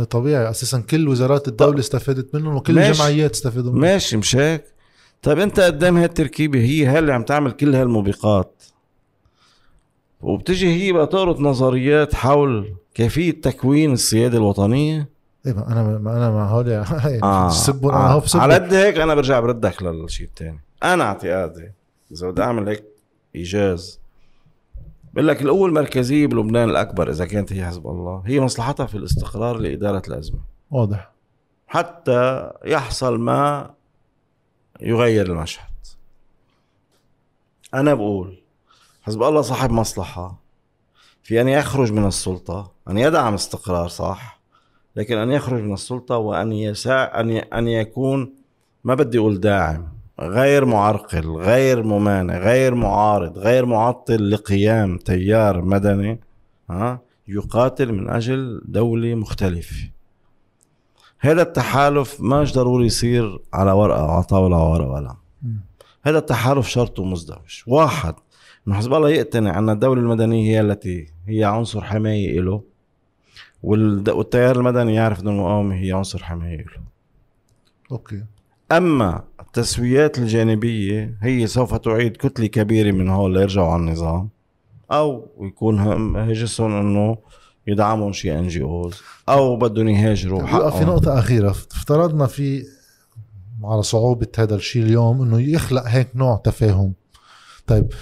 [0.10, 2.80] طبيعي أساسا كل وزارات الدولة استفادت منهم وكل.
[2.80, 3.82] الجمعيات استفادوا منهم.
[3.82, 4.64] ماشي مش هيك؟
[5.22, 8.64] طيب انت قدام هالتركيبه هي هي اللي عم تعمل كل هالموبقات.
[10.22, 15.10] وبتجي هي بقى تعرض نظريات حول كيفية تكوين السيادة الوطنية.
[15.46, 16.72] إيه ما أنا ما أنا مع هول
[17.24, 17.50] آه.
[17.50, 18.14] سبوا أنا آه.
[18.14, 21.72] هو على قد هيك أنا برجع بردك للشيء الثاني أنا اعتقادي
[22.12, 22.84] إذا بدي أعمل هيك
[23.36, 24.00] إيجاز
[25.14, 29.58] بقول لك القوة المركزية بلبنان الأكبر إذا كانت هي حزب الله هي مصلحتها في الاستقرار
[29.58, 30.40] لإدارة الأزمة.
[30.72, 31.12] واضح.
[31.68, 33.70] حتى يحصل ما
[34.82, 35.70] يغير المشهد.
[37.74, 38.40] أنا بقول
[39.02, 40.40] حزب الله صاحب مصلحة
[41.24, 44.40] في أن يخرج من السلطة أن يدعم استقرار صح
[44.96, 47.40] لكن أن يخرج من السلطة وأن يساع أن ي...
[47.40, 48.34] أن يكون
[48.84, 49.88] ما بدي أقول داعم
[50.20, 56.20] غير معرقل غير ممانع غير معارض غير معطل لقيام تيار مدني
[56.70, 59.90] ها يقاتل من أجل دولة مختلفة.
[61.20, 65.16] هذا التحالف ماش ضروري يصير على ورقة على طاولة على ورقة ولا.
[66.04, 68.16] هذا التحالف شرطه مزدوج واحد.
[68.68, 72.62] انه حزب الله يقتنع أن الدولة المدنية هي التي هي عنصر حماية له
[73.64, 76.82] والتيار المدني يعرف ان المقاومه هي عنصر حماية له
[77.92, 78.24] أوكي.
[78.72, 84.30] أما التسويات الجانبية هي سوف تعيد كتلة كبيرة من هول ليرجعوا على النظام
[84.92, 87.18] أو يكون هم- هجسهم أنه
[87.70, 88.94] يدعمهم شي ان جي اوز
[89.30, 90.86] أو بدهم يهاجروا في.
[90.86, 92.64] نقطة أخيرة افترضنا في
[93.64, 96.94] على صعوبة هذا الشيء اليوم إنه يخلق هيك نوع تفاهم.
[97.68, 97.94] طيب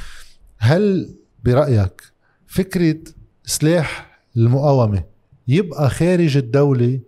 [0.57, 2.01] هل برأيك
[2.47, 2.97] فكرة
[3.45, 5.03] سلاح المقاومة
[5.47, 6.99] يبقى خارج الدولة؟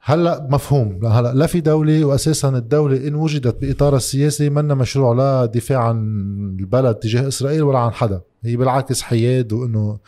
[0.00, 5.14] هلأ مفهوم لا هلأ لا في دولة واساسا الدولة إن وجدت باطارها السياسي منا مشروع
[5.14, 5.96] لا دفاع عن
[6.60, 8.20] البلد تجاه إسرائيل ولا عن حدا.
[8.44, 9.98] هي بالعكس حياد وإنه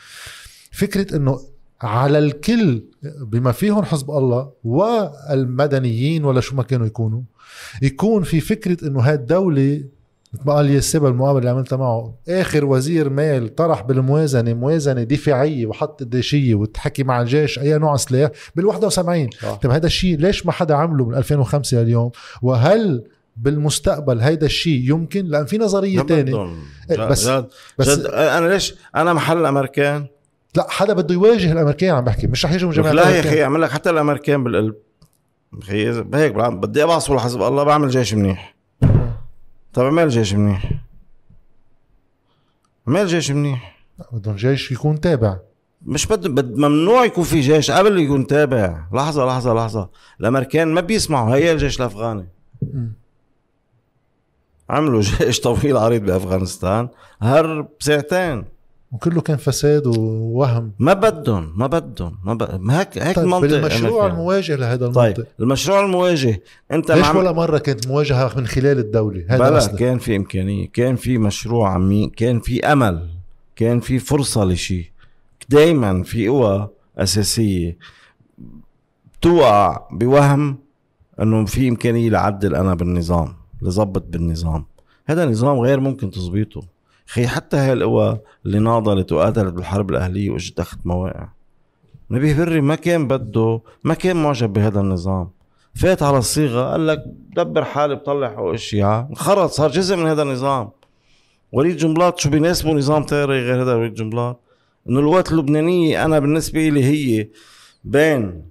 [0.70, 1.40] فكرة إنه
[1.82, 2.82] على الكل
[3.22, 7.22] بما فيهم حزب الله والمدنيين ولا شو ما كانوا يكونوا
[7.82, 9.84] يكون في فكرة إنه هاي الدولة
[10.34, 15.66] مثل ما قال ياسبا المقابله اللي عملتها معه آخر وزير مال طرح بالموازنة موازنة دفاعية
[15.66, 19.54] وحط قديشيه وتحكي مع الجيش أي نوع سلاح بال 71 صح.
[19.54, 22.10] طيب هذا الشيء ليش ما حدا عمله من 2005 لليوم
[22.42, 23.04] وهل
[23.36, 26.58] بالمستقبل هيدا الشيء يمكن لأن في نظرية تانية بدهم.
[26.90, 27.46] إيه، بس- جد
[27.78, 30.06] بس جد أنا ليش أنا محل الأمريكان
[30.54, 33.20] لا حدا بده يواجه الامريكان عم بحكي مش رح يجوا من جماعة لا يا.
[33.20, 34.74] أخي أعمل لك حتى الامريكان بالقلب.
[35.62, 38.56] أخي هيك بدي ابعص ولا حزب الله بعمل جيش منيح.
[39.72, 40.72] طب إعمل جيش منيح.
[42.88, 43.76] إعمل جيش منيح.
[44.12, 45.36] بدهم جيش يكون تابع.
[45.86, 46.26] مش بد...
[46.26, 48.84] بد ممنوع يكون في جيش قبل يكون تابع.
[48.92, 49.88] لحظة لحظة لحظة.
[50.20, 52.28] الأمريكان ما بيسمعوا هي الجيش الأفغاني.
[54.70, 56.88] عملوا جيش طويل عريض بأفغانستان
[57.22, 58.44] هرب ساعتين.
[58.92, 60.72] وكله كان فساد ووهم.
[60.78, 62.70] ما بدهم ما بدهم ما, ب...
[62.70, 64.10] هيك هيك طيب المنطق بالمشروع الأمريكان.
[64.10, 65.00] المواجه لهذا المنطق.
[65.00, 66.42] طيب المشروع المواجه
[66.72, 70.96] أنت ليش ولا مرة كانت مواجهة من خلال الدولة؟ هذا بلا كان في إمكانية كان
[70.96, 73.08] في مشروع عميق كان في أمل
[73.56, 74.86] كان في فرصة لشيء
[75.48, 76.68] دائما في قوى
[76.98, 77.78] أساسية
[79.22, 80.58] توقع بوهم
[81.22, 84.64] إنه في إمكانية لعدل أنا بالنظام لظبط بالنظام.
[85.06, 86.62] هذا نظام غير ممكن تظبيطه
[87.12, 91.28] خي حتى هاي القوى اللي ناضلت وقاتلت بالحرب الأهلية وإجت اخذت مواقع.
[92.10, 95.30] نبيه بري ما كان بده ما كان معجب بهذا النظام.
[95.74, 97.04] فات على الصيغة قال لك
[97.36, 99.08] دبر حالي بطلع حقوق الشيعة.
[99.10, 100.70] انخرط صار جزء من هذا النظام.
[101.52, 104.40] وليد جنبلاط شو بيناسبه نظام تاني غير هذا وليد جنبلاط؟
[104.88, 107.28] إنه القوات اللبنانية أنا بالنسبة لي هي
[107.84, 108.42] بين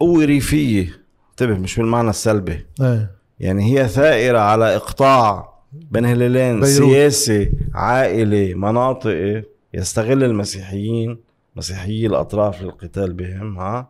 [0.00, 1.02] قوة ريفية.
[1.30, 2.66] انتبه مش بالمعنى السلبي.
[2.80, 3.10] إيه.
[3.40, 6.66] يعني هي ثائرة على إقطاع بين هلالين بيروت.
[6.92, 9.42] سياسي عائلي مناطقي
[9.74, 11.18] يستغل المسيحيين
[11.56, 13.88] مسيحيي الأطراف للقتال بهم ها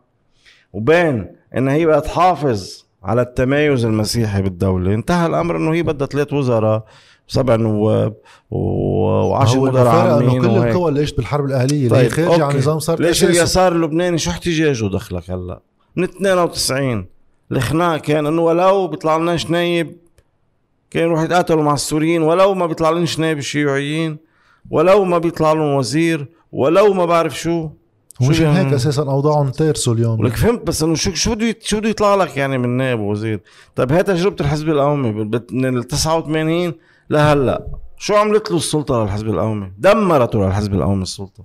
[0.73, 1.27] وبين
[1.57, 6.85] إن هي بقى تحافظ على التمايز المسيحي بالدولة انتهى الأمر إنه هي بدها ثلاث وزراء
[7.29, 8.13] وسبع نواب
[8.51, 10.47] وعشر مدراء عامين كل.
[10.47, 12.53] القوى اللي اجت بالحرب اللي هي طيب خارجة عن okay.
[12.55, 13.23] النظام صار ليش.
[13.23, 15.59] اليسار اللبناني شو احتجاجه دخلك هلا
[15.95, 17.05] من 92
[17.51, 19.97] الخناق كان إنه ولو بيطلع لناش نايب
[20.93, 24.17] كان يروح يتقاتلوا مع السوريين ولو ما بيطلع لناش نايب الشيوعيين
[24.71, 27.69] ولو ما بيطلع لهم وزير ولو ما بعرف شو.
[28.21, 30.19] ومش شو هيك يعني؟ أساسا أوضاعهم تيرسوا اليوم.
[30.19, 33.39] ولك فهمت بس إنه شو شو بده شو بده يطلع لك يعني من نائب ووزير؟
[33.75, 35.11] طيب هي تجربة الحزب القومي
[35.51, 36.73] من ال 89
[37.09, 37.67] لهلأ.
[37.97, 41.43] شو عملت له السلطة للحزب القومي؟ دمرته للحزب القومي السلطة.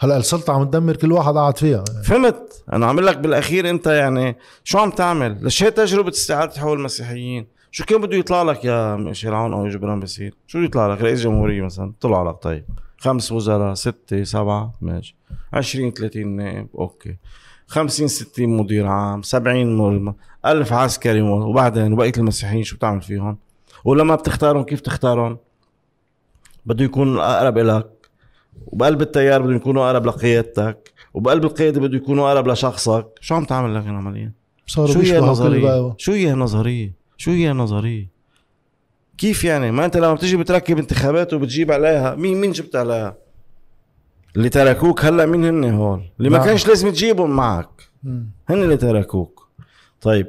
[0.00, 1.84] هلأ السلطة عم تدمر كل واحد قاعد فيها.
[2.04, 6.72] فهمت؟ أنا عم لك بالأخير أنت يعني شو عم تعمل؟ ليش هي تجربة استعادة حقوق
[6.72, 10.92] المسيحيين؟ شو كان بده يطلع لك يا ميشيل عون أو جبران باسيل شو بده يطلع
[10.92, 12.64] لك؟ رئيس جمهورية مثلا طلع لك طيب.
[12.98, 15.16] خمس وزراء ستة سبعة ماشي.
[15.52, 17.16] 20 30 نائب okay.
[17.66, 20.14] 50 60 مدير عام 70 ملم
[20.46, 23.38] 1000 عسكري وبعدين وبقية المسيحيين شو بتعمل فيهم؟
[23.84, 25.38] ولما بتختارهم؟ كيف تختارهم؟
[26.66, 28.10] بده يكون الاقرب لك
[28.66, 30.92] وبقلب التيار بدهم يكونوا أقرب لقيادتك.
[31.14, 33.06] وبقلب القيادة بده يكونوا أقرب لشخصك.
[33.20, 34.32] شو عم تعمل لك عمليا
[34.66, 35.94] شو هي النظرية.
[35.98, 38.08] شو هي النظرية؟ شو هي النظريه
[39.18, 43.16] كيف يعني؟ ما أنت لما بتيجي بتركب انتخابات وبتجيب عليها مين مين جبت عليها؟
[44.36, 46.46] اللي تركوك؟ هلأ مين هن هول؟ اللي ما نعم.
[46.46, 47.68] كانش لازم تجيبهم معك.
[48.48, 49.48] هن اللي تركوك.
[50.00, 50.26] طيب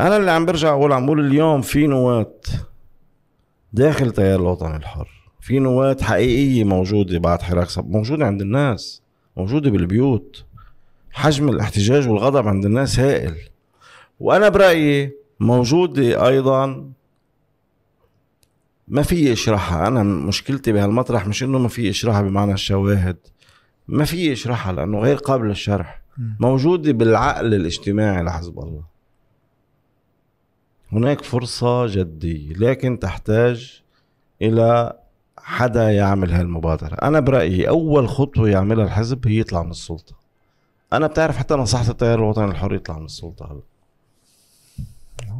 [0.00, 2.34] أنا اللي عم برجع أقول عم بقول اليوم في نواة
[3.72, 5.08] داخل تيار الوطن الحر.
[5.40, 9.02] في نواة حقيقية موجودة بعد حراك صب موجودة عند الناس
[9.36, 10.44] موجودة بالبيوت.
[11.12, 13.34] حجم الاحتجاج والغضب عند الناس هائل.
[14.20, 16.90] وأنا برأيي موجودة أيضا.
[18.88, 23.16] ما في اشرحها أنا مشكلتي بهالمطرح مش إنه ما في اشرحها بمعنى الشواهد.
[23.88, 26.02] ما في اشرحها لأنه غير قابل للشرح.
[26.40, 28.82] موجودة بالعقل الاجتماعي لحزب الله.
[30.92, 33.82] هناك فرصة جدية لكن تحتاج
[34.42, 34.98] إلى
[35.38, 36.94] حدا يعمل هالمبادرة.
[36.94, 40.14] أنا برأيي أول خطوة يعملها الحزب هي يطلع من السلطة.
[40.92, 43.73] أنا بتعرف حتى نصحت التيار الوطني الحر يطلع من السلطة هلا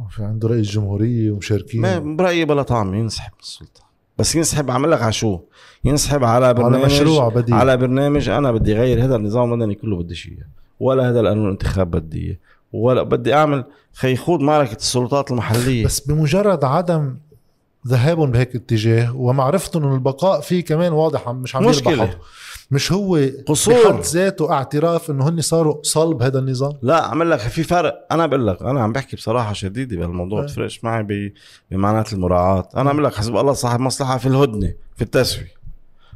[0.09, 1.81] في عنده رئيس جمهوريه ومشاركين.
[1.81, 3.85] ما برأيي بلا طعم ينسحب من السلطة.
[4.17, 5.39] بس ينسحب عمل لك على شو؟
[5.83, 7.55] ينسحب على برنامج على مشروع بديل.
[7.55, 10.47] على برنامج أنا بدي غير هذا النظام المدني كله بديش اياه
[10.79, 12.37] ولا هذا القانون الانتخاب بدي إياه.
[12.73, 15.85] ولا بدي أعمل خي خوض معركة السلطات المحلية.
[15.85, 17.17] بس بمجرد عدم
[17.87, 22.09] ذهابهم بهيك اتجاه ومعرفتهم إنه البقاء فيه كمان واضح مش عم مشكلة.
[22.71, 23.91] مش هو قصور.
[23.91, 28.07] بحد ذاته اعتراف إنه هن صاروا صلب هذا النظام؟ لا عمل لك في فرق.
[28.11, 30.45] أنا بقول لك أنا عم بحكي بصراحة شديدة بهالموضوع إيه.
[30.45, 31.33] بتفرقش معي
[31.71, 32.69] بمعنات المراعاة.
[32.77, 35.55] أنا عم لك حزب الله صاحب مصلحة في الهدنة في التسوية.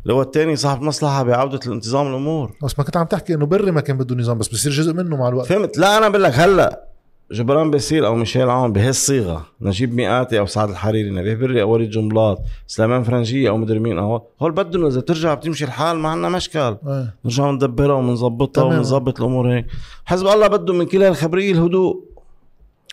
[0.04, 2.52] اللي هو الثاني صاحب مصلحة بعودة الانتظام الأمور.
[2.64, 5.18] بس ما كنت عم تحكي إنه بري ما كان بده نظام بس بصير جزء منه
[5.18, 5.48] مع الوقت.
[5.48, 6.89] فهمت؟ لا أنا بقول لك هلأ
[7.32, 9.46] جبران باسيل أو ميشيل عون بهالصيغة.
[9.62, 13.98] نجيب ميقاتي أو سعد الحريري نبيه بري أو وليد جنبلاط سليمان فرنجية أو مدري مين
[13.98, 16.78] أو هول بدهم إذا بترجع بتمشي الحال ما عنا مشكل.
[16.88, 17.16] إيه.
[17.26, 18.64] نرجع ندبرها ومنظبطها.
[18.64, 19.66] ومنظبط الأمور هيك.
[20.06, 22.10] حزب الله بده من كل هالخبريه الهدوء.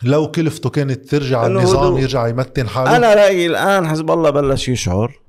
[0.03, 2.01] لو كلفته كانت ترجع النظام هدوء.
[2.01, 2.97] يرجع يمتن حاله.
[2.97, 5.21] أنا رأيي الآن حزب الله بلش يشعر.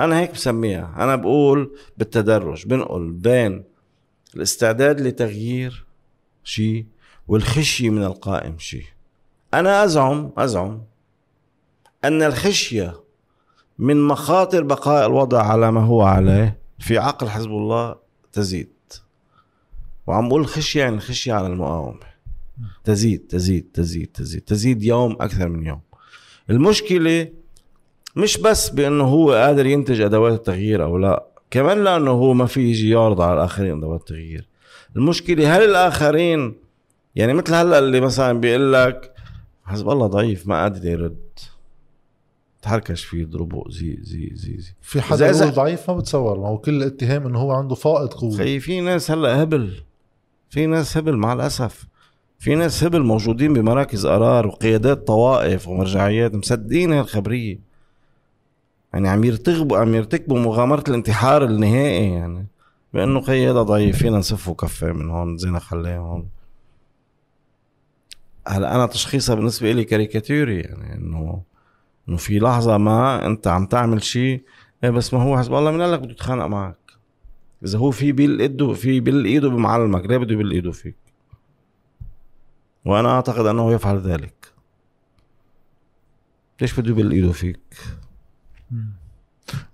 [0.00, 0.94] أنا هيك بسميها.
[0.98, 3.64] أنا بقول بالتدرج بنقل بين
[4.36, 5.86] الاستعداد لتغيير
[6.44, 6.86] شيء
[7.28, 8.84] والخشيه من القائم شيء.
[9.54, 10.82] أنا أزعم أزعم
[12.04, 12.94] أن الخشية
[13.78, 17.96] من مخاطر بقاء الوضع على ما هو عليه في عقل حزب الله
[18.32, 18.68] تزيد.
[20.06, 22.16] وعم بقول خشيه يعني خشيه على المقاومة.
[22.84, 25.80] تزيد تزيد تزيد تزيد تزيد يوم أكثر من يوم.
[26.50, 27.28] المشكلة
[28.16, 32.60] مش بس بأنه هو قادر ينتج أدوات التغيير أو لا كمان لأنه هو ما في
[32.60, 34.48] يجي يعرض على الآخرين أدوات التغيير.
[34.96, 36.54] المشكلة هل الآخرين
[37.16, 39.12] يعني مثل هلأ اللي مثلا بيقول لك
[39.64, 41.16] حزب الله ضعيف ما قادر يرد.
[42.62, 44.72] تحركش فيه يضربه زي زي زي زي.
[44.82, 48.36] في حدا إذا- ضعيف ما بتصور ما هو كل الاتهام إنه هو عنده فائض قوة.
[48.36, 49.72] خي في ناس هلأ هبل.
[50.50, 51.86] في ناس هبل مع الأسف.
[52.38, 57.58] في ناس هبل موجودين بمراكز قرار وقيادات طوائف ومرجعيات مصدقين هالخبريه
[58.92, 62.46] يعني عم يرتغبوا عم يرتكبوا مغامرة الانتحار النهائي يعني.
[62.94, 66.26] بأنه خي هذا ضعيف فينا نسفه كفة من هون زينا خليه هون
[68.46, 71.42] هلا أنا تشخيصها بالنسبة لي كاريكاتيري يعني إنه
[72.08, 74.44] إنه في لحظة ما أنت عم تعمل شيء
[74.84, 76.76] إيه بس ما هو حسب الله من قال لك بده يتخانق معك.
[77.64, 80.96] إذا هو في بيل إيده في بيل إيده بمعلمك ليه بده يبل إيده فيك؟
[82.84, 84.52] وأنا أعتقد أنه يفعل ذلك.
[86.60, 87.60] ليش بده يبل إيده فيك؟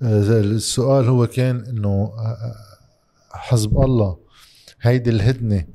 [0.03, 4.19] آه، السؤال هو كان إنه آه، آه، حزب الله
[4.82, 5.66] هيدي الهدنة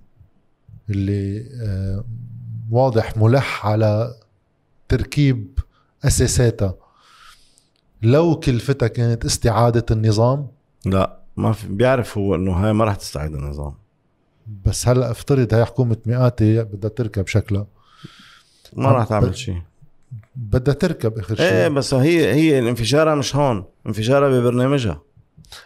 [0.90, 1.46] اللي
[2.72, 4.16] واضح ملح على
[4.88, 5.60] تركيب
[6.06, 6.76] أساساتها.
[8.02, 10.48] لو كلفتها كانت استعادة النظام.
[10.86, 13.74] لا ما في بيعرف هو إنه هاي ما راح تستعيد النظام.
[14.66, 17.68] بس هلأ افترض هي حكومة مئاتي بدها تركب شكلها.
[18.74, 19.62] ما راح تعمل شيء
[20.36, 23.66] بدها تركب آخر شيء إيه بس هي هي انفجارها مش هون.
[23.88, 25.02] انفجارها ببرنامجها.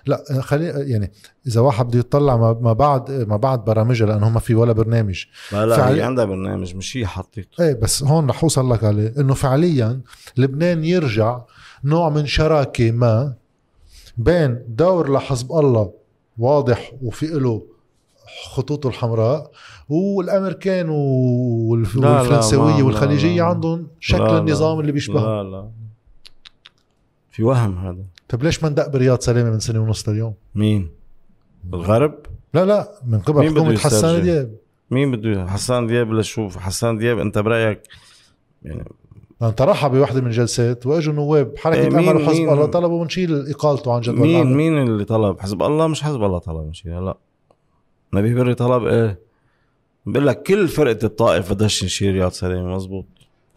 [0.05, 1.11] لا خلي يعني
[1.47, 5.65] إذا واحد بده يطلع ما بعد ما بعد برامجها لأنه ما في ولا برنامج لا
[5.65, 9.13] لا فعلي- هي عندها برنامج مش هي حطيته إيه بس هون رح أوصل لك عليه
[9.17, 10.01] إنه فعليا
[10.37, 11.41] لبنان يرجع
[11.83, 13.33] نوع من شراكة ما
[14.17, 15.91] بين دور لحزب الله
[16.37, 17.61] واضح وفي له
[18.51, 19.51] خطوطه الحمراء
[19.89, 23.43] والأمريكان والف- لا، لا، والفرنسويه والخليجية لا، لا.
[23.43, 24.37] عندهم شكل لا، لا.
[24.37, 25.69] النظام اللي بيشبهه لا لا
[27.31, 28.03] في وهم هذا.
[28.29, 30.89] طيب ليش ما ندق برياض سلامه من سنة ونص لليوم؟ مين؟
[31.73, 32.13] الغرب؟
[32.53, 34.55] لا لا من قبل حكومة حسان؟ دياب.
[34.91, 37.81] مين بده حسان دياب؟ لشوف حسان دياب انت برأيك
[38.63, 38.85] يعني
[39.41, 43.93] لأن طرحها بوحدة من الجلسات وإجوا نواب حركة مين- امل وحزب الله طلبوا نشيل إقالته
[43.93, 44.55] عن جدول مين العمل.
[44.55, 47.17] مين اللي طلب؟ حزب الله؟ مش حزب الله طلب مش لا.
[48.13, 49.19] نبيه بري طلب إيه؟
[50.05, 53.05] بقول لك كل فرقة الطائف بدهاش نشيل رياض سلامه مزبوط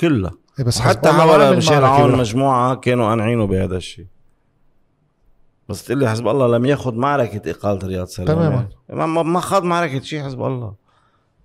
[0.00, 0.32] كلها.
[0.60, 1.08] بس حتى
[1.56, 4.06] بشير معركة عون مجموعة كانوا قانعينه بهذا الشيء.
[5.68, 8.68] بس تقول لي حزب الله لم ياخذ معركة إقالة رياض سلامه تماماً.
[8.88, 10.74] ما, ما- ما خاض معركة شيء حزب الله.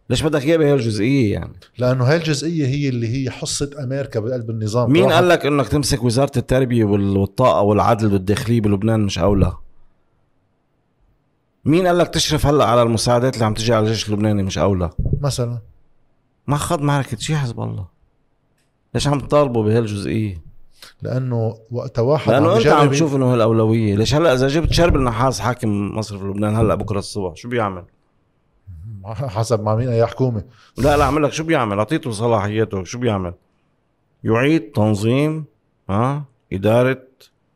[0.09, 4.49] ليش بدك إياه بهي الجزئية يعني؟ لأنه هاي الجزئية هي اللي هي حصه أمريكا بقلب
[4.49, 4.91] النظام.
[4.91, 9.53] مين قال لك إنك تمسك وزارة التربية وال- والطاقة والعدل والداخليه بلبنان مش أولى؟
[11.65, 14.89] مين قال لك تشرف هلأ على المساعدات اللي عم تجي على الجيش اللبناني مش أولى؟
[15.21, 15.59] مثلا.
[16.47, 17.98] ما خض معركة شيء حزب الله.
[18.93, 20.41] ليش عم تطالبوا بهالجزئية؟
[21.01, 24.95] لأنه وقت واحد لأنه أنت عم تشوف إنه هي الاولويه ليش هلأ إذا جبت شرب
[24.95, 27.83] النحاس حاكم مصر في لبنان هلأ بكرة الصبح شو بيعمل؟
[29.05, 30.43] حسب مع مين اي حكومة.
[30.77, 33.33] لا لا اعمل لك شو بيعمل؟ أعطيته صلاحياته شو بيعمل؟
[34.23, 35.45] يعيد تنظيم
[35.89, 37.03] ها إدارة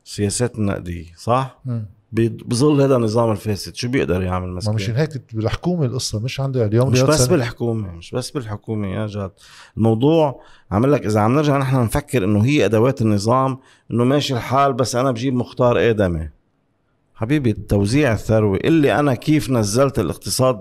[0.03, 1.85] سياسات النقديه صح؟ مم.
[2.14, 3.76] بظل هذا النظام الفاسد.
[3.76, 7.30] شو بيقدر يعمل ما مسكين؟ مشان هيك بالحكومة القصة مش عنده اليوم مش بس سلام.
[7.30, 9.31] بالحكومة مش بس بالحكومة يا جاد.
[9.77, 10.41] الموضوع
[10.72, 13.57] عمل لك إذا عم نرجع نحن نفكر إنه هي أدوات النظام
[13.91, 16.30] إنه ماشي الحال بس أنا بجيب مختار ادمي
[17.15, 18.60] حبيبي توزيع الثروة.
[18.64, 20.60] اللي أنا كيف نزلت الاقتصاد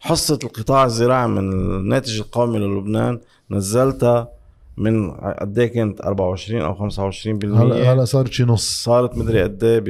[0.00, 3.20] حصة القطاع الزراعي من الناتج القومي للبنان
[3.50, 4.28] نزلتها
[4.76, 8.82] من قد إيه كانت؟ 24 أو 25% هلا هلا صار شي نص.
[8.84, 9.80] صارت مدري قد إيه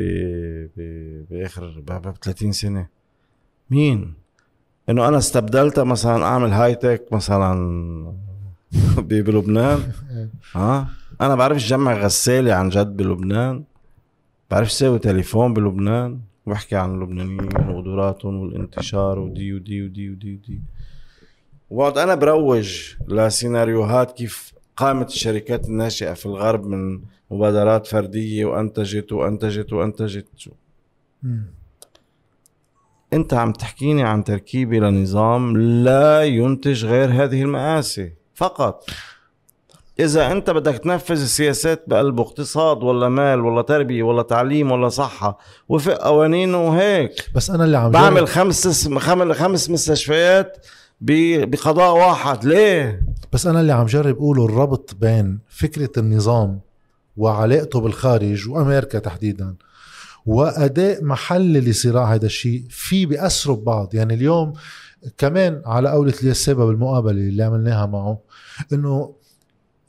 [1.31, 2.86] باخر ب ب 30 سنة.
[3.70, 4.15] مين؟
[4.89, 7.55] إنه أنا استبدلتها مثلا أعمل هاي تك مثلا
[9.09, 9.93] بلبنان.
[10.55, 10.89] ها؟
[11.20, 13.65] أنا بعرفش جمع غسالة عن جد بلبنان.
[14.51, 16.19] بعرفش ساوي تليفون بلبنان.
[16.47, 20.61] وبحكي عن اللبنانيين وقدراتهم والانتشار ودي ودي ودي ودي ودي
[21.70, 27.01] وبقعد أنا بروج لسيناريوهات كيف قامت الشركات الناشئة في الغرب من
[27.31, 30.27] مبادرات فردية وأنتجت وأنتجت وأنتجت.
[30.36, 30.51] شو.
[33.12, 38.90] أنت عم تحكيني عن تركيبه لنظام لا ينتج غير هذه المآسي فقط.
[40.01, 45.39] إذا أنت بدك تنفذ السياسات بقلبه اقتصاد ولا مال ولا تربية ولا تعليم ولا صحة
[45.69, 47.12] وفق قوانينه وهيك.
[47.35, 48.89] بس أنا اللي عم بعمل خمس
[49.35, 50.66] خمس مستشفيات
[51.01, 52.44] بقضاء واحد.
[52.44, 53.02] ليه؟
[53.32, 56.61] بس أنا اللي عم جرب أقوله الربط بين فكرة النظام
[57.16, 59.55] وعلاقته بالخارج وأمريكا تحديدا
[60.27, 64.52] وأداء محلي لصراع هذا الشيء في بيأثروا ببعض يعني اليوم
[65.19, 68.19] كمان على قولة اليسابة بالمقابلة اللي عملناها معه
[68.73, 69.15] إنه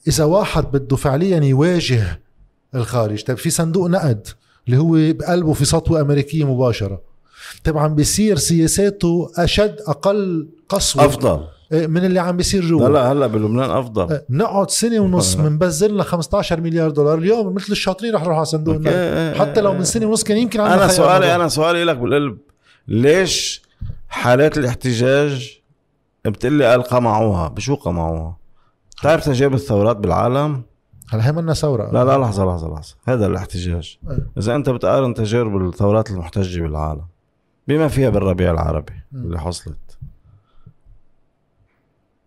[0.07, 2.22] إذا واحد بده فعليا يواجه
[2.76, 4.27] الخارج طيب في صندوق نقد
[4.68, 7.01] اللي هو بقلبه في سطوة أمريكية مباشرة
[7.63, 11.05] طبعا بيصير سياساته أشد أقل قسوة.
[11.05, 11.47] أفضل.
[11.72, 12.88] من اللي عم بيصير جوا.
[12.88, 14.19] لا لا هلا بلبنان أفضل.
[14.30, 15.38] نقعد سنة ونص.
[15.38, 18.76] منبذل لنا 15 مليار دولار اليوم مثل الشاطرين رح نروح على صندوق.
[18.76, 19.38] النقد.
[19.39, 21.35] حتى لو من سنة ونص كان يمكن عندنا أنا سؤالي.
[21.35, 22.38] أنا سؤالي لك بالقلب.
[22.88, 23.61] ليش
[24.10, 25.61] حالات الاحتجاج
[26.26, 28.38] بتقلي قال قمعوها بشو قمعوها؟
[28.99, 30.61] بتعرف تجارب الثورات بالعالم؟
[31.10, 31.91] هلا هي منا ثورة.
[31.91, 32.95] لا لا لحظة لحظة لحظة.
[33.07, 33.98] هذا الاحتجاج.
[34.38, 37.06] إذا أنت بتقارن تجارب الثورات المحتجة بالعالم
[37.68, 38.93] بما فيها بالربيع العربي.
[39.14, 39.90] اللي حصلت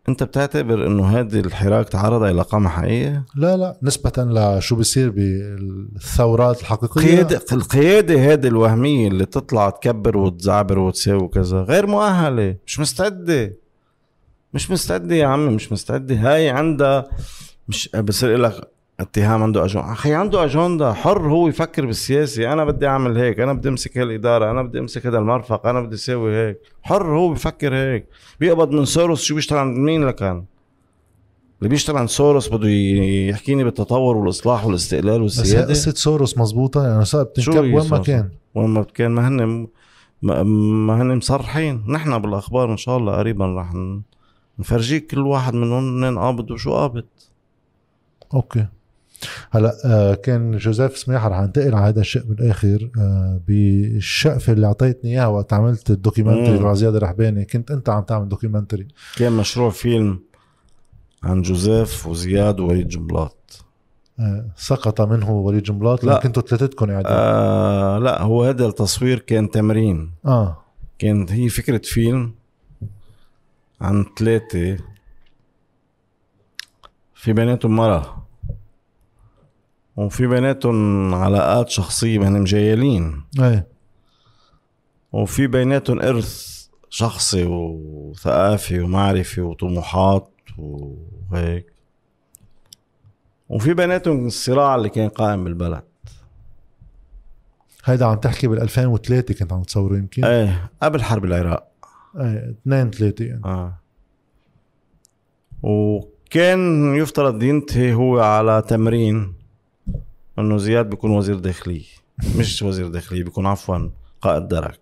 [0.08, 6.60] أنت بتعتبر إنه هذه الحراك تعرض إلى قمع حقيقية؟ لا لا نسبة لشو بيصير بالثورات
[6.60, 7.02] الحقيقية.
[7.02, 13.56] قيادة القيادة هذه الوهمية اللي تطلع تكبر وتزعبر وتساوي وكذا غير مؤهلة مش مستعدة.
[14.54, 16.14] مش مستعدة يا عمي مش مستعدة.
[16.14, 17.06] هاي عندها
[17.68, 22.86] مش بصير لك اتهام عنده اجنده أخي عنده أجندة حر هو يفكر بالسياسي أنا بدي
[22.86, 26.58] أعمل هيك أنا بدي أمسك هالإدارة أنا بدي أمسك هذا المرفق أنا بدي أسوي هيك.
[26.82, 28.06] حر هو بفكر هيك.
[28.40, 30.44] بيقبض من سوروس شو بيشتغل عند مين لكان؟
[31.58, 36.88] اللي بيشتغل عند سوروس بده يحكيني بالتطور والإصلاح والاستقلال بس هي والسياده قصة سوروس مزبوطة.
[36.88, 38.30] يعني صار بتنكب وين ما؟ كان.
[38.54, 39.66] وين ما كان ما هن
[40.22, 41.84] ما, هن مصرحين.
[41.88, 43.72] نحن بالأخبار إن شاء الله قريبا رح
[44.58, 47.04] نفرجيك كل واحد منهم منين قابض وشو قابض.
[48.34, 48.66] okay.
[49.50, 55.10] هلا آه كان جوزيف سماحة رح انتقل على هذا الشيء بالاخر آه بالشقفة اللي أعطيتني
[55.10, 56.58] إياها وقت عملت ال documentary.
[56.58, 58.88] مع زياد الرحباني كنت أنت عم تعمل documentary.
[59.16, 60.20] كان مشروع فيلم
[61.22, 63.64] عن جوزيف وزياد ووليد جنبلاط
[64.20, 66.20] آه سقط منه وليد جنبلاط لا.
[66.20, 67.06] كنتوا ثلاثتكم قاعدين.
[67.10, 70.10] آه لا هو هذا التصوير كان تمرين.
[70.26, 70.64] آه.
[70.98, 72.34] كانت هي فكرة فيلم
[73.80, 74.76] عن ثلاثة
[77.14, 78.23] في بيناتهم مرة.
[79.96, 83.66] وفي بيناتهم علاقات شخصية هن مجيلين إيه.
[85.12, 86.54] وفي بيناتهم إرث
[86.90, 91.72] شخصي وثقافي ومعرفي وطموحات وهيك.
[93.48, 95.82] وفي بيناتهم الصراع اللي كان قائم بالبلد.
[97.84, 101.68] هيدا عم تحكي بال 2003 كنت عم تصوره يمكن؟ إيه قبل حرب العراق.
[102.20, 103.44] إيه اثنين ثلاثة يعني.
[103.44, 103.78] آه.
[105.62, 109.33] وكان يفترض ينتهي هو على تمرين.
[110.38, 111.84] إنه زياد بيكون وزير داخلية
[112.38, 113.88] مش وزير داخلية بيكون عفوا
[114.20, 114.80] قائد درك.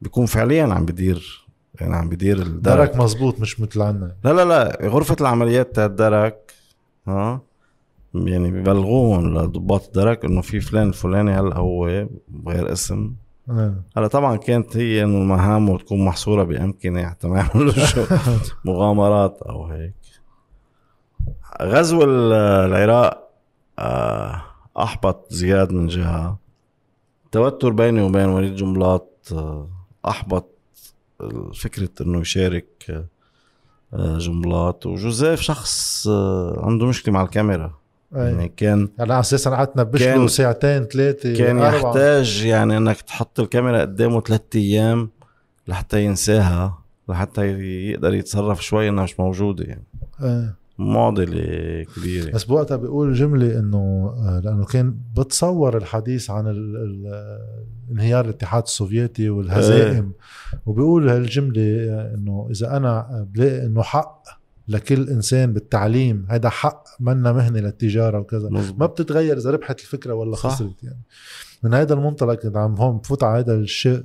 [0.00, 1.46] بيكون فعليا عم بدير
[1.80, 2.76] يعني عم بدير الدرك.
[2.90, 4.16] درك مزبوط مش مثل عنا.
[4.24, 6.52] لا لا لا غرفة العمليات تاع الدرك
[7.08, 7.40] ها
[8.14, 13.12] يعني ببلغوهم لضباط الدرك إنه في فلان الفلاني هلأ هو بغير اسم.
[13.50, 13.74] آه.
[13.96, 18.04] هلأ طبعا كانت هي إنه مهامه تكون محصورة بأمكنة حتى ما يعملوا شو
[18.64, 19.94] مغامرات أو هيك.
[21.62, 22.32] غزو ال-
[22.72, 23.23] العراق
[24.76, 26.38] أحبط زياد من جهة.
[27.32, 29.68] توتر بيني وبين وليد جملاط آه،
[30.08, 30.46] أحبط
[31.54, 33.06] فكرة إنه يشارك
[33.94, 34.86] آه، جملاط.
[34.86, 37.74] وجوزيف شخص آه، عنده مشكلة مع الكاميرا.
[38.12, 41.88] يعني كان على أساس قعدنا بشله ساعتين ثلاثة كان أربعة.
[41.88, 45.10] يحتاج يعني إنك تحط الكاميرا قدامه ثلاثة أيام
[45.68, 46.78] لحتى ينساها
[47.08, 47.46] لحتى
[47.90, 49.84] يقدر يتصرف شوي إنها مش موجودة يعني.
[50.22, 52.30] إيه معضله كبيرة.
[52.30, 53.78] بس بوقتها بيقول جملة إنه
[54.18, 57.38] آه، لأنه كان بتصور الحديث عن ال ال
[57.90, 60.12] انهيار الاتحاد السوفيتي والهزائم.
[60.66, 64.22] وبيقول هالجملة آه، إنه إذا أنا بلاقي إنه حق
[64.68, 68.48] لكل إنسان بالتعليم هذا حق منا مهنة للتجارة وكذا.
[68.48, 68.90] ما مزبوط.
[68.90, 70.50] بتتغير إذا ربحت الفكرة ولا صح.
[70.50, 71.02] خسرت يعني.
[71.62, 74.02] من هذا المنطلق كنت عم هون بفوت على هذا الشيء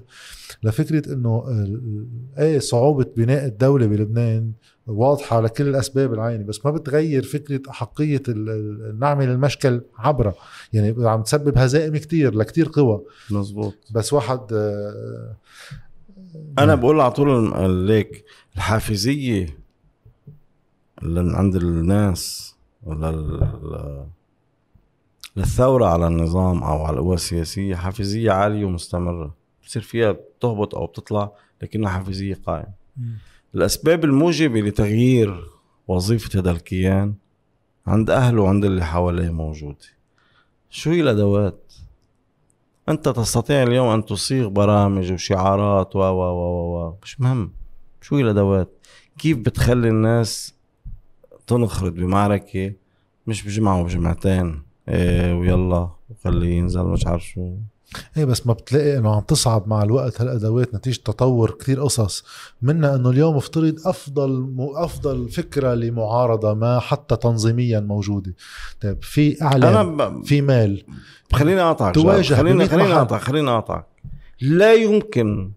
[0.64, 4.52] لفكرة إنه ال- إيه صعوبة بناء الدولة بلبنان
[4.90, 7.24] واضحة لكل الأسباب العينة بس ما بتغير
[8.30, 10.36] ال- ال- نعمل المشكل عبرة.
[10.74, 13.02] يعني عم تسبب هزائم كتير لكتير قوى.
[13.32, 15.36] مزبوط بس واحد آه،
[16.60, 18.26] أنا بقول على طول ليك
[18.56, 19.58] الحافزية
[21.04, 22.56] اللي عند الناس
[22.88, 24.06] لل...
[25.36, 29.36] للثورة على النظام أو على القوى السياسية حافزية عالية ومستمرة.
[29.64, 32.80] بتصير فيها بتهبط أو بتطلع لكنها حافزية قائمة.
[33.56, 35.46] الأسباب الموجبة لتغيير
[35.88, 37.14] وظيفة هذا الكيان
[37.88, 39.86] عند أهله وعند اللي حواليه موجودة.
[40.70, 41.74] شو هي الأدوات؟
[42.90, 47.52] أنت تستطيع اليوم أن تصيغ برامج وشعارات و و و و مش مهم.
[48.02, 48.70] شو هي الأدوات؟
[49.18, 50.56] كيف بتخلي الناس
[51.48, 52.74] تنخرط بمعركة؟
[53.28, 54.62] مش بجمعة وبجمعتين.
[54.90, 57.56] إيه ويلا وخليه ينزل مش عارف شو.
[58.18, 62.24] إيه بس ما بتلاقي إنه عم تصعب مع الوقت هالأدوات نتيجة تطور كتير قصص
[62.62, 64.56] منها إنه اليوم افترض أفضل.
[64.76, 68.36] أفضل فكرة لمعارضة ما حتى تنظيميا موجودة
[68.82, 70.26] طيب في اعلام ب...
[70.26, 70.84] في مال
[71.34, 72.34] خليني اقطعك تواجه.
[72.34, 72.98] خليني خليني محل.
[72.98, 73.86] اقطعك خليني اقطعك
[74.42, 75.52] لا يمكن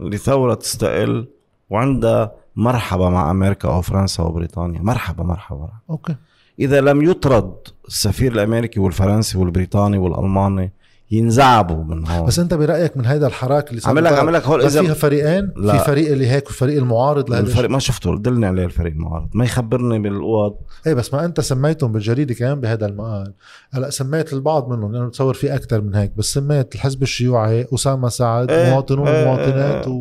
[0.00, 1.26] لثورة تستقل
[1.70, 6.16] وعندها مرحبا مع أمريكا أو فرنسا وبريطانيا مرحبا مرحبا أوكي
[6.58, 7.54] إذا لم يطرد
[7.88, 10.72] السفير الأمريكي والفرنسي والبريطاني والألماني
[11.10, 12.26] ينزعبوا من هون.
[12.26, 14.94] بس انت برأيك من هيدا الحراك اللي صار عمل لك عمل لك هول إذا فيها
[14.94, 15.78] فريقين؟ لا.
[15.78, 19.44] في فريق اللي هيك وفريق المعارض لهذا الفريق ما شفته دلني عليه الفريق المعارض ما
[19.44, 20.56] يخبرني بالاوض
[20.86, 23.32] إيه بس ما انت سميتهم بالجريدة كمان بهذا المقال
[23.72, 28.08] هلأ سميت البعض منهم لأنه بتصور في أكثر من هيك بس سميت الحزب الشيوعي أسامة
[28.08, 29.92] سعد إيه، مواطنون إيه، ومواطنات إيه.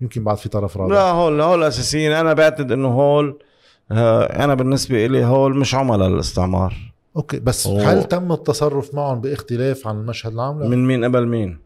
[0.00, 0.94] ويمكن بعد في طرف رابع.
[0.94, 2.12] لا هول هول أساسيين.
[2.12, 3.38] أنا بعتقد إنه هول
[3.92, 6.89] آه، أنا بالنسبة لي هول مش عملاء الاستعمار.
[7.20, 7.92] أوكي بس أوه.
[7.92, 10.70] هل تم التصرف معهم باختلاف عن المشهد العام.
[10.70, 11.58] من, مين قبل مين؟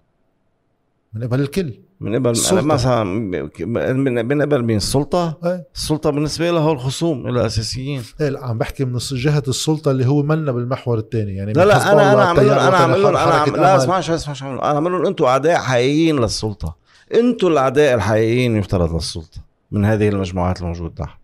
[1.13, 1.75] من قبل الكل.
[2.01, 2.63] من قبل السلطة.
[2.63, 5.67] مثلا من من قبل مين؟ السلطة؟ إيه.
[5.75, 10.23] السلطة بالنسبة لها هو الخصوم الاساسيين إيه لا عم بحكي من جهة السلطة اللي هو
[10.23, 13.77] منا بالمحور الثاني يعني لا لا أنا أنا التيار أنا عامل لهم أنا عم لا.
[13.77, 16.77] اسمع اسمع شو أنا عامل لهم أنتم أعداء حقيقيين للسلطة.
[17.15, 19.39] أنتم الأعداء الحقيقيين يفترض للسلطة
[19.71, 21.19] من هذه المجموعات الموجودة تحت.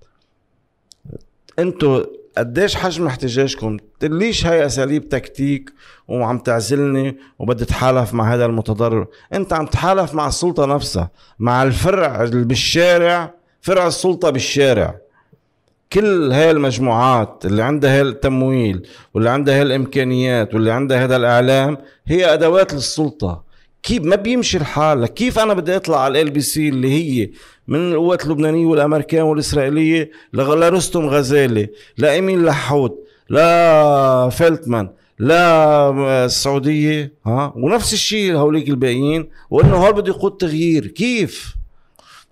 [1.59, 2.05] أنتم
[2.39, 5.73] قديش حجم احتجاجكم؟ تقليش هاي أساليب تكتيك
[6.09, 9.07] وعم تعزلني وبدي أتحالف مع هذا المتضرر.
[9.35, 14.95] أنت عم تحالف مع السلطة نفسها مع الفرع اللي بالشارع فرع السلطة بالشارع.
[15.93, 21.79] كل هاي المجموعات اللي عندها هاي التمويل واللي عندها هاي الإمكانيات واللي عندها هذا الإعلام
[22.07, 23.50] هي أدوات للسلطة.
[23.83, 27.31] كيف ما بيمشي الحال؟ كيف أنا بدي أطلع على LBC اللي هي
[27.69, 32.93] من القوات اللبنانية والامريكان والإسرائيلية لرستم غزالي لامين لحود
[33.29, 40.87] لفيلتمان لا السعوديه ها؟ ونفس الشيء هوليك الباقيين وإنه هول بده يقود تغيير.
[40.87, 41.55] كيف؟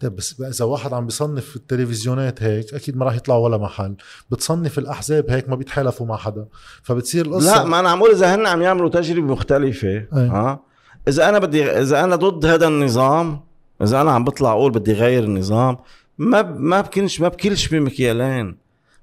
[0.00, 3.94] طيب بس إذا واحد عم بيصنف التلفزيونات هيك أكيد ما راح يطلع ولا محل.
[4.30, 6.46] بتصنف الأحزاب هيك ما بيتحالفوا مع حدا
[6.82, 10.06] فبتصير القصة لا ما أنا عم أقول إذا هن عم يعملوا تجربة مختلفة أي.
[10.12, 10.67] ها؟
[11.08, 13.40] إذا أنا بدي إذا أنا ضد هذا النظام
[13.82, 15.76] إذا أنا عم بطلع أقول بدي غير النظام
[16.18, 18.56] ما ب- ما بكنش ما بكلش بمكيالين.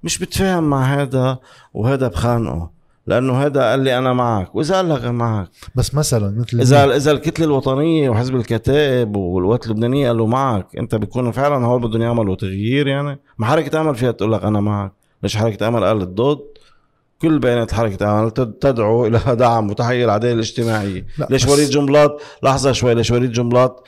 [0.04, 1.38] مش بتفاهم مع هذا
[1.74, 2.70] وهذا بخانقه
[3.08, 5.50] لأنه هذا قال لي أنا معك وإذا قال لك أنا معك.
[5.76, 11.32] بس مثلا مثل إذا إذا الكتلة الوطنية وحزب الكتائب والقوات اللبنانية قالوا معك أنت بتكون
[11.32, 14.92] فعلا هول بدهم يعملوا تغيير يعني؟ ما حركة امل فيها تقول لك أنا معك.
[15.24, 16.40] ليش حركة امل قالت ضد؟
[17.22, 21.06] كل بيانات حركة تد- تدعو إلى دعم وتحقيق العدالة الاجتماعية.
[21.18, 23.84] لا، ليش بس- وليد جنبلاط لحظة شوي ليش وليد جنبلاط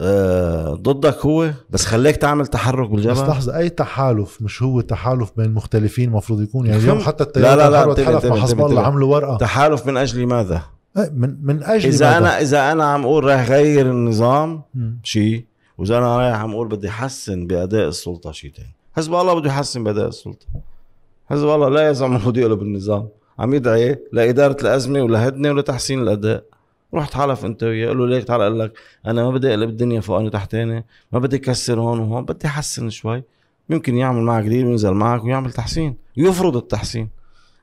[0.00, 5.30] آه ضدك هو بس خليك تعمل تحرك بس بالجبهه لحظة أي تحالف مش هو تحالف
[5.36, 6.98] بين مختلفين المفروض يكون؟ يعني اليوم.
[6.98, 8.82] حتى لا، التيار لا، لا، انتبه، تحالف مع حزب الله.
[8.82, 9.36] عملوا ورقة.
[9.36, 10.62] تحالف من أجل ماذا؟
[10.96, 14.62] إيه، من من أجل إذا ماذا؟ أنا إذا أنا عم أقول رايح غير النظام.
[15.02, 15.44] شيء
[15.78, 19.84] وإذا أنا رايح عم أقول بدي أحسن بأداء السلطة شيء ثاني حزب الله بده يحسن
[19.84, 20.46] بأداء السلطة.
[21.30, 26.44] حزب الله لا يزعم انه بده يقلب النظام عم يدعي لإدارة الأزمة ولهدنة ولتحسين الأداء.
[26.94, 28.72] رحت حلف أنت وياه قال له ليك تعال أقول لك
[29.06, 33.24] أنا ما بدي أقلب الدنيا فوقاني وتحتاني ما بدي كسر هون وهون بدي أحسن شوي.
[33.70, 35.96] يمكن يعمل معك ديل وينزل معك ويعمل تحسين.
[36.16, 37.08] يفرض التحسين.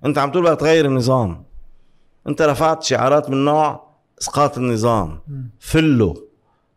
[0.06, 1.44] أنت عم تقول بدك تغير النظام.
[2.28, 3.88] أنت رفعت شعارات من نوع
[4.22, 5.20] إسقاط النظام.
[5.28, 5.50] مم.
[5.60, 6.16] فلوا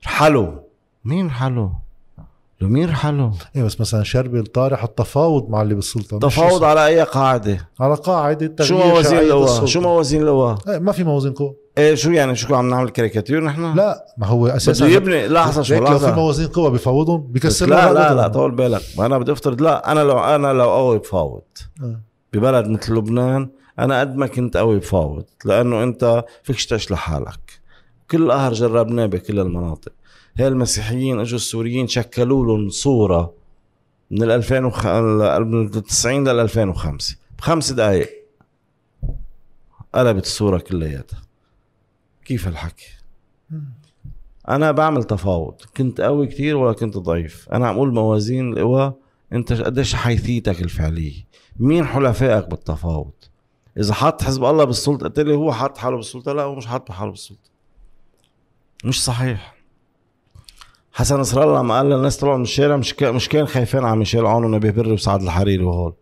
[0.04, 0.52] رحلوا
[1.04, 1.70] مين رحلوا؟
[2.60, 6.86] لو مين رحلوا؟ إيه بس مثلا شربل طارح التفاوض مع اللي بالسلطة مش تفاوض على
[6.86, 11.32] أي قاعدة؟ على قاعدة تغيير شو موازين القوى؟ شو موازين القوى؟ إيه، ما في موازين
[11.32, 15.28] قوى إيه شو يعني شو عم نعمل كاريكاتير نحن؟ لا ما هو أساسا بده يبني
[15.28, 18.14] لحظة شو ليك لو في لحظه موازين قوى بفاوضهم بكسر لا لا.
[18.14, 21.42] لا طول بالك ما أنا بدي أفترض لا أنا لو أنا لو قوي بفاوض
[21.82, 22.00] آه.
[22.32, 27.60] ببلد مثل لبنان أنا قد ما كنت قوي بفاوض لأنه أنت فيكش تشلح حالك
[28.10, 29.92] كل قهر جربناه بكل المناطق
[30.38, 33.34] هي المسيحيين إجوا السوريين شكلوا لهم صورة
[34.10, 34.86] من ال 2000 وخ...
[34.86, 38.08] من ال 90 لل 2005 بخمس دقائق
[39.94, 41.22] قلبت الصورة كلياتها.
[42.24, 42.92] كيف الحكي؟
[44.48, 45.54] أنا بعمل تفاوض.
[45.76, 47.48] كنت قوي كتير ولا كنت ضعيف.
[47.48, 48.94] أنا عم أقول موازين القوى.
[49.32, 51.24] أنت قديش حيثيتك الفعلية؟
[51.58, 53.12] مين حلفائك بالتفاوض؟
[53.78, 56.92] إذا حط حزب الله بالسلطة قلت لي هو حط حاله بالسلطة؟ لا هو مش حاط
[56.92, 57.50] حاله بالسلطة.
[58.84, 59.57] مش صحيح.
[60.98, 63.96] حسن نصر الله لما قال للناس طلعوا من الشارع مش كان مش كان خايفين على
[63.96, 65.94] ميشيل عون ونبيه بري وسعد الحريري وهول.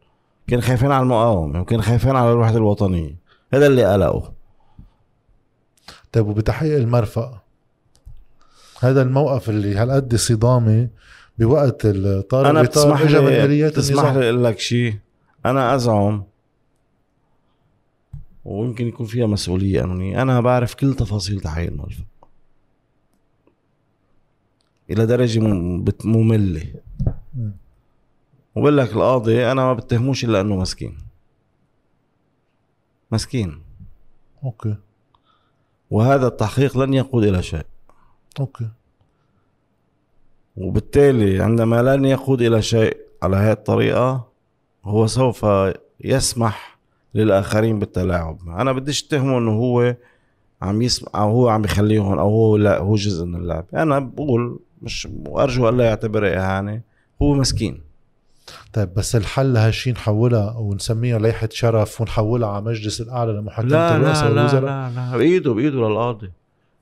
[0.46, 3.16] كان خايفين على المقاومة وكان خايفين على الوحدة الوطنية.
[3.52, 4.32] هذا اللي قلقه
[6.12, 7.40] طيب وبتحقيق المرفأ.
[8.80, 10.88] هذا الموقف اللي هالقد صدامي
[11.38, 14.94] بوقت الطارق أنا بتسمح لي بتسمح لي أقول لك شيء
[15.46, 16.24] أنا أزعم
[18.44, 22.04] ويمكن يكون فيها مسؤولية قانونيه أنا بعرف كل تفاصيل تحقيق المرفأ.
[24.90, 25.40] إلى درجة
[26.04, 26.74] مملة.
[27.34, 27.52] مم.
[28.54, 30.98] وبقول لك القاضي أنا ما بتهموش إلا إنه مسكين.
[33.12, 33.62] مسكين.
[34.44, 34.76] okay.
[35.90, 37.66] وهذا التحقيق لن يقود إلى شيء.
[38.40, 38.68] okay.
[40.56, 44.28] وبالتالي عندما لن يقود إلى شيء على هذه الطريقة
[44.84, 45.46] هو سوف
[46.00, 46.78] يسمح
[47.14, 48.38] للآخرين بالتلاعب.
[48.48, 49.96] أنا بديش اتهمه إنه هو
[50.62, 53.64] عم يسمع أو هو عم يخليهم أو هو لا هو جزء من اللعب.
[53.74, 56.80] أنا بقول مش وارجو الا يعتبرها إهانة
[57.22, 57.80] هو مسكين.
[58.72, 64.30] طيب بس الحل لهالشي نحولها ونسميها لائحة شرف ونحولها على مجلس الأعلى لمحاكمة لا الرؤساء
[64.30, 66.30] لا لا لا لا بإيده بإيده للقاضي.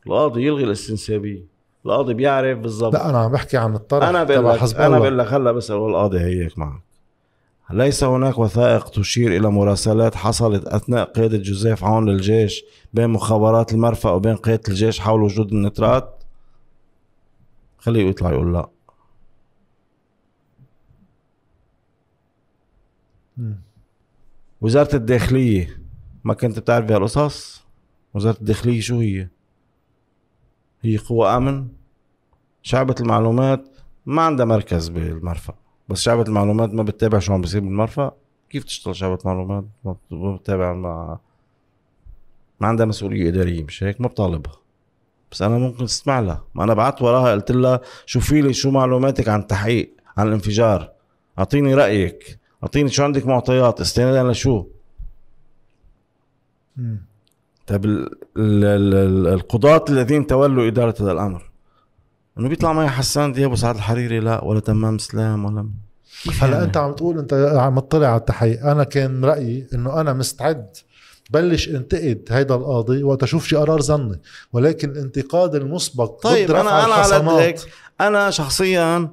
[0.07, 1.45] القاضي يلغي الاستنسابية.
[1.87, 2.95] القاضي بيعرف بالضبط.
[2.95, 4.99] لا أنا عم بحكي عن الطرح أنا بقول لك أنا الله.
[4.99, 6.81] بقول لك هلأ بسال القاضي هيك معك.
[7.71, 12.65] ليس هناك وثائق تشير إلى مراسلات حصلت أثناء قيادة جوزيف عون للجيش
[12.95, 16.14] بين مخابرات المرفأ وبين قيادة الجيش حول وجود النترات.
[17.85, 18.69] خليه يطلع يقول لا.
[23.37, 23.61] مم.
[24.61, 25.81] وزارة الداخلية
[26.25, 27.65] ما كنت بتعرف بهالقصص؟
[28.15, 29.29] وزارة الداخلية شو هي؟
[30.83, 31.69] هي قوة آمن
[32.63, 33.69] شعبة المعلومات
[34.07, 35.55] ما عندها مركز بالمرفأ.
[35.89, 38.17] بس شعبة المعلومات ما بتتابع شو عم بيصير بالمرفأ.
[38.51, 41.19] كيف تشتغل شعبة معلومات؟ ما بت- ما بتتابع مع
[42.61, 44.57] ما عندها مسؤولية إدارية مش هيك؟ ما بطالبها.
[45.35, 46.45] بس أنا ممكن استمع لها.
[46.55, 50.91] ما أنا بعت وراها قلت لها شوفي لي؟ شو معلوماتك عن التحقيق عن الانفجار؟
[51.39, 52.39] أعطيني رأيك.
[52.63, 54.65] أعطيني شو عندك معطيات؟ استنادا لشو
[56.77, 56.99] مم.
[57.67, 58.07] طيب ال-
[58.37, 61.51] ال- ال- ال- القضاة الذين تولوا إدارة هذا الأمر.
[62.39, 65.69] إنه بيطلع معي حسان دياب وسعد الحريري لا ولا تمام سلام ولا
[66.25, 68.67] كيف هلا يعني؟ أنت عم تقول أنت عم تطلع على التحقيق.
[68.67, 70.67] أنا كان رأيي إنه أنا مستعد
[71.31, 74.21] بلش انتقد هيدا القاضي وقت أشوف شي قرار ظني
[74.53, 77.61] ولكن الانتقاد المسبق طيب ضد أنا رفع أنا على قد الحصانات هيك
[78.01, 79.09] أنا شخصيا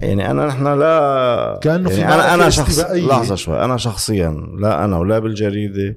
[0.00, 2.80] يعني أنا نحن لا كأنه في يعني أنا أنا معركة شخص.
[2.80, 5.96] لحظة شوي أنا شخصيا لا أنا ولا بالجريدة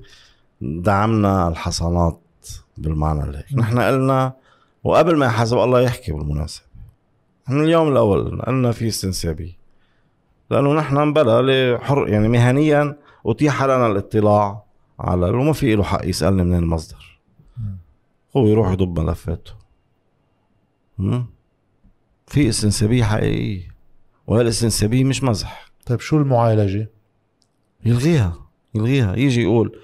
[0.62, 2.20] دعمنا الحصانات
[2.78, 4.34] بالمعنى اللي هيك نحن قلنا
[4.84, 6.64] وقبل ما حزب الله يحكي بالمناسبة
[7.48, 9.54] إحنا اليوم الأول قلنا في استنسابية
[10.52, 12.96] لأنه نحن بلا حر يعني مهنيا
[13.26, 14.64] أتيح لنا الاطلاع
[15.00, 17.20] على وما في له حق يسألني منين المصدر.
[18.38, 19.52] هو يروح يضب ملفاته.
[22.28, 23.68] في استنسابيه حقيقية
[24.28, 25.72] وهالاستنسابيه مش مزح.
[25.86, 26.90] طيب شو المعالجة؟
[27.86, 29.16] يلغيها يلغيها.
[29.16, 29.80] يجي يقول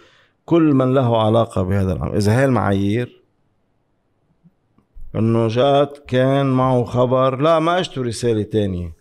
[0.46, 3.24] كل من له علاقة بهذا الأمر إذا هي المعايير
[5.16, 8.94] إنه جات كان معه خبر لا ما اجته رسالة تانية.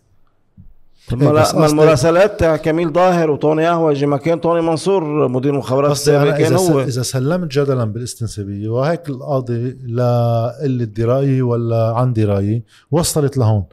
[1.09, 5.53] طب ما, لا ما المراسلات تاع كميل ظاهر وطوني قهوجي ما كان طوني منصور مدير
[5.53, 6.81] المخابرات السابق كان هو.
[6.81, 13.65] إذا سلمت جدلا بالاستنسابية وهيك القاضي لقلة درايه ولا عن درايه وصلت لهون.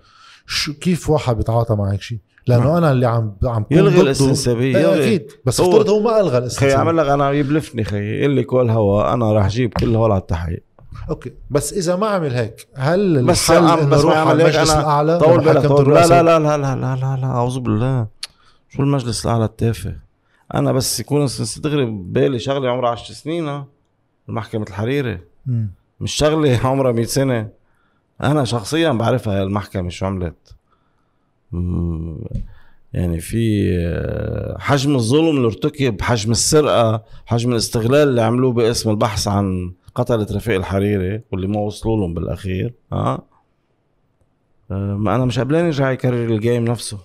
[0.46, 2.76] شو كيف واحد بيتعاطى مع هيك شيء؟ لأنه نعم.
[2.76, 5.04] أنا اللي عم عم يلغي الاستنسابية إيه، يلغي.
[5.04, 5.32] أكيد.
[5.46, 8.70] بس افترض هو ما ألغى الاستنسابيه خي عمل لك أنا يبلفني خي يقول لي كل
[8.70, 10.64] هوا أنا راح أجيب كل هول على التحقيق.
[11.10, 11.34] أوكي.
[11.49, 15.65] بس إذا ما عمل هيك هل بس الحل بس ما عمل هيك أنا طول بالك
[15.65, 18.07] طول لا لا لا لا لا لا لا لا أعوذ بالله.
[18.70, 19.95] شو المجلس الأعلى التافه؟
[20.53, 23.64] أنا بس يكون دغري ببالي شغله عمرها 10 سنين
[24.30, 25.20] المحكمة الحريري.
[25.99, 27.49] مش شغله عمرها 100 سنة.
[28.24, 30.56] أنا شخصيا بعرفها المحكمة شو عملت.
[32.94, 39.28] يعني في آه، حجم الظلم اللي ارتكب حجم السرقة حجم الاستغلال اللي عملوه باسم البحث
[39.28, 42.74] عن قتلة رفيق الحريري واللي ما وصلوا لهم بالأخير.
[42.94, 43.22] ها
[44.72, 46.98] آه، ما أنا مش قبلان يرجع يكرر الجيم نفسه.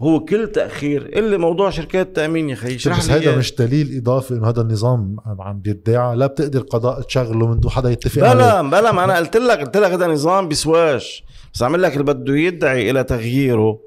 [0.00, 4.48] هو كل تأخير اللي موضوع شركات التأمين يا خي بس هذا مش دليل إضافي إنه
[4.48, 8.70] هذا النظام عم بيدعى لا بتقدر قضاء تشغله من دون حدا يتفق بلا عليه.
[8.70, 11.24] بلا ما أنا قلت لك قلت لك هذا نظام بيسواش
[11.54, 13.78] بس عم لك اللي بده يدعي إلى تغييره.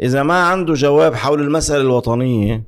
[0.00, 2.64] إذا ما عنده جواب حول المسألة الوطنية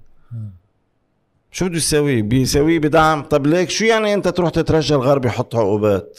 [1.50, 3.22] شو بده يساوي بيساويه بدعم.
[3.22, 6.18] طب ليك شو يعني أنت تروح تترجى الغرب يحط عقوبات؟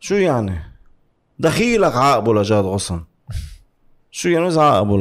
[0.00, 0.58] شو يعني؟
[1.38, 3.00] دخيلك عاقبه لجاد غصن.
[4.10, 4.98] شو يعني إذا عاقبوا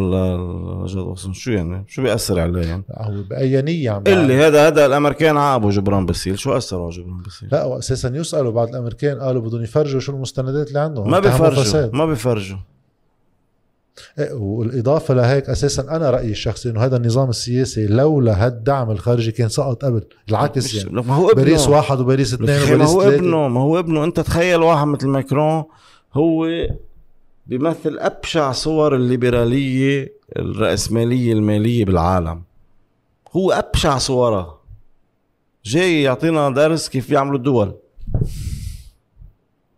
[0.85, 4.85] لجاد غصن؟ شو يعني؟ شو بيأثر عليه يعني؟ هو بأي نية عم اللي هذا هذا
[4.85, 6.39] الأمريكان عاقبوا جبران باسيل.
[6.39, 10.67] شو اثروا على جبران باسيل؟ لا واساسا يسالوا بعض الأمريكان قالوا بدهم يفرجوا شو المستندات
[10.67, 11.11] اللي عندهم.
[11.11, 12.57] ما بيفرجوا ما بيفرجوا.
[14.31, 19.85] والإضافة لهيك أساسا أنا رأيي الشخصي إنه هذا النظام السياسي لولا هالدعم الخارجي كان سقط
[19.85, 20.91] قبل العكس يعني.
[20.91, 21.43] ما هو ابنه.
[21.43, 23.15] باريس واحد وباريس اثنين وباريس ما هو ثلاثة.
[23.15, 24.03] ابنه ما هو ابنه.
[24.03, 25.63] أنت تخيل واحد مثل ماكرون
[26.13, 26.47] هو
[27.47, 32.43] بيمثل أبشع صور الليبرالية الرأسمالية المالية بالعالم.
[33.31, 34.59] هو أبشع صورها.
[35.65, 37.75] جاي يعطينا درس كيف يعملوا الدول.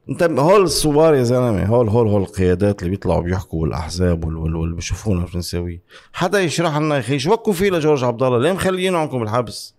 [0.09, 5.25] انت هول الصور يا زلمة هول هول هول القيادات اللي بيطلعوا بيحكوا والأحزاب واللي بيشوفونا
[5.25, 5.81] فرنساوي
[6.13, 9.75] حدا يشرح لنا يا أخي شو بكوا فيه لجورج عبد الله؟ ليه مخليينه عندكم بالحبس؟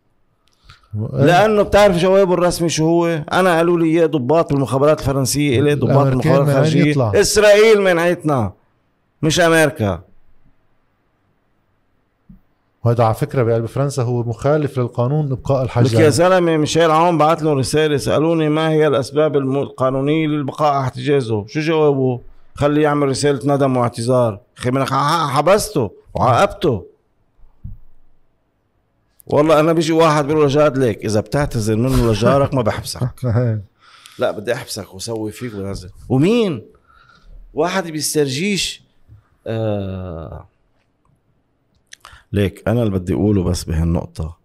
[1.12, 6.06] لأنه بتعرف جوابه الرسمي شو هو؟ أنا قالوا لي إياه ضباط المخابرات الفرنسية الي ضباط
[6.06, 7.20] المخابرات الخارجية.
[7.20, 8.52] إسرائيل منعتنا
[9.22, 10.00] مش أمريكا.
[12.86, 17.18] وهذا على فكرة بقلب فرنسا هو مخالف للقانون إبقاء الحجر لك يا زلمة ميشيل عون
[17.18, 22.20] بعث له رسالة سألوني ما هي الأسباب القانونية للبقاء احتجازه؟ شو جوابه
[22.54, 24.40] خليه يعمل رسالة ندم واعتذار.
[24.58, 26.86] أخي من حبسته وعاقبته.
[29.26, 33.08] والله أنا بيجي واحد بيقول لجاد ليك إذا بتعتذر منه لجارك ما بحبسك.
[34.18, 35.90] لا بدي أحبسك وسوي فيك ونزل.
[36.08, 36.62] ومين؟
[37.54, 38.82] واحد بيسترجيش
[39.46, 40.46] آه
[42.32, 44.36] ليك أنا اللي بدي أقوله بس بهالنقطة.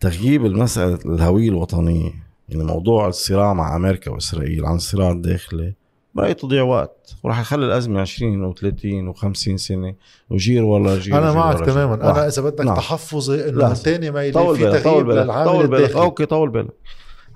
[0.00, 2.10] تغييب المسألة الهوية الوطنية
[2.48, 5.74] يعني موضوع الصراع مع أمريكا وإسرائيل عن الصراع الداخلي
[6.14, 7.16] برأيي تضييع وقت.
[7.22, 9.94] وراح يخلي الأزمة 20 و30 و50 سنة
[10.30, 11.94] وجير ولا جير أنا معك تماما.
[11.94, 12.76] أنا إذا بدك نعم.
[12.76, 15.96] تحفظي إنه الثاني ما يلي في تغييب للعامل طول بالك.
[15.96, 16.74] أوكي طول بالك.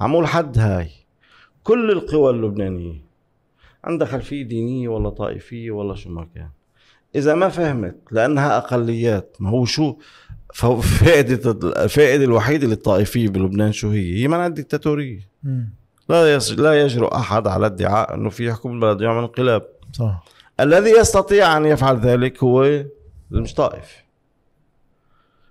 [0.00, 0.90] عمول حد هاي.
[1.64, 3.04] كل القوى اللبنانية
[3.84, 6.48] عندها خلفية دينية ولا طائفية ولا شو ما كان.
[7.14, 9.36] إذا ما فهمت لأنها أقليات.
[9.40, 9.96] ما هو شو؟
[10.54, 11.50] فائدة
[11.84, 15.20] الفائدة الوحيدة للطائفية بلبنان شو هي؟ هي منع ديكتاتورية.
[16.08, 19.62] لا لا يجرؤ أحد على ادعاء إنه في يحكم البلد يعمل انقلاب.
[19.92, 20.24] صح.
[20.60, 22.84] الذي يستطيع أن يفعل ذلك هو
[23.30, 24.04] مش طائف.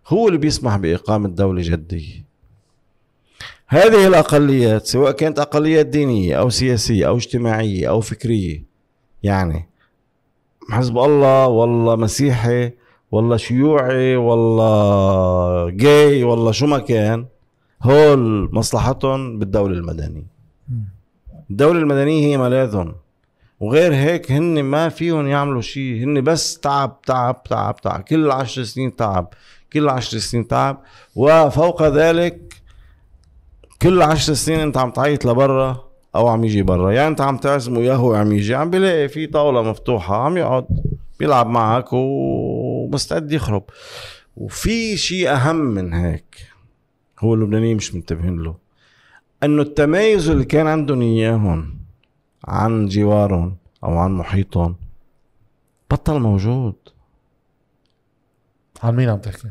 [0.08, 2.30] هو اللي بيسمح بإقامة دولة جدية.
[3.68, 8.64] هذه الأقليات سواء كانت أقليات دينية أو سياسية أو اجتماعية أو فكرية
[9.24, 9.69] يعني
[10.72, 12.72] حزب الله والله مسيحي
[13.12, 17.26] والله شيوعي والله جاي والله شو ما كان
[17.84, 20.28] هول مصلحتهم بالدولة المدنية.
[21.50, 22.96] الدولة المدنية هي ملاذهم
[23.60, 28.02] وغير هيك هن ما فيهم يعملوا شيء هن بس تعب تعب تعب تعب.
[28.02, 29.34] كل عشر سنين تعب
[29.74, 30.82] كل عشر سنين تعب.
[31.16, 32.54] وفوق ذلك
[33.82, 35.89] كل عشر سنين انت عم تعيط لبرا.
[36.16, 36.92] أو عم يجي برا.
[36.92, 40.66] يعني أنت عم تعزمه اياه هو عم يجي عم بلاقي في طاولة مفتوحة عم يقعد
[41.20, 43.64] بيلعب معك ومستعد يخرب.
[44.38, 46.38] وفي شيء أهم من هيك
[47.20, 48.56] هو اللبنانيين مش منتبهين له
[49.44, 51.80] إنه التميز اللي كان عندهم إياهم
[52.46, 54.76] عن جوارهم أو عن محيطهم
[55.92, 56.76] بطل موجود.
[58.84, 59.48] عن مين عم تحكي؟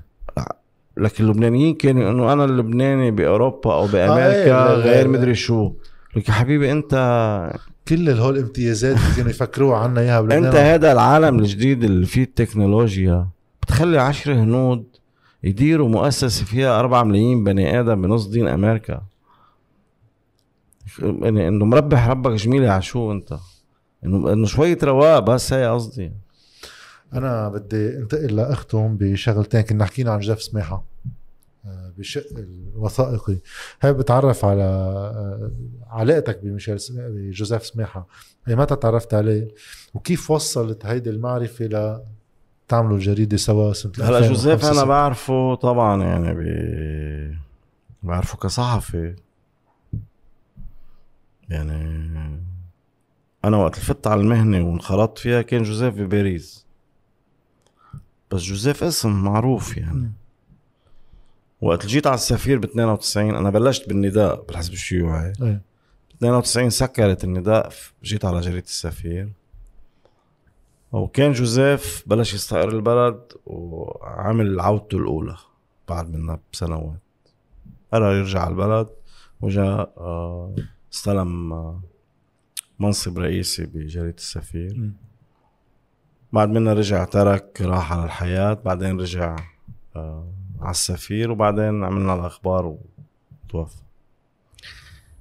[0.97, 5.72] لكن اللبنانيين كانوا انه أنا اللبناني بأوروبا أو بأمريكا آه، إيه، غير مدري شو.
[6.16, 6.94] لك يا حبيبي انت
[7.89, 10.44] كل هول الامتيازات اللي كانوا يفكروا عنا إياها بلبنان.
[10.44, 13.28] انت هذا العالم الجديد اللي فيه التكنولوجيا.
[13.62, 14.85] بتخلي عشر هنود
[15.43, 19.02] يديروا مؤسسة فيها أربعة ملايين بني آدم بنص دين أمريكا.
[20.98, 23.39] يعني إنه مربح ربك جميلة على شو أنت.
[24.05, 26.12] إنه إنه شوية رواق بس هي قصدي.
[27.12, 30.85] أنا بدي أنتقل لاختم بشغلتين كنا حكينا عن جيف سماحه
[31.99, 33.37] بشق الوثائقي.
[33.81, 35.51] هاي بتعرف على آه،
[35.91, 38.07] علاقتك بميشيل بجوزيف سماحه
[38.49, 39.49] اي متى تعرفت عليه؟
[39.95, 42.01] وكيف وصلت هيدي المعرفة ل
[42.69, 44.85] تعملوا الجريدة سوا سنة هلا 2005 جوزيف أنا ستة.
[44.85, 47.39] بعرفه طبعا يعني ب...
[48.03, 49.15] بعرفه كصحفي.
[51.49, 51.73] يعني
[53.45, 56.66] أنا وقت الفت على المهنة وانخرطت فيها كان جوزيف بباريس.
[58.31, 60.12] بس جوزيف اسم معروف يعني.
[61.60, 65.32] وقت جيت على السفير ب 92 أنا بلشت بالنداء بالحزب الشيوعي.
[65.43, 65.62] إيه.
[66.16, 67.72] 92 سكرت النداء
[68.02, 69.32] جيت على جريدة السفير.
[70.93, 75.36] وكان جوزيف بلش يستقر البلد وعمل عودته الأولى
[75.89, 77.01] بعد منها بسنوات.
[77.93, 78.89] قرر يرجع على البلد
[79.40, 80.55] وجاء آه،
[80.93, 81.80] استلم آه،
[82.78, 84.90] منصب رئيسي بجريدة السفير.
[86.32, 89.36] بعد منها رجع ترك راح على الحياة بعدين رجع
[89.97, 92.76] آه على السفير وبعدين عملنا الأخبار
[93.47, 93.76] وتوفى.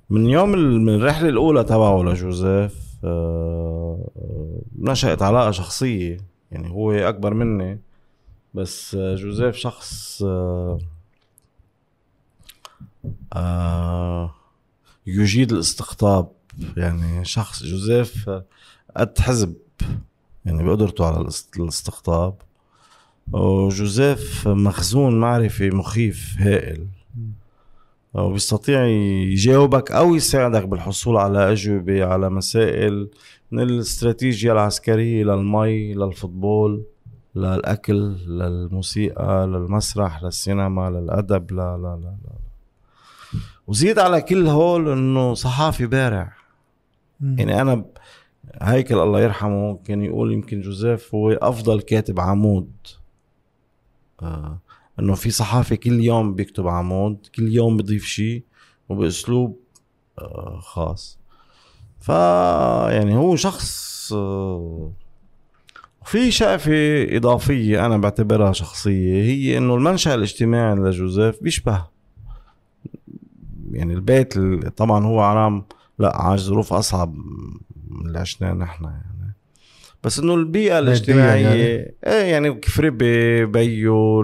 [0.09, 6.18] من يوم من الرحلة الأولى تبعه لجوزيف آه آه، نشأت علاقة شخصية.
[6.51, 7.80] يعني هو أكبر مني
[8.53, 10.23] بس آه، جوزيف شخص
[15.07, 16.31] يجيد الاستقطاب.
[16.77, 18.30] يعني شخص جوزيف
[18.97, 19.55] قد حزب
[20.45, 22.35] يعني بقدرته على الاست- الاستقطاب.
[23.32, 26.88] وجوزيف مخزون معرفي مخيف هائل.
[28.14, 33.10] وبيستطيع يجاوبك أو يساعدك بالحصول على أجوبة على مسائل
[33.52, 36.84] من الاستراتيجيا العسكرية للمي للفوتبول
[37.36, 37.95] للأكل
[38.28, 42.38] للموسيقى للمسرح للسينما للأدب لا لا لا لا
[43.68, 46.34] وزيد على كل هول إنه صحافي بارع.
[47.20, 47.36] مم.
[47.40, 47.86] يعني أنا
[48.62, 52.72] هيكل الله يرحمه كان يقول يمكن جوزيف هو أفضل كاتب عمود.
[54.99, 58.44] إنه في صحافي كل يوم بيكتب عمود كل يوم بيضيف شيء
[58.89, 59.60] وبأسلوب
[60.19, 61.19] آه خاص.
[61.99, 62.10] ف
[62.89, 64.91] يعني هو شخص آه
[66.06, 71.85] في شقفة إضافية أنا بعتبرها شخصية هي إنه المنشأ الاجتماعي لجوزيف بيشبه.
[73.72, 75.64] يعني البيت ال- طبعا هو عرام
[75.99, 77.15] لا عاش ظروف أصعب
[77.89, 79.16] من اللي عشناه نحن يعني.
[80.07, 81.95] بس إنه البيئة الاجتماعية يعني؟ يعني.
[82.07, 84.23] إيه يعني كيف ربي بيو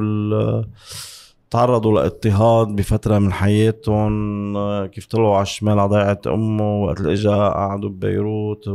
[1.52, 7.14] تعرضوا لإضطهاد بفترة من حياتهم آه، كيف طلعوا على الشمال على ضيعة أمه وقت اللي
[7.14, 8.68] اجا قعدوا ببيروت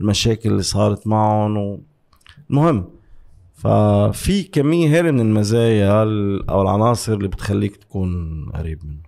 [0.00, 1.80] والمشاكل اللي صارت معهم و...
[2.50, 2.84] المهم
[3.54, 9.06] ففي كمية هائله من المزايا ال- أو العناصر اللي بتخليك تكون قريب منه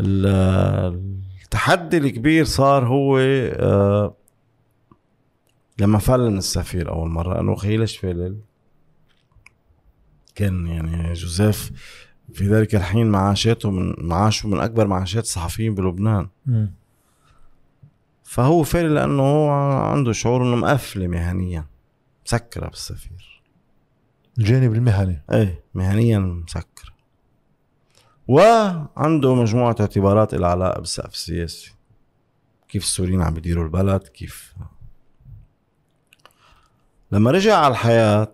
[0.00, 3.18] ال- التحدي الكبير صار هو
[5.78, 8.38] لما فلن السفير أول مرة انه خي ليش فلل
[10.34, 11.70] كان يعني جوزيف
[12.32, 16.28] في ذلك الحين معاشاته من معاشه من أكبر معاشات الصحفيين بلبنان.
[18.24, 19.50] فهو فعل لأنه هو
[19.80, 21.66] عنده شعور إنه مقفله مهنيا
[22.26, 23.42] مسكره بالسفير
[24.38, 25.22] الجانب المهني.
[25.32, 26.92] إيه مهنيا مسكر.
[28.28, 31.74] وعنده مجموعة اعتبارات لها علاقة بالسقف السياسي.
[32.68, 34.54] كيف السوريين عم بيديروا البلد كيف
[37.12, 38.32] لما رجع على الحياة.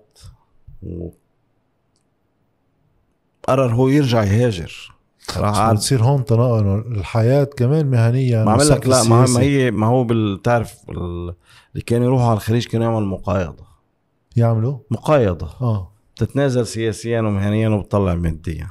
[3.49, 4.95] قرر هو يرجع يهاجر.
[5.37, 9.41] راح عم قعد تصير هون تناقض الحياة كمان مهنيا ما عمل لك لا ما, ما.
[9.41, 11.35] هي ما هو بالتعرف ال-
[11.73, 13.65] اللي كانوا يروحوا على الخليج كانوا يعملوا مقايضة.
[14.37, 15.49] يعملوا؟ مقايضة.
[15.61, 15.91] آه.
[16.17, 18.71] بتتنازل سياسيا ومهنيا وبتطلع ماديا.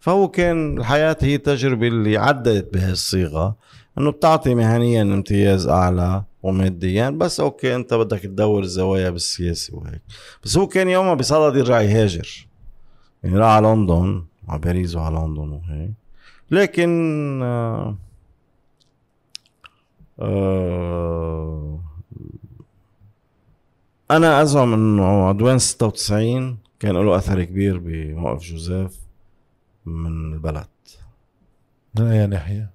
[0.00, 3.56] فهو كان الحياة هي التجربة اللي عدت بهالصيغة الصيغة
[3.98, 6.22] إنه بتعطي مهنيا امتياز أعلى.
[6.42, 10.02] وماديا بس أوكي أنت بدك تدور الزوايا بالسياسي وهيك.
[10.44, 12.46] بس هو كان يومها بصدد يرجع يهاجر
[13.22, 15.90] يعني راح على لندن على باريس وعلى لندن وهيك.
[16.50, 17.96] لكن آه
[20.20, 21.78] آه
[24.10, 28.98] أنا أزعم إنه عدوان 96 كان له أثر كبير بموقف جوزيف
[29.86, 30.66] من البلد.
[31.98, 32.70] من أي ناحية؟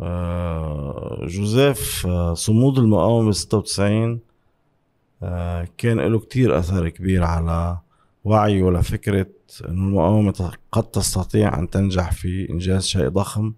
[0.00, 4.20] آه، جوزيف آه، صمود المقاومة ب 96
[5.22, 7.78] آه، كان له كتير أثر كبير على
[8.24, 9.26] وعيه لفكرة
[9.68, 13.52] أنه المقاومة قد تستطيع أن تنجح في إنجاز شيء ضخم.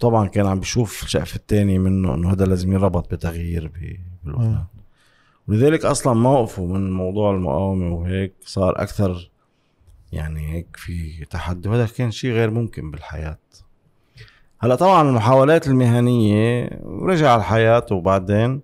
[0.00, 3.72] طبعا كان عم بيشوف الشقف الثاني منه أنه هذا لازم يربط بتغيير
[4.24, 4.64] بلبنان
[5.48, 9.30] ولذلك أصلا موقفه من موضوع المقاومة وهيك صار أكثر
[10.12, 11.68] يعني هيك في تحدي.
[11.68, 13.38] وهذا كان شيء غير ممكن بالحياة.
[14.64, 18.60] هلا طبعا المحاولات المهنية رجع على الحياة وبعدين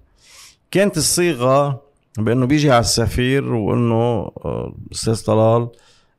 [0.70, 1.82] كانت الصيغة
[2.18, 5.68] بأنه بيجي على السفير وأنه آه، أستاذ طلال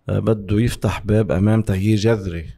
[0.10, 2.50] آه، بده يفتح باب أمام تغيير جذري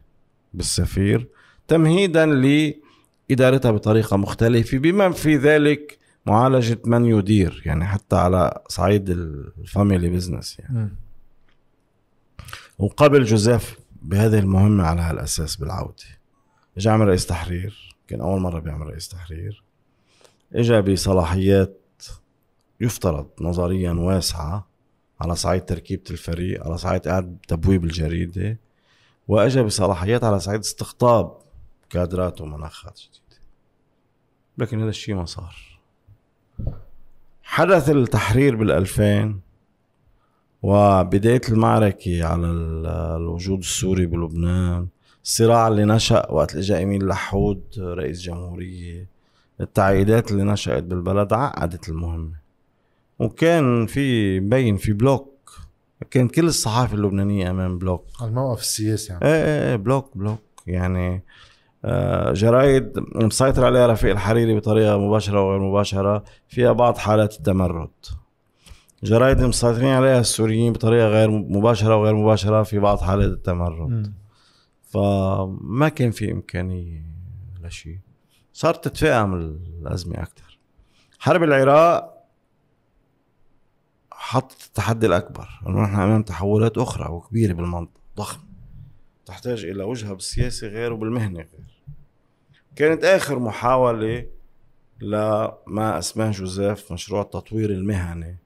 [0.54, 1.28] بالسفير
[1.68, 9.24] تمهيدا لإدارتها بطريقة مختلفة بما في ذلك معالجة من يدير يعني حتى على صعيد ال
[9.24, 10.90] family business يعني.
[12.78, 16.13] وقبل جوزيف بهذه المهمة على هالأساس بالعودة.
[16.76, 19.62] اجى عمل رئيس تحرير كان أول مرة بيعمل رئيس تحرير.
[20.54, 21.80] اجى بصلاحيات
[22.80, 24.66] يفترض نظريا واسعة
[25.20, 27.00] على صعيد تركيبة الفريق على صعيد
[27.48, 28.58] تبويب الجريدة
[29.28, 31.38] وأجا بصلاحيات على صعيد استقطاب
[31.90, 33.42] كادرات ومناخات جديدة.
[34.58, 35.56] لكن هذا الشيء ما صار.
[37.42, 39.40] حدث التحرير بالألفين
[40.62, 42.46] وبداية المعركة على
[43.16, 44.88] الوجود السوري بلبنان
[45.24, 49.06] الصراع اللي نشأ وقت اللي اجى إيميل لحود رئيس جمهورية.
[49.60, 52.32] التعقيدات اللي نشأت بالبلد عقدت المهمة.
[53.18, 55.50] وكان في مبين في block.
[56.10, 58.04] كان كل الصحافة اللبنانية أمام block.
[58.22, 59.24] الموقف السياسي يعني.
[59.24, 60.40] إيه إيه, إيه block block.
[60.66, 61.22] يعني
[61.84, 66.24] آه جرايد مسيطر عليها رفيق الحريري بطريقة مباشرة وغير مباشرة.
[66.48, 67.90] فيها بعض حالات التمرد.
[69.02, 72.62] جرايد مسيطرين عليها السوريين بطريقة غير مباشرة وغير مباشرة.
[72.62, 73.90] في بعض حالات التمرد.
[73.90, 74.23] م.
[74.94, 77.02] فما كان في إمكانية
[77.62, 77.98] لشيء.
[78.52, 80.58] صارت تتفاقم الأزمة أكثر
[81.18, 82.14] حرب العراق
[84.12, 88.40] حطت التحدي الأكبر إنه نحن أمام تحولات أخرى وكبيرة بالمنطقة ضخم.
[89.26, 91.82] تحتاج إلى وجهة بالسياسة غير وبالمهنة غير.
[92.76, 94.26] كانت آخر محاولة
[95.00, 98.36] لما اسماه جوزيف مشروع التطوير المهني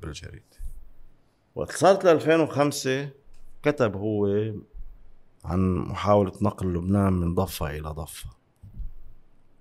[0.00, 0.42] بالجريدة.
[1.54, 3.10] وقت ل 2005
[3.62, 4.26] كتب هو
[5.46, 8.30] عن محاولة نقل لبنان من ضفة إلى ضفة.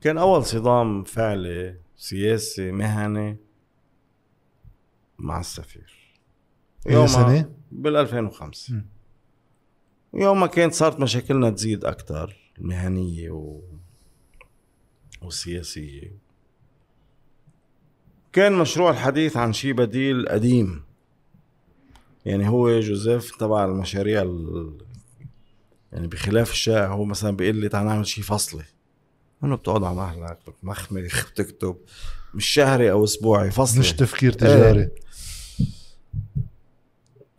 [0.02, 3.38] كان أول صدام فعلي سياسي مهني
[5.20, 6.20] مع السفير.
[6.88, 8.82] يوم سنة؟ بال 2005
[10.14, 13.62] يوم ما كانت صارت مشاكلنا تزيد أكثر المهنية و...
[15.22, 16.18] والسياسية
[18.34, 20.84] كان مشروع الحديث عن شيء بديل قديم.
[22.26, 24.78] يعني هو جوزيف تبع المشاريع ال...
[25.94, 28.64] يعني بخلاف الشائع هو مثلا بيقول لي تعال نعمل شيء فصلي.
[29.44, 31.76] انه بتقعد على مهلك بتمخمخ بتكتب.
[32.34, 33.80] مش شهري أو أسبوعي فصلي.
[33.80, 34.80] مش تفكير تجاري.
[34.80, 34.92] إيه.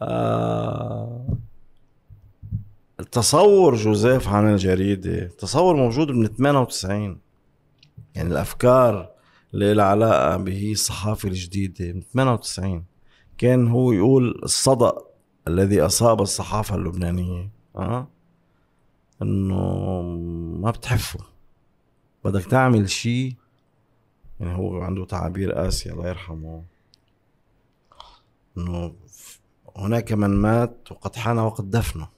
[0.03, 1.37] آه
[3.01, 7.19] التصور جوزيف عن الجريدة تصور موجود من 98
[8.15, 9.11] يعني الأفكار
[9.55, 12.85] اللي لها علاقة به الصحافة الجديدة من 98
[13.39, 14.93] كان هو يقول الصدأ
[15.49, 17.51] الذي أصاب الصحافة اللبنانية.
[17.77, 18.09] أه؟
[19.23, 20.03] إنه
[20.61, 21.21] ما بتحفه.
[22.25, 23.35] بدك تعمل شيء
[24.41, 26.65] يعني هو عنده تعابير قاسية الله يرحمه.
[28.59, 28.95] إنه
[29.77, 32.09] هناك من مات وقد حان وقت دفنه.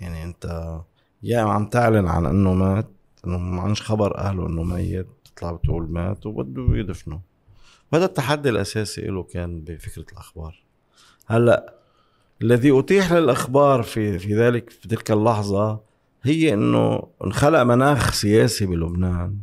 [0.00, 0.76] يعني أنت
[1.22, 2.88] يا عم تعلن عن إنه مات
[3.26, 7.20] إنه ما عندش خبر أهله إنه ميت تطلع بتقول مات وبده يدفنه.
[7.92, 10.62] وهذا التحدي الأساسي له كان بفكرة الأخبار.
[11.26, 11.77] هلأ
[12.42, 15.80] الذي أتيح للأخبار في في ذلك في تلك اللحظة
[16.22, 19.36] هي إنه انخلق مناخ سياسي بلبنان.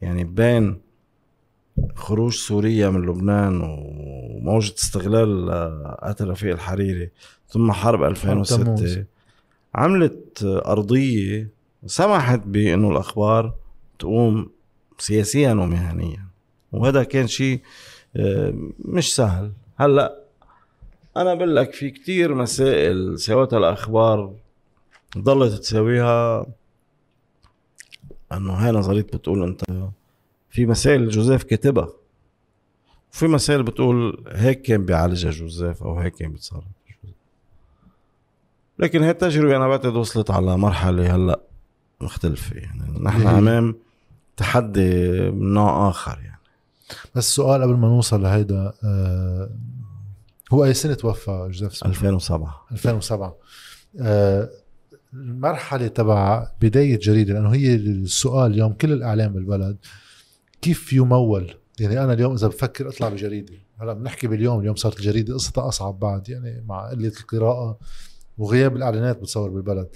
[0.00, 0.80] يعني بين
[1.94, 5.50] خروج سوريا من لبنان وموجة استغلال
[6.02, 7.10] قتل رفيق الحريري
[7.48, 9.04] ثم حرب 2006
[9.74, 11.48] عملت أرضية
[11.86, 13.54] سمحت بأنه الأخبار
[13.98, 14.50] تقوم
[14.98, 16.26] سياسيا ومهنيا.
[16.72, 17.60] وهذا كان شيء
[18.16, 19.52] آه، مش سهل.
[19.76, 20.21] هلأ
[21.16, 24.34] أنا بقول لك في كتير مسائل سوتها الأخبار
[25.18, 26.46] ضلت تساويها.
[28.32, 29.62] أنه هاي نظرية بتقول أنت
[30.50, 31.88] في مسائل جوزيف كاتبها
[33.12, 36.64] وفي مسائل بتقول هيك كان بيعالجها جوزيف أو هيك كان بيتصرف.
[38.78, 41.40] لكن هي التجربة أنا بعتقد وصلت على مرحلة هلأ
[42.00, 42.56] مختلفة.
[42.56, 43.74] يعني نحن أمام
[44.36, 46.40] تحدي من نوع آخر يعني.
[47.14, 49.50] بس السؤال قبل ما نوصل لهيدا آه
[50.52, 53.36] هو أي سنة توفى جوزيف سميث 2007 2007
[54.00, 54.50] آه
[55.14, 59.76] المرحلة تبع بداية جريدة لأنه هي السؤال اليوم كل الإعلام بالبلد
[60.62, 65.34] كيف يمول؟ يعني أنا اليوم إذا بفكر أطلع بجريدة هلا بنحكي باليوم اليوم صارت الجريدة
[65.34, 67.78] قصتها أصعب بعد يعني مع قلة القراءة
[68.38, 69.88] وغياب الإعلانات بتصور بالبلد.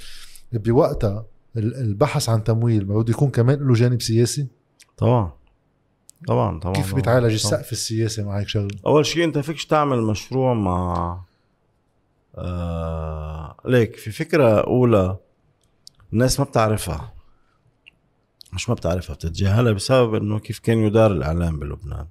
[0.53, 1.27] بوقتها
[1.57, 4.47] البحث عن تمويل ما بده يكون كمان له جانب سياسي؟
[4.97, 5.33] طبعا.
[6.27, 10.55] طبعا طبعا كيف بيتعالج السقف السياسي مع هيك شغله أول شيء أنت فيكش تعمل مشروع
[10.55, 11.19] مع
[12.35, 13.57] آه...
[13.65, 15.17] ليك في فكرة أولى
[16.13, 17.13] الناس ما بتعرفها
[18.53, 22.07] مش ما بتعرفها بتتجاهلها بسبب إنه كيف كان يدار الإعلام بلبنان.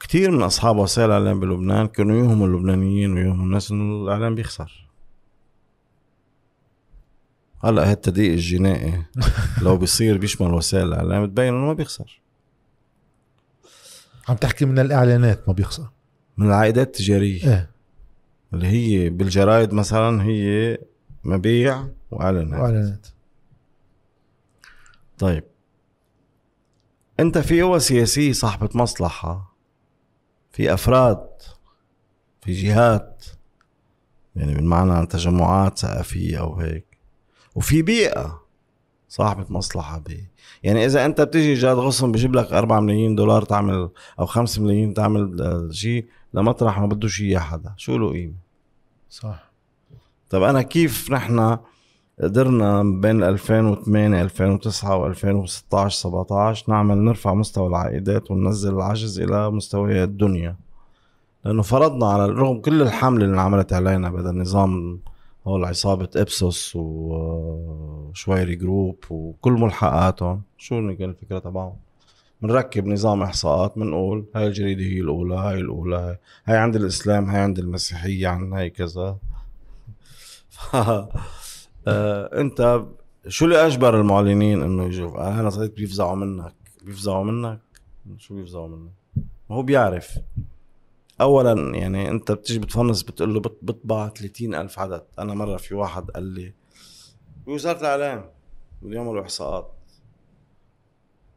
[0.00, 4.88] كثير من أصحاب وسائل الإعلام بلبنان كانوا يوهموا اللبنانيين ويوهموا الناس إنه الإعلام بيخسر.
[7.64, 9.02] هلا هالتضييق الجنائي.
[9.62, 12.20] لو بيصير بيشمل وسائل الاعلام بتبين إنه ما بيخسر.
[14.28, 15.90] عم تحكي من الإعلانات ما بيخسر.
[16.36, 17.44] من العائدات التجارية.
[17.44, 17.70] إيه.
[18.54, 20.78] اللي هي بالجرايد مثلا هي
[21.24, 22.60] مبيع وإعلانات.
[22.60, 23.06] وإعلانات.
[25.18, 25.44] طيب.
[27.20, 29.56] أنت في قوى سياسية صاحبة مصلحة.
[30.52, 31.28] في أفراد.
[32.40, 33.24] في جهات.
[34.36, 36.91] يعني بالمعنى تجمعات ثقافيه أو هيك.
[37.54, 38.42] وفي بيئة
[39.08, 40.28] صاحبة مصلحة بي.
[40.62, 43.88] يعني إذا أنت بتيجي جاد غصن بجيب لك 4 ملايين دولار تعمل
[44.20, 47.74] أو 5 ملايين تعمل شيء لمطرح ما بده شيء حدا.
[47.76, 48.34] شو له قيمة؟
[49.10, 49.52] صح.
[50.30, 51.58] طب أنا كيف نحن
[52.22, 60.56] قدرنا بين 2008 2009 و2016 17 نعمل نرفع مستوى العائدات وننزل العجز إلى مستويات الدنيا؟
[61.44, 65.00] لأنه فرضنا على رغم كل الحملة اللي انعملت علينا بهذا النظام
[65.46, 70.42] هول عصابة إبسوس وشويري جروب وكل ملحقاتهم.
[70.58, 71.76] شو كان الفكرة تبعهم؟
[72.42, 77.40] بنركب نظام إحصاءات بنقول هاي الجريدة هي الأولى هاي الأولى هاي, هاي عند الإسلام هاي
[77.40, 79.16] عند المسيحية عن هاي كذا.
[81.86, 82.84] آه أنت
[83.28, 87.60] شو اللي أجبر المعلنين إنه يجوا؟ آه أنا صرت بيفزعوا منك بيفزعوا منك؟
[88.18, 88.92] شو بيفزعوا منك؟
[89.50, 90.18] ما هو بيعرف.
[91.22, 95.04] اولا يعني أنت بتيجي بتفنص بتقول له بطبع 30 ألف عدد.
[95.18, 96.52] أنا مرة في واحد قال لي
[97.46, 98.30] بوزاره الإعلام
[98.82, 99.72] اليوم الاحصاءات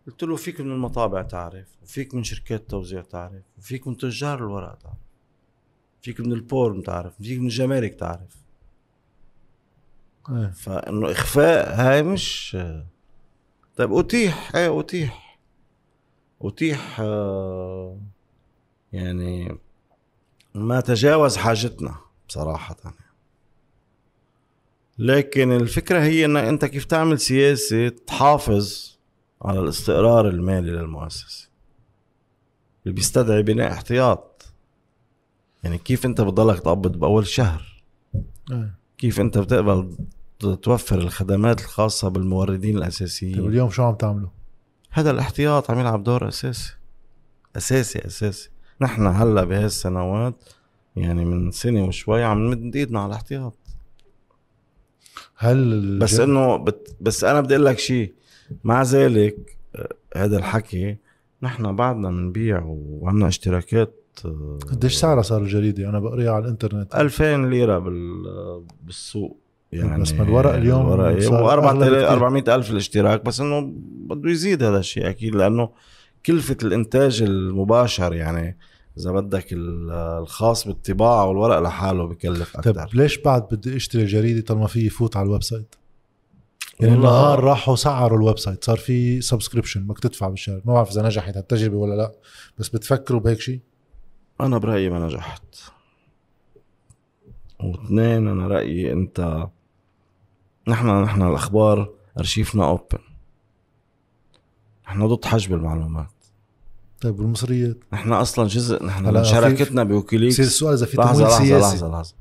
[0.07, 4.75] قلت له فيك من المطابع تعرف وفيك من شركات التوزيع تعرف وفيك من تجار الورق
[4.75, 4.97] تعرف
[6.01, 8.35] فيك من البورن تعرف فيك من الجمارك تعرف.
[10.29, 10.47] إيه.
[10.51, 12.57] فإنه إخفاء هاي مش
[13.75, 15.39] طيب أتيح إيه أتيح.
[16.41, 17.99] أتيح آه،
[18.93, 19.57] يعني
[20.55, 21.95] ما تجاوز حاجتنا
[22.29, 22.75] بصراحة.
[24.97, 28.97] لكن الفكرة هي انك أنت كيف تعمل سياسة تحافظ
[29.41, 31.49] على الاستقرار المالي للمؤسسة
[32.83, 34.53] اللي بيستدعي بناء احتياط.
[35.63, 37.83] يعني كيف أنت بتضلك تقبض بأول شهر.
[38.97, 39.97] كيف أنت بتقبل
[40.39, 44.29] توفر الخدمات الخاصة بالموردين الأساسيين؟ طيب اليوم شو عم تعملوا؟
[44.91, 46.73] هذا الاحتياط عم يلعب دور أساسي.
[47.55, 48.49] أساسي أساسي.
[48.81, 50.35] نحن هلا بهالسنوات
[50.95, 53.53] يعني من سنة وشوي عم نمد ايدنا على الاحتياط.
[55.37, 58.13] هل بس إنه بت بس أنا بدي أقول لك شيء
[58.63, 60.97] مع ذلك آه، هذا الحكي
[61.43, 63.93] نحن بعدنا بنبيع وعندنا اشتراكات
[64.25, 66.95] آه، قديش سعرها صار الجريدة؟ أنا بقريها على الإنترنت.
[66.95, 67.79] 2000 ليرة
[68.83, 69.39] بالسوق
[69.71, 73.73] يعني بس ما الورق اليوم و 400 ألف الاشتراك بس إنه
[74.09, 75.69] بده يزيد هذا الشيء أكيد لأنه
[76.25, 78.57] كلفة الإنتاج المباشر يعني
[78.97, 84.67] إذا بدك الخاص بالطباعة والورق لحاله بكلف أكثر طيب ليش بعد بدي أشتري جريدة طالما
[84.67, 85.75] في يفوت على ال website؟
[86.79, 90.61] يعني النهار راحوا سعروا ال website صار في subscription بدك تدفع بالشهر.
[90.65, 92.11] ما بعرف إذا نجحت هالتجربة ولا لا
[92.57, 93.59] بس بتفكروا بهيك شيء
[94.41, 95.55] أنا برأيي ما نجحت.
[97.63, 99.47] واثنين أنا رأيي أنت
[100.67, 102.99] نحن نحن الأخبار أرشيفنا open
[104.87, 106.14] نحن ضد حجب المعلومات.
[107.05, 111.37] طيب والمصريات؟ نحن أصلا جزء نحن من شراكتنا بويكيليكس بصير السؤال إذا في تمويل لحظة
[111.37, 111.75] سياسي.
[111.75, 112.13] لحظة لحظة.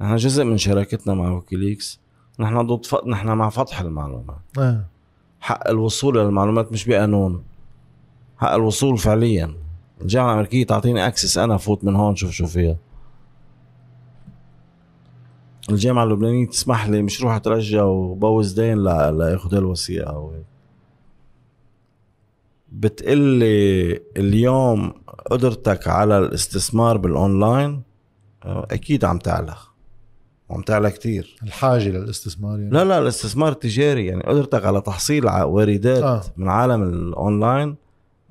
[0.00, 2.00] نحن جزء من شراكتنا مع ويكيليكس
[2.40, 2.94] نحن ضد ف...
[3.06, 4.36] نحن مع فتح المعلومات.
[4.58, 4.84] آه.
[5.40, 7.42] حق الوصول للمعلومات مش بقانون.
[8.38, 9.54] حق الوصول فعليا.
[10.00, 12.76] الجامعة الأمريكية تعطيني access أنا فوت من هون شوف شو فيها.
[15.70, 20.51] الجامعة اللبنانية تسمح لي مش روح أترجى وبوس إيدين لا لا ياخذ الوثيقة أو هيك.
[22.72, 24.92] بتقلي اليوم
[25.30, 27.82] قدرتك على الاستثمار بالأونلاين؟
[28.44, 29.54] أكيد عم تعلى.
[30.48, 31.36] وعم تعلى كتير.
[31.42, 36.16] الحاجة للاستثمار يعني؟ لا لا الاستثمار التجاري يعني قدرتك على تحصيل واردات آه.
[36.16, 36.22] آه.
[36.36, 37.76] من عالم الأونلاين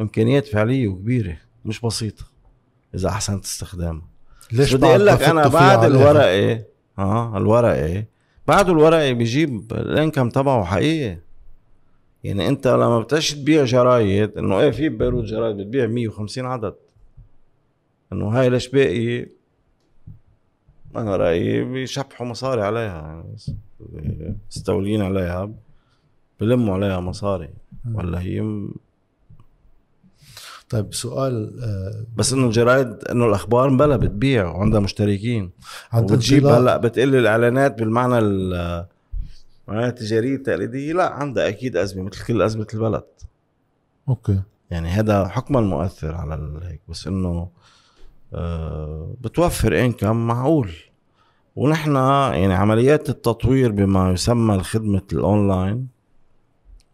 [0.01, 1.37] إمكانيات فعلية وكبيرة.
[1.65, 2.23] مش بسيطة
[2.95, 4.07] إذا أحسنت استخدامها.
[4.51, 6.63] ليش بدي أقول لك أنا بعد؟ الورقة
[6.99, 8.05] آه الورقة.
[8.47, 11.17] بعد الورقة بيجيب ال income تبعه حقيقي.
[12.23, 16.73] يعني انت لما بتش تبيع جرايد انه إيه في بيروت جرايد بتبيع 150 عدد.
[18.13, 19.27] انه هاي ليش باقي؟
[20.95, 23.23] أنا رأيي بيشبحوا مصاري عليها
[23.93, 25.51] يعني مستولين عليها
[26.39, 27.49] بلموا عليها مصاري.
[27.93, 28.67] ولا هي
[30.69, 35.51] طيب سؤال آه، بس انه الجرايد انه الأخبار مبلا بتبيع وعندها مشتركين.
[35.91, 38.17] عند وبتجيب انطلاق- هلأ بتقلي الإعلانات بالمعنى
[39.67, 43.03] ال- المعنى التجارية التقليدية لا عندها أكيد أزمة مثل كل أزمة البلد.
[44.09, 44.41] أوكي.
[44.71, 47.49] يعني هذا حكما مؤثر على هيك بس إنه
[48.33, 50.71] آه، بتوفر income معقول.
[51.55, 55.87] ونحن يعني عمليات التطوير بما يسمى الخدمة الأونلاين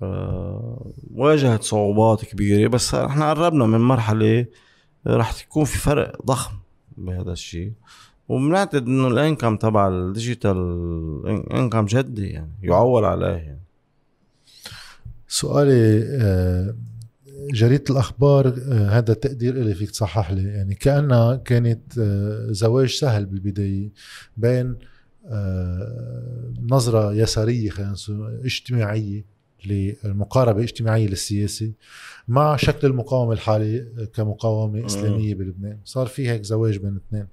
[0.02, 4.46] آه، واجهت صعوبات كبيرة بس إحنا قربنا من مرحلة
[5.08, 6.54] راح يكون في فرق ضخم
[6.98, 7.72] بهذا الشيء.
[8.30, 10.58] وبنعتقد إنه الانكم تبع الديجيتال
[11.52, 13.62] انكم جدي يعني يعول عليه يعني.
[15.28, 16.76] سؤالي آه،
[17.54, 20.44] جريدة الأخبار آه، هذا تقدير إلي فيك تصحح لي.
[20.44, 23.92] يعني كأنها كانت آه، زواج سهل بالبداية
[24.38, 24.76] بين
[26.62, 27.96] نظرة يسارية خلينا
[28.44, 29.26] اجتماعية
[29.66, 31.72] للمقاربة اجتماعية للسياسة
[32.28, 35.78] مع شكل المقاومة الحالي كمقاومة إسلامية بلبنان.
[35.86, 37.28] صار في هيك زواج بين الاثنين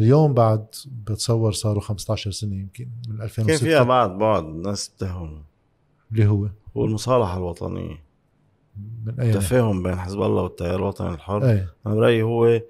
[0.00, 0.66] اليوم بعد
[1.06, 5.42] بتصور صاروا 15 سنة يمكن من كان 2006 فيها بعض بعض ناس تهون
[6.12, 8.02] اللي هو؟ هو المصالحة الوطنية.
[9.06, 11.44] من أي؟ تفاهم بين حزب الله والتيار الوطني الحر.
[11.44, 12.60] إيه أنا برأيي هو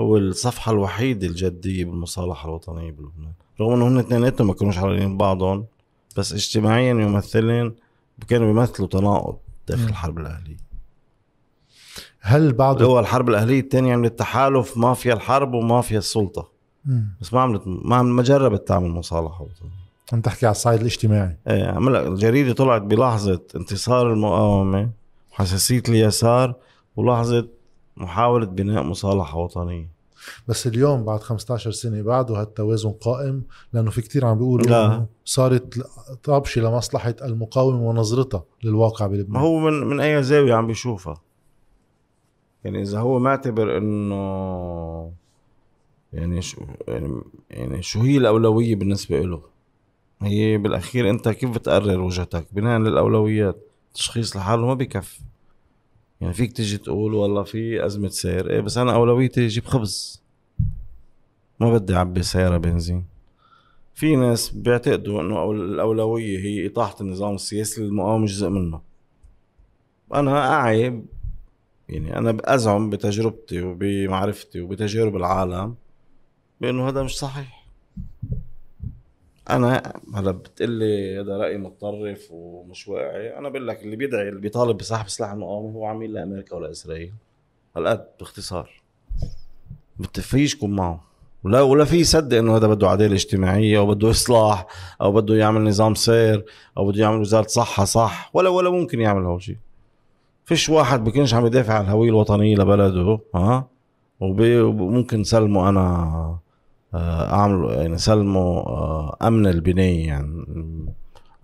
[0.00, 3.32] هو الصفحة الوحيده الجدية بالمصالحة الوطنية بلبنان.
[3.60, 5.66] رغم إنه هن اثنيناتهم ما كانوش حلالين ببعضهم
[6.16, 7.74] بس اجتماعيا يمثلن
[8.28, 9.36] كانوا بيمثلوا تناقض
[9.68, 9.88] داخل.
[9.88, 10.71] الحرب الأهلية.
[12.24, 16.48] هل بعض الأول الحرب الأهلية الثانية عملت تحالف مافيا الحرب ومافيا السلطة.
[16.84, 17.08] مم.
[17.20, 19.46] بس ما عملت ما ما جربت تعمل مصالحة.
[20.12, 21.36] عم تحكي على الصعيد الاجتماعي.
[21.48, 24.90] إيه عمل الجريده طلعت بلحظة انتصار المقاومة
[25.32, 26.54] وحساسيه اليسار
[26.96, 27.48] ولحظة
[27.96, 29.90] محاولة بناء مصالحة وطنية.
[30.48, 33.42] بس اليوم بعد 15 سنة بعده هالتوازن قائم
[33.72, 35.06] لأنه في كتير عم بيقولوا لا.
[35.24, 35.78] صارت
[36.24, 39.42] طابشة لمصلحة المقاومة ونظرتها للواقع ما بلبنان.
[39.42, 41.14] هو من من أي زاوية عم بيشوفها.
[42.64, 45.12] يعني إذا هو معتبر إنه
[46.12, 47.20] يعني شو يعني
[47.50, 49.42] يعني شو هي الأولوية بالنسبة له
[50.22, 53.56] هي بالأخير أنت كيف بتقرر وجهتك؟ بناء للأولويات
[53.94, 55.20] تشخيص لحاله ما بكفي.
[56.20, 60.22] يعني فيك تيجي تقول والله في أزمة سير إيه بس أنا اولويتي أجيب خبز.
[61.60, 63.04] ما بدي أعبي سيارة بنزين.
[63.94, 68.80] في ناس بيعتقدوا إنه الأولوية هي إطاحة النظام السياسي للمقاومة جزء منه.
[70.14, 71.02] أنا أعي
[71.92, 75.74] يعني أنا ازعم بتجربتي وبمعرفتي وبتجارب العالم
[76.60, 77.62] بأنه هذا مش صحيح.
[79.50, 84.76] أنا هلا بتقلي هذا رأي متطرف ومش واقعي أنا بقول لك اللي بيدعي اللي بيطالب
[84.76, 87.12] بسحب سلاح المقاومة هو عميل لأمريكا ولا اسرائيل
[87.76, 88.82] هالقد باختصار.
[89.98, 91.04] بتفيش يكون معه.
[91.44, 94.66] ولا ولا في يصدق إنه هذا بده عدالة اجتماعية أو بده إصلاح
[95.00, 96.44] أو بده يعمل نظام سير
[96.78, 98.30] أو بده يعمل وزارة صحة صح.
[98.34, 99.56] ولا ولا ممكن يعمل هول شيء.
[100.44, 103.68] فيش واحد بيكونش عم يدافع عن الهويه الوطنية لبلده ها؟
[104.20, 105.82] وممكن سلمه أنا
[106.94, 110.46] آه، اعمل يعني سلمه آه، أمن البناية يعني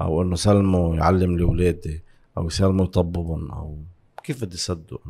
[0.00, 2.02] أو إنه سلمه يعلم لاولادي
[2.38, 3.78] أو يسلمه يطببهم أو
[4.24, 5.00] كيف بدي صدق.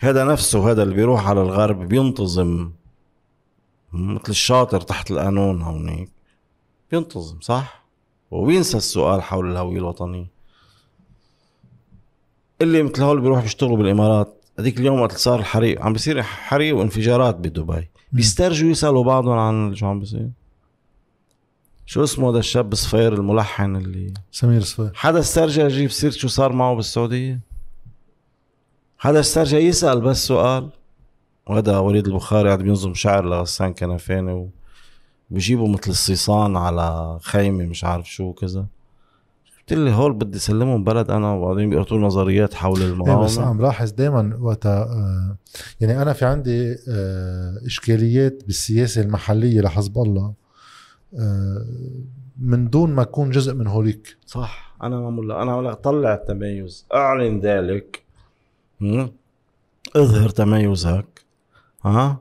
[0.00, 2.70] هذا نفسه هذا اللي بيروح على الغرب بينتظم
[3.92, 6.10] مثل الشاطر تحت القانون هونيك
[6.90, 7.86] بينتظم صح؟
[8.30, 10.35] وبينسى السؤال حول الهوية الوطنية.
[12.62, 17.36] اللي مثل هول بيروح بيشتغلوا بالإمارات هذيك اليوم وقت صار الحريق عم بيصير حريق وانفجارات
[17.36, 17.88] بدبي.
[18.12, 20.30] بيسترجوا يسألوا بعضهم عن شو عم بيصير.
[21.86, 24.90] شو اسمه هذا الشاب صفير الملحن اللي سمير صفير.
[24.94, 27.40] حدا استرجع يجيب سيرة شو صار معه بالسعودية؟
[28.98, 30.70] حدا استرجع يسأل بس سؤال.
[31.46, 34.50] وهذا وليد البخاري قاعد بينظم شعر لغسان كنفاني
[35.30, 38.66] وبيجيبوا مثل الصيصان على خيمة مش عارف شو وكذا
[39.70, 43.62] قلت لي هول بدي سلمهم بلد أنا وبعدين بيقرطوا نظريات حول إيه بس المقاومة عم
[43.62, 45.36] لاحظ دائما وقتها آه،
[45.80, 50.34] يعني أنا في عندي آه، إشكاليات بالسياسة المحلية لحزب الله
[51.18, 51.66] آه،
[52.40, 54.16] من دون ما اكون جزء من هوليك.
[54.26, 54.76] صح.
[54.82, 56.86] أنا ما أنا عم طلع التميز.
[56.94, 58.02] أعلن ذلك؟
[59.96, 61.24] اظهر تميزك.
[61.84, 62.20] ها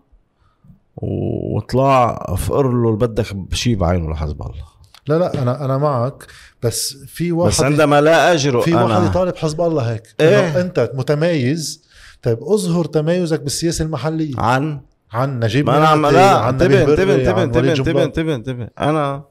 [0.97, 4.74] وطلع فقر له اللي بدك بشي بعينه لحزب الله.
[5.07, 6.27] لا لا أنا أنا معك
[6.63, 10.27] بس في واحد بس عندما لا اجره في واحد أنا يطالب حزب الله هيك إيه؟
[10.39, 11.85] إيه؟ أنت متميز
[12.23, 14.81] طيب أظهر تميزك بالسياسة المحلية عن
[15.13, 18.03] عن نجيب ما أنا عم لا انتبه انتبه انتبه انتبه انتبه.
[18.03, 19.23] انتبه انتبه أنا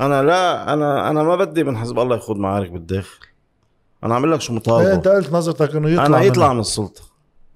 [0.00, 3.26] أنا لا أنا أنا ما بدي من حزب الله يخوض معارك بالداخل
[4.04, 6.52] أنا عامل لك شو إيه مطالبه أنت قلت نظرتك إنه يطلع أنا يطلع.
[6.52, 7.02] من السلطة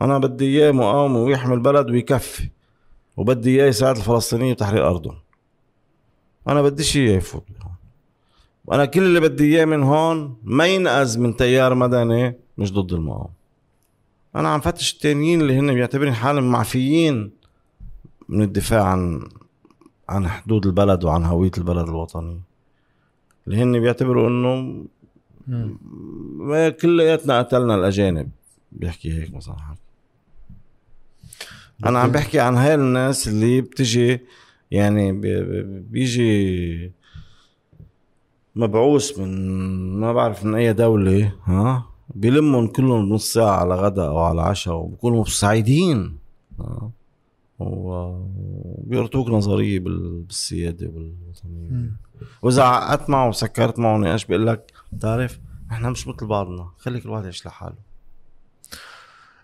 [0.03, 2.51] أنا بدي إياه مقاومة ويحمي البلد ويكفي
[3.17, 5.17] وبدي إياه يساعد الفلسطينيين بتحرير أرضهم
[6.49, 7.45] أنا بديش إياه يفوت.
[8.73, 13.31] أنا كل اللي بدي إياه من هون ما ينقذ من تيار مدني مش ضد المقاومة.
[14.37, 17.31] أنا عم فتش التانيين اللي هن بيعتبرين حالهم معفيين
[18.29, 19.29] من الدفاع عن
[20.09, 22.41] عن حدود البلد وعن هوية البلد الوطني.
[23.47, 24.85] اللي هن بيعتبروا إنه
[26.71, 28.31] كلياتنا قتلنا الأجانب.
[28.73, 29.81] بيحكي هيك مثلا حكي.
[31.87, 34.21] أنا عم بحكي عن هاي الناس اللي بتجي
[34.71, 36.93] يعني بي- بي- بيجي
[38.57, 39.31] مبعوث من
[40.01, 44.75] ما بعرف من أي دولة ها؟ بيلمهم كلهم بنص ساعة على غدا أو على عشاء
[44.75, 46.19] وبكونوا سعيدين
[46.61, 46.91] ها؟
[47.59, 51.71] و- وبيعطوك نظرية بال- بالسيادة والوطنية.
[51.71, 51.97] مم.
[52.43, 55.41] وإذا عقدت معه وسكرت معه نقاش بيقول لك؟ بتعرف
[55.71, 57.75] إحنا مش مثل بعضنا خلي كل واحد يعيش لحاله.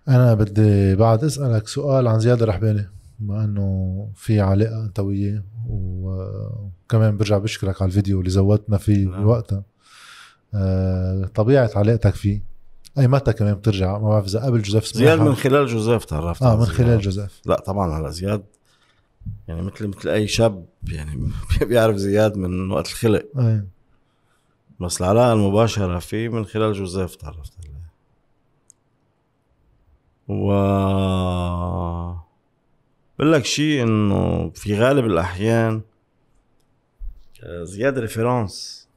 [0.09, 7.17] أنا بدي بعد أسألك سؤال عن زياد الرحباني بما إنه في علاقة انت وياه وكمان
[7.17, 9.25] برجع بشكرك على الفيديو اللي زودتنا فيه نعم.
[9.25, 9.63] بوقتها
[10.55, 12.43] آه، طبيعة علاقتك فيه.
[12.99, 15.21] أي متى كمان بترجع؟ ما بعرف إذا قبل جوزيف زياد.
[15.21, 16.67] من خلال جوزيف تعرفت آه من.
[16.67, 17.41] خلال جوزيف.
[17.47, 18.45] لا طبعا هلا زياد.
[19.49, 21.31] يعني مثل مثل أي شاب يعني
[21.69, 23.27] بيعرف زياد من وقت الخلق.
[23.39, 23.65] أي.
[24.81, 27.77] بس العلاقة المباشرة فيه من خلال جوزيف تعرفت عليه.
[30.29, 30.53] و
[33.19, 35.81] بقول لك شيء إنه في غالب الأحيان
[37.43, 38.89] آه، زياد ريفيرانس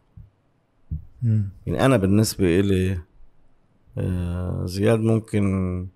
[1.24, 1.50] مم.
[1.68, 3.00] يعني أنا بالنسبة إلي
[3.98, 5.88] آه، زياد ممكن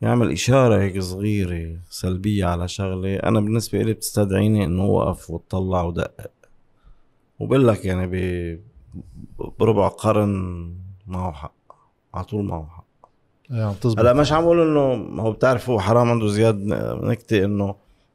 [0.00, 3.16] يعمل إشارة هيك صغيرة سلبية على شغلة.
[3.16, 6.30] أنا بالنسبة إلي بتستدعيني إنه اوقف واتطلع ودقق.
[7.38, 8.06] وبقول لك يعني
[9.58, 10.74] بربع قرن
[11.06, 11.54] معه حق
[12.14, 12.83] على طول معه حق
[13.80, 16.56] تزبط هلا مش عم بقول إنه هو بتعرف هو حرام عنده زياد
[17.02, 17.74] نكتة إنه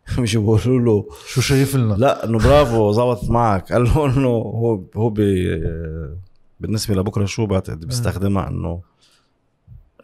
[0.19, 1.05] مش بيقولوا له.
[1.27, 3.73] شو شايف لنا؟ لا إنه برافو زبطت معك.
[3.73, 5.61] قال له إنه هو هو بي
[6.59, 8.81] بالنسبة لبكرة شو بعتقد بيستخدمها إنه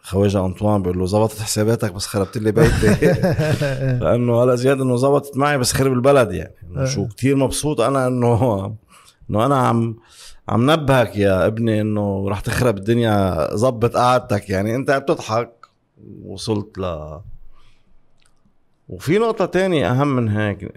[0.02, 3.12] خواجة أنطوان؟ بيقول له زبطت حساباتك بس خربت لي بيتي.
[4.04, 6.54] لأنه هلا زياد إنه زبطت معي بس خرب البلد يعني.
[6.70, 8.64] إنه شو كتير مبسوط أنا إنه
[9.30, 9.96] إنه أنا عم
[10.48, 14.50] عم نبهك يا ابني إنه رح تخرب الدنيا زبط قعدتك.
[14.50, 15.66] يعني أنت عم تضحك
[16.24, 17.18] وصلت ل.
[18.88, 20.72] وفي نقطة تانية أهم من هيك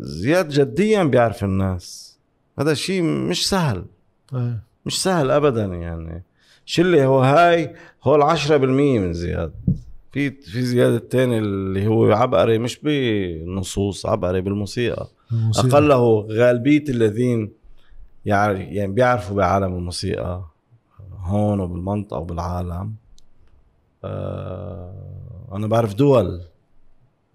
[0.00, 2.18] زياد جديا بيعرف الناس.
[2.58, 3.84] هذا شيء مش سهل.
[4.34, 4.54] إي.
[4.86, 6.22] مش سهل أبدا يعني.
[6.64, 9.52] شلي هو هاي؟ هو العشرة بالمية من زياد.
[10.12, 15.08] في في زياد التاني اللي هو عبقري مش بالنصوص عبقري بالموسيقى.
[15.32, 15.68] الموسيقى.
[15.68, 17.52] أقله غالبية الذين
[18.24, 20.44] يعني بيعرفوا بعالم الموسيقى
[21.18, 22.94] هون وبالمنطقة وبالعالم.
[24.04, 26.42] آه أنا بعرف دول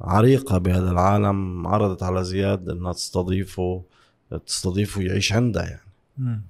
[0.01, 3.83] عريقة بهذا العالم عرضت على زياد إنها تستضيفه
[4.45, 5.91] تستضيفه يعيش عندها يعني.
[6.17, 6.41] مم.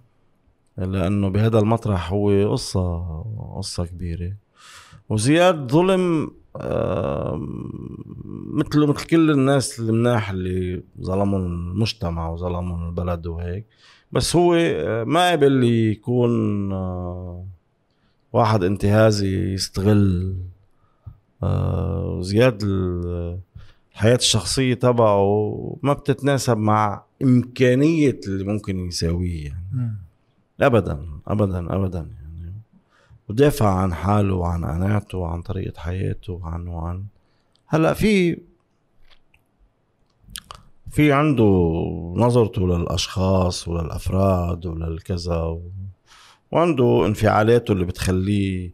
[0.78, 3.22] لأنه بهذا المطرح هو قصة
[3.57, 4.34] قصة كبيرة.
[5.10, 6.32] وزياد ظلم
[8.53, 13.66] مثله مثل كل الناس المناح اللي ظلموا المجتمع وظلموا البلد وهيك.
[14.11, 14.53] بس هو
[15.07, 17.45] ما قبل يكون آه،
[18.34, 20.36] واحد انتهازي يستغل
[21.44, 23.40] آه، زياد ال-
[23.91, 29.65] الحياة الشخصية تبعه ما بتتناسب مع إمكانية اللي ممكن يساويه يعني.
[29.73, 29.95] مم.
[30.61, 32.53] ابدا ابدا ابدا يعني.
[33.30, 37.03] ودافع عن حاله وعن قناعته وعن طريقة حياته وعن وعن.
[37.68, 38.38] هلأ في
[40.90, 41.44] في عنده
[42.16, 45.61] نظرته للأشخاص وللأفراد وللكذا و...
[46.52, 48.74] وعنده انفعالاته اللي بتخليه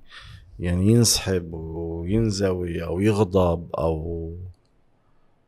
[0.60, 4.32] يعني ينسحب وينزوي أو يغضب أو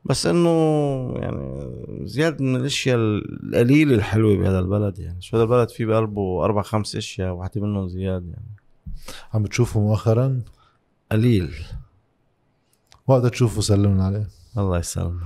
[0.06, 0.50] بس إنه
[1.16, 1.72] يعني
[2.04, 5.22] زياد من الأشياء القليلة الحلوة بهذا البلد يعني.
[5.22, 8.56] شو هذا البلد؟ فيه بقلبه أربع خمس أشياء واحدة منهم زياد يعني.
[9.34, 10.42] عم بتشوفه مؤخرا؟
[11.12, 11.54] قليل.
[13.08, 14.28] وقت تشوفه سلمنا عليه.
[14.58, 15.22] الله يسلمك.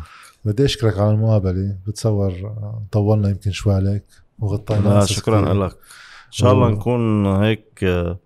[0.45, 1.75] بدي أشكرك على المقابلة.
[1.87, 2.33] بتصور
[2.91, 4.05] طولنا يمكن شوي عليك
[4.39, 5.53] وغطينا شكرا.
[5.53, 5.71] لك.
[5.71, 8.19] إن شاء الله نكون هيك آه،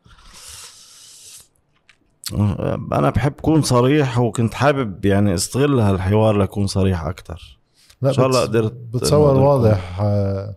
[2.93, 7.59] أنا بحب كون صريح وكنت حابب يعني أستغل هالحوار لكون صريح أكثر
[8.01, 10.01] لا إن شاء الله قدرت بتصور واضح.
[10.01, 10.55] آه،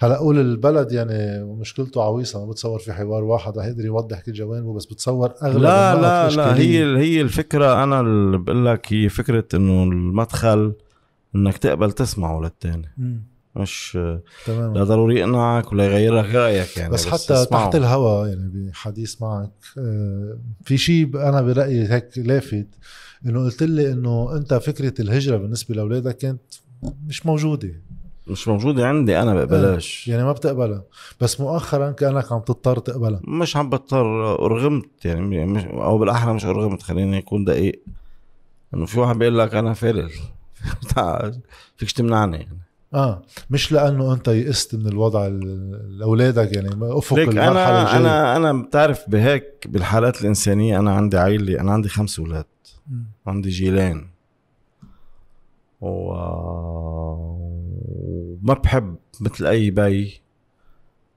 [0.00, 2.44] هلا قول البلد يعني مشكلته عويصة.
[2.44, 6.30] ما بتصور في حوار واحد رح يقدر يوضح كل جوانبه بس بتصور أغلب لا لا
[6.30, 6.56] لا.
[6.56, 7.82] هي هي الفكرة.
[7.82, 10.72] أنا اللي بقول لك هي فكرة إنه المدخل
[11.34, 12.88] إنك تقبل تسمعه للتاني.
[13.56, 13.98] مش
[14.46, 14.74] تمام.
[14.74, 17.64] لا ضروري يقنعك ولا يغير لك رأيك يعني بس, حتى اسمعه.
[17.64, 22.66] تحت الهوا يعني بحديث معك آه، في شيء أنا برأيي هيك لافت
[23.26, 26.40] إنه قلت لي إنه أنت فكرة الهجرة بالنسبة لأولادك كانت
[27.06, 27.70] مش موجودة.
[28.26, 30.84] مش موجودة عندي أنا بقبلهاش يعني ما بتقبلها.
[31.20, 33.20] بس مؤخرا كأنك عم تضطر تقبلها.
[33.24, 37.82] مش عم بضطر أرغمت يعني مش أو بالأحرى مش أرغمت خليني أكون دقيق.
[38.74, 40.10] إنه في واحد بيقول لك أنا فالل
[41.76, 42.58] فيكش تمنعني يعني.
[42.94, 46.68] آه مش لأنه أنت يئست من الوضع ال- لاولادك يعني
[46.98, 47.96] أفق ليك المرحلة أنا الجاية.
[47.96, 52.44] أنا أنا بتعرف بهيك بالحالات الإنسانية أنا عندي عائله أنا عندي خمس أولاد.
[53.26, 54.10] عندي جيلين.
[55.80, 56.12] و...
[58.42, 60.20] وما بحب مثل أي بي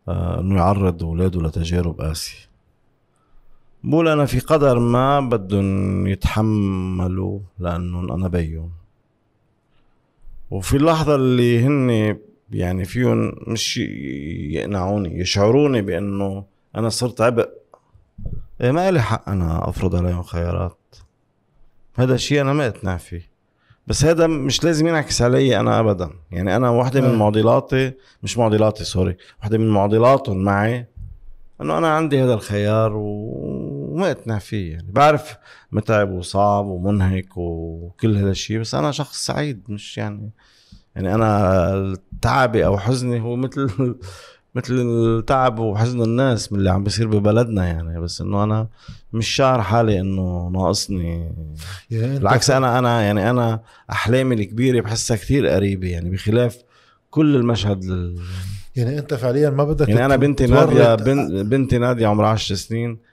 [0.08, 2.38] آه، إنه يعرض أولاده لتجارب قاسية.
[3.84, 8.72] بقول أنا في قدر ما بدهم يتحملوا لأنه أنا بيهم.
[10.52, 12.18] وفي اللحظه اللي هن
[12.52, 16.44] يعني فيهم مش يقنعوني يشعروني بأنه
[16.76, 17.50] أنا صرت عبء.
[18.62, 20.78] إيه ما لي حق أنا أفرض عليهم خيارات.
[21.96, 23.34] هذا الشيء أنا ما اقتنع فيه.
[23.88, 26.10] بس هذا مش لازم ينعكس علي أنا ابدا.
[26.32, 27.16] يعني أنا واحدة من آه.
[27.16, 27.92] معضلاتي
[28.24, 30.86] مش معضلاتي سوري واحدة من معضلاتهم معي
[31.62, 34.88] إنه أنا عندي هذا الخيار و- وما اقتنع فيه يعني.
[34.92, 35.38] بعرف
[35.72, 40.30] متعب وصعب ومنهك وكل هذا الشيء بس أنا شخص سعيد مش يعني
[40.96, 43.70] يعني أنا تعبي أو حزني هو مثل
[44.56, 48.02] مثل التعب وحزن الناس من اللي عم بيصير ببلدنا يعني.
[48.02, 48.68] بس إنه أنا
[49.14, 51.36] مش شاعر حالي إنه ناقصني.
[51.92, 53.62] بالعكس أنا أنا يعني أنا
[53.92, 56.58] أحلامي الكبيرة بحسها كتير قريبة يعني بخلاف
[57.10, 58.20] كل المشهد لل...
[58.76, 61.50] يعني أنت فعليا ما بدك يعني أنا بنتي نادية بن...
[61.50, 63.13] بنتي نادية عمرها 10 سنين.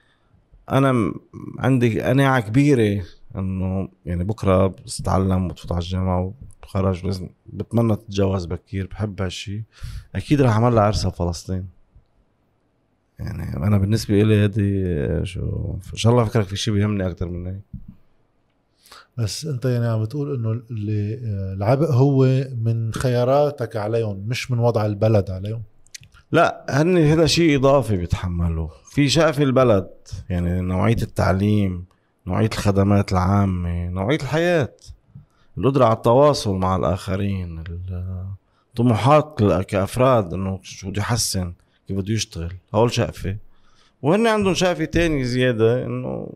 [0.71, 1.15] أنا
[1.59, 3.05] عندي قناعة كبيرة
[3.37, 9.63] إنه يعني بكرة بتتعلم وتفوت على الجامعة وتخرج لازم بتمنى تتجوز بكير بحب هالشيء
[10.15, 11.67] أكيد رح أعمل لها عرسها بفلسطين
[13.19, 17.47] يعني أنا بالنسبة لي هذه شو إن شاء الله فكرك في شيء بيهمني أكثر من
[17.47, 17.61] هيك.
[19.19, 21.19] بس أنت يعني عم بتقول إنه اللي
[21.53, 25.63] العبء هو من خياراتك عليهم مش من وضع البلد عليهم.
[26.33, 29.91] لا هن هذا شيء إضافي بيتحملوه في شقف البلد
[30.31, 31.85] يعني نوعية التعليم
[32.27, 34.73] نوعية الخدمات العامة نوعية الحياة.
[35.59, 37.65] القدرة على التواصل مع الآخرين
[38.71, 41.53] الطموحات ك- كأفراد إنه شو بده يحسن
[41.89, 43.37] كيف بده يشتغل هول شقفة.
[44.03, 46.33] وهن عندهم شقفة تاني زيادة إنه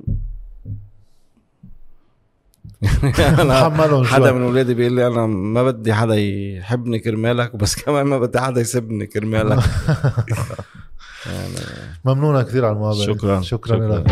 [3.19, 8.07] أنا تحملهم حدا من أولادي بيقول لي أنا ما بدي حدا يحبني كرمالك بس كمان
[8.07, 9.59] ما بدي حدا يسبني كرمالك.
[12.05, 13.41] ممنونة كثير على المقابلة شكراً.
[13.41, 13.99] شكرا شكراً.
[13.99, 14.07] لك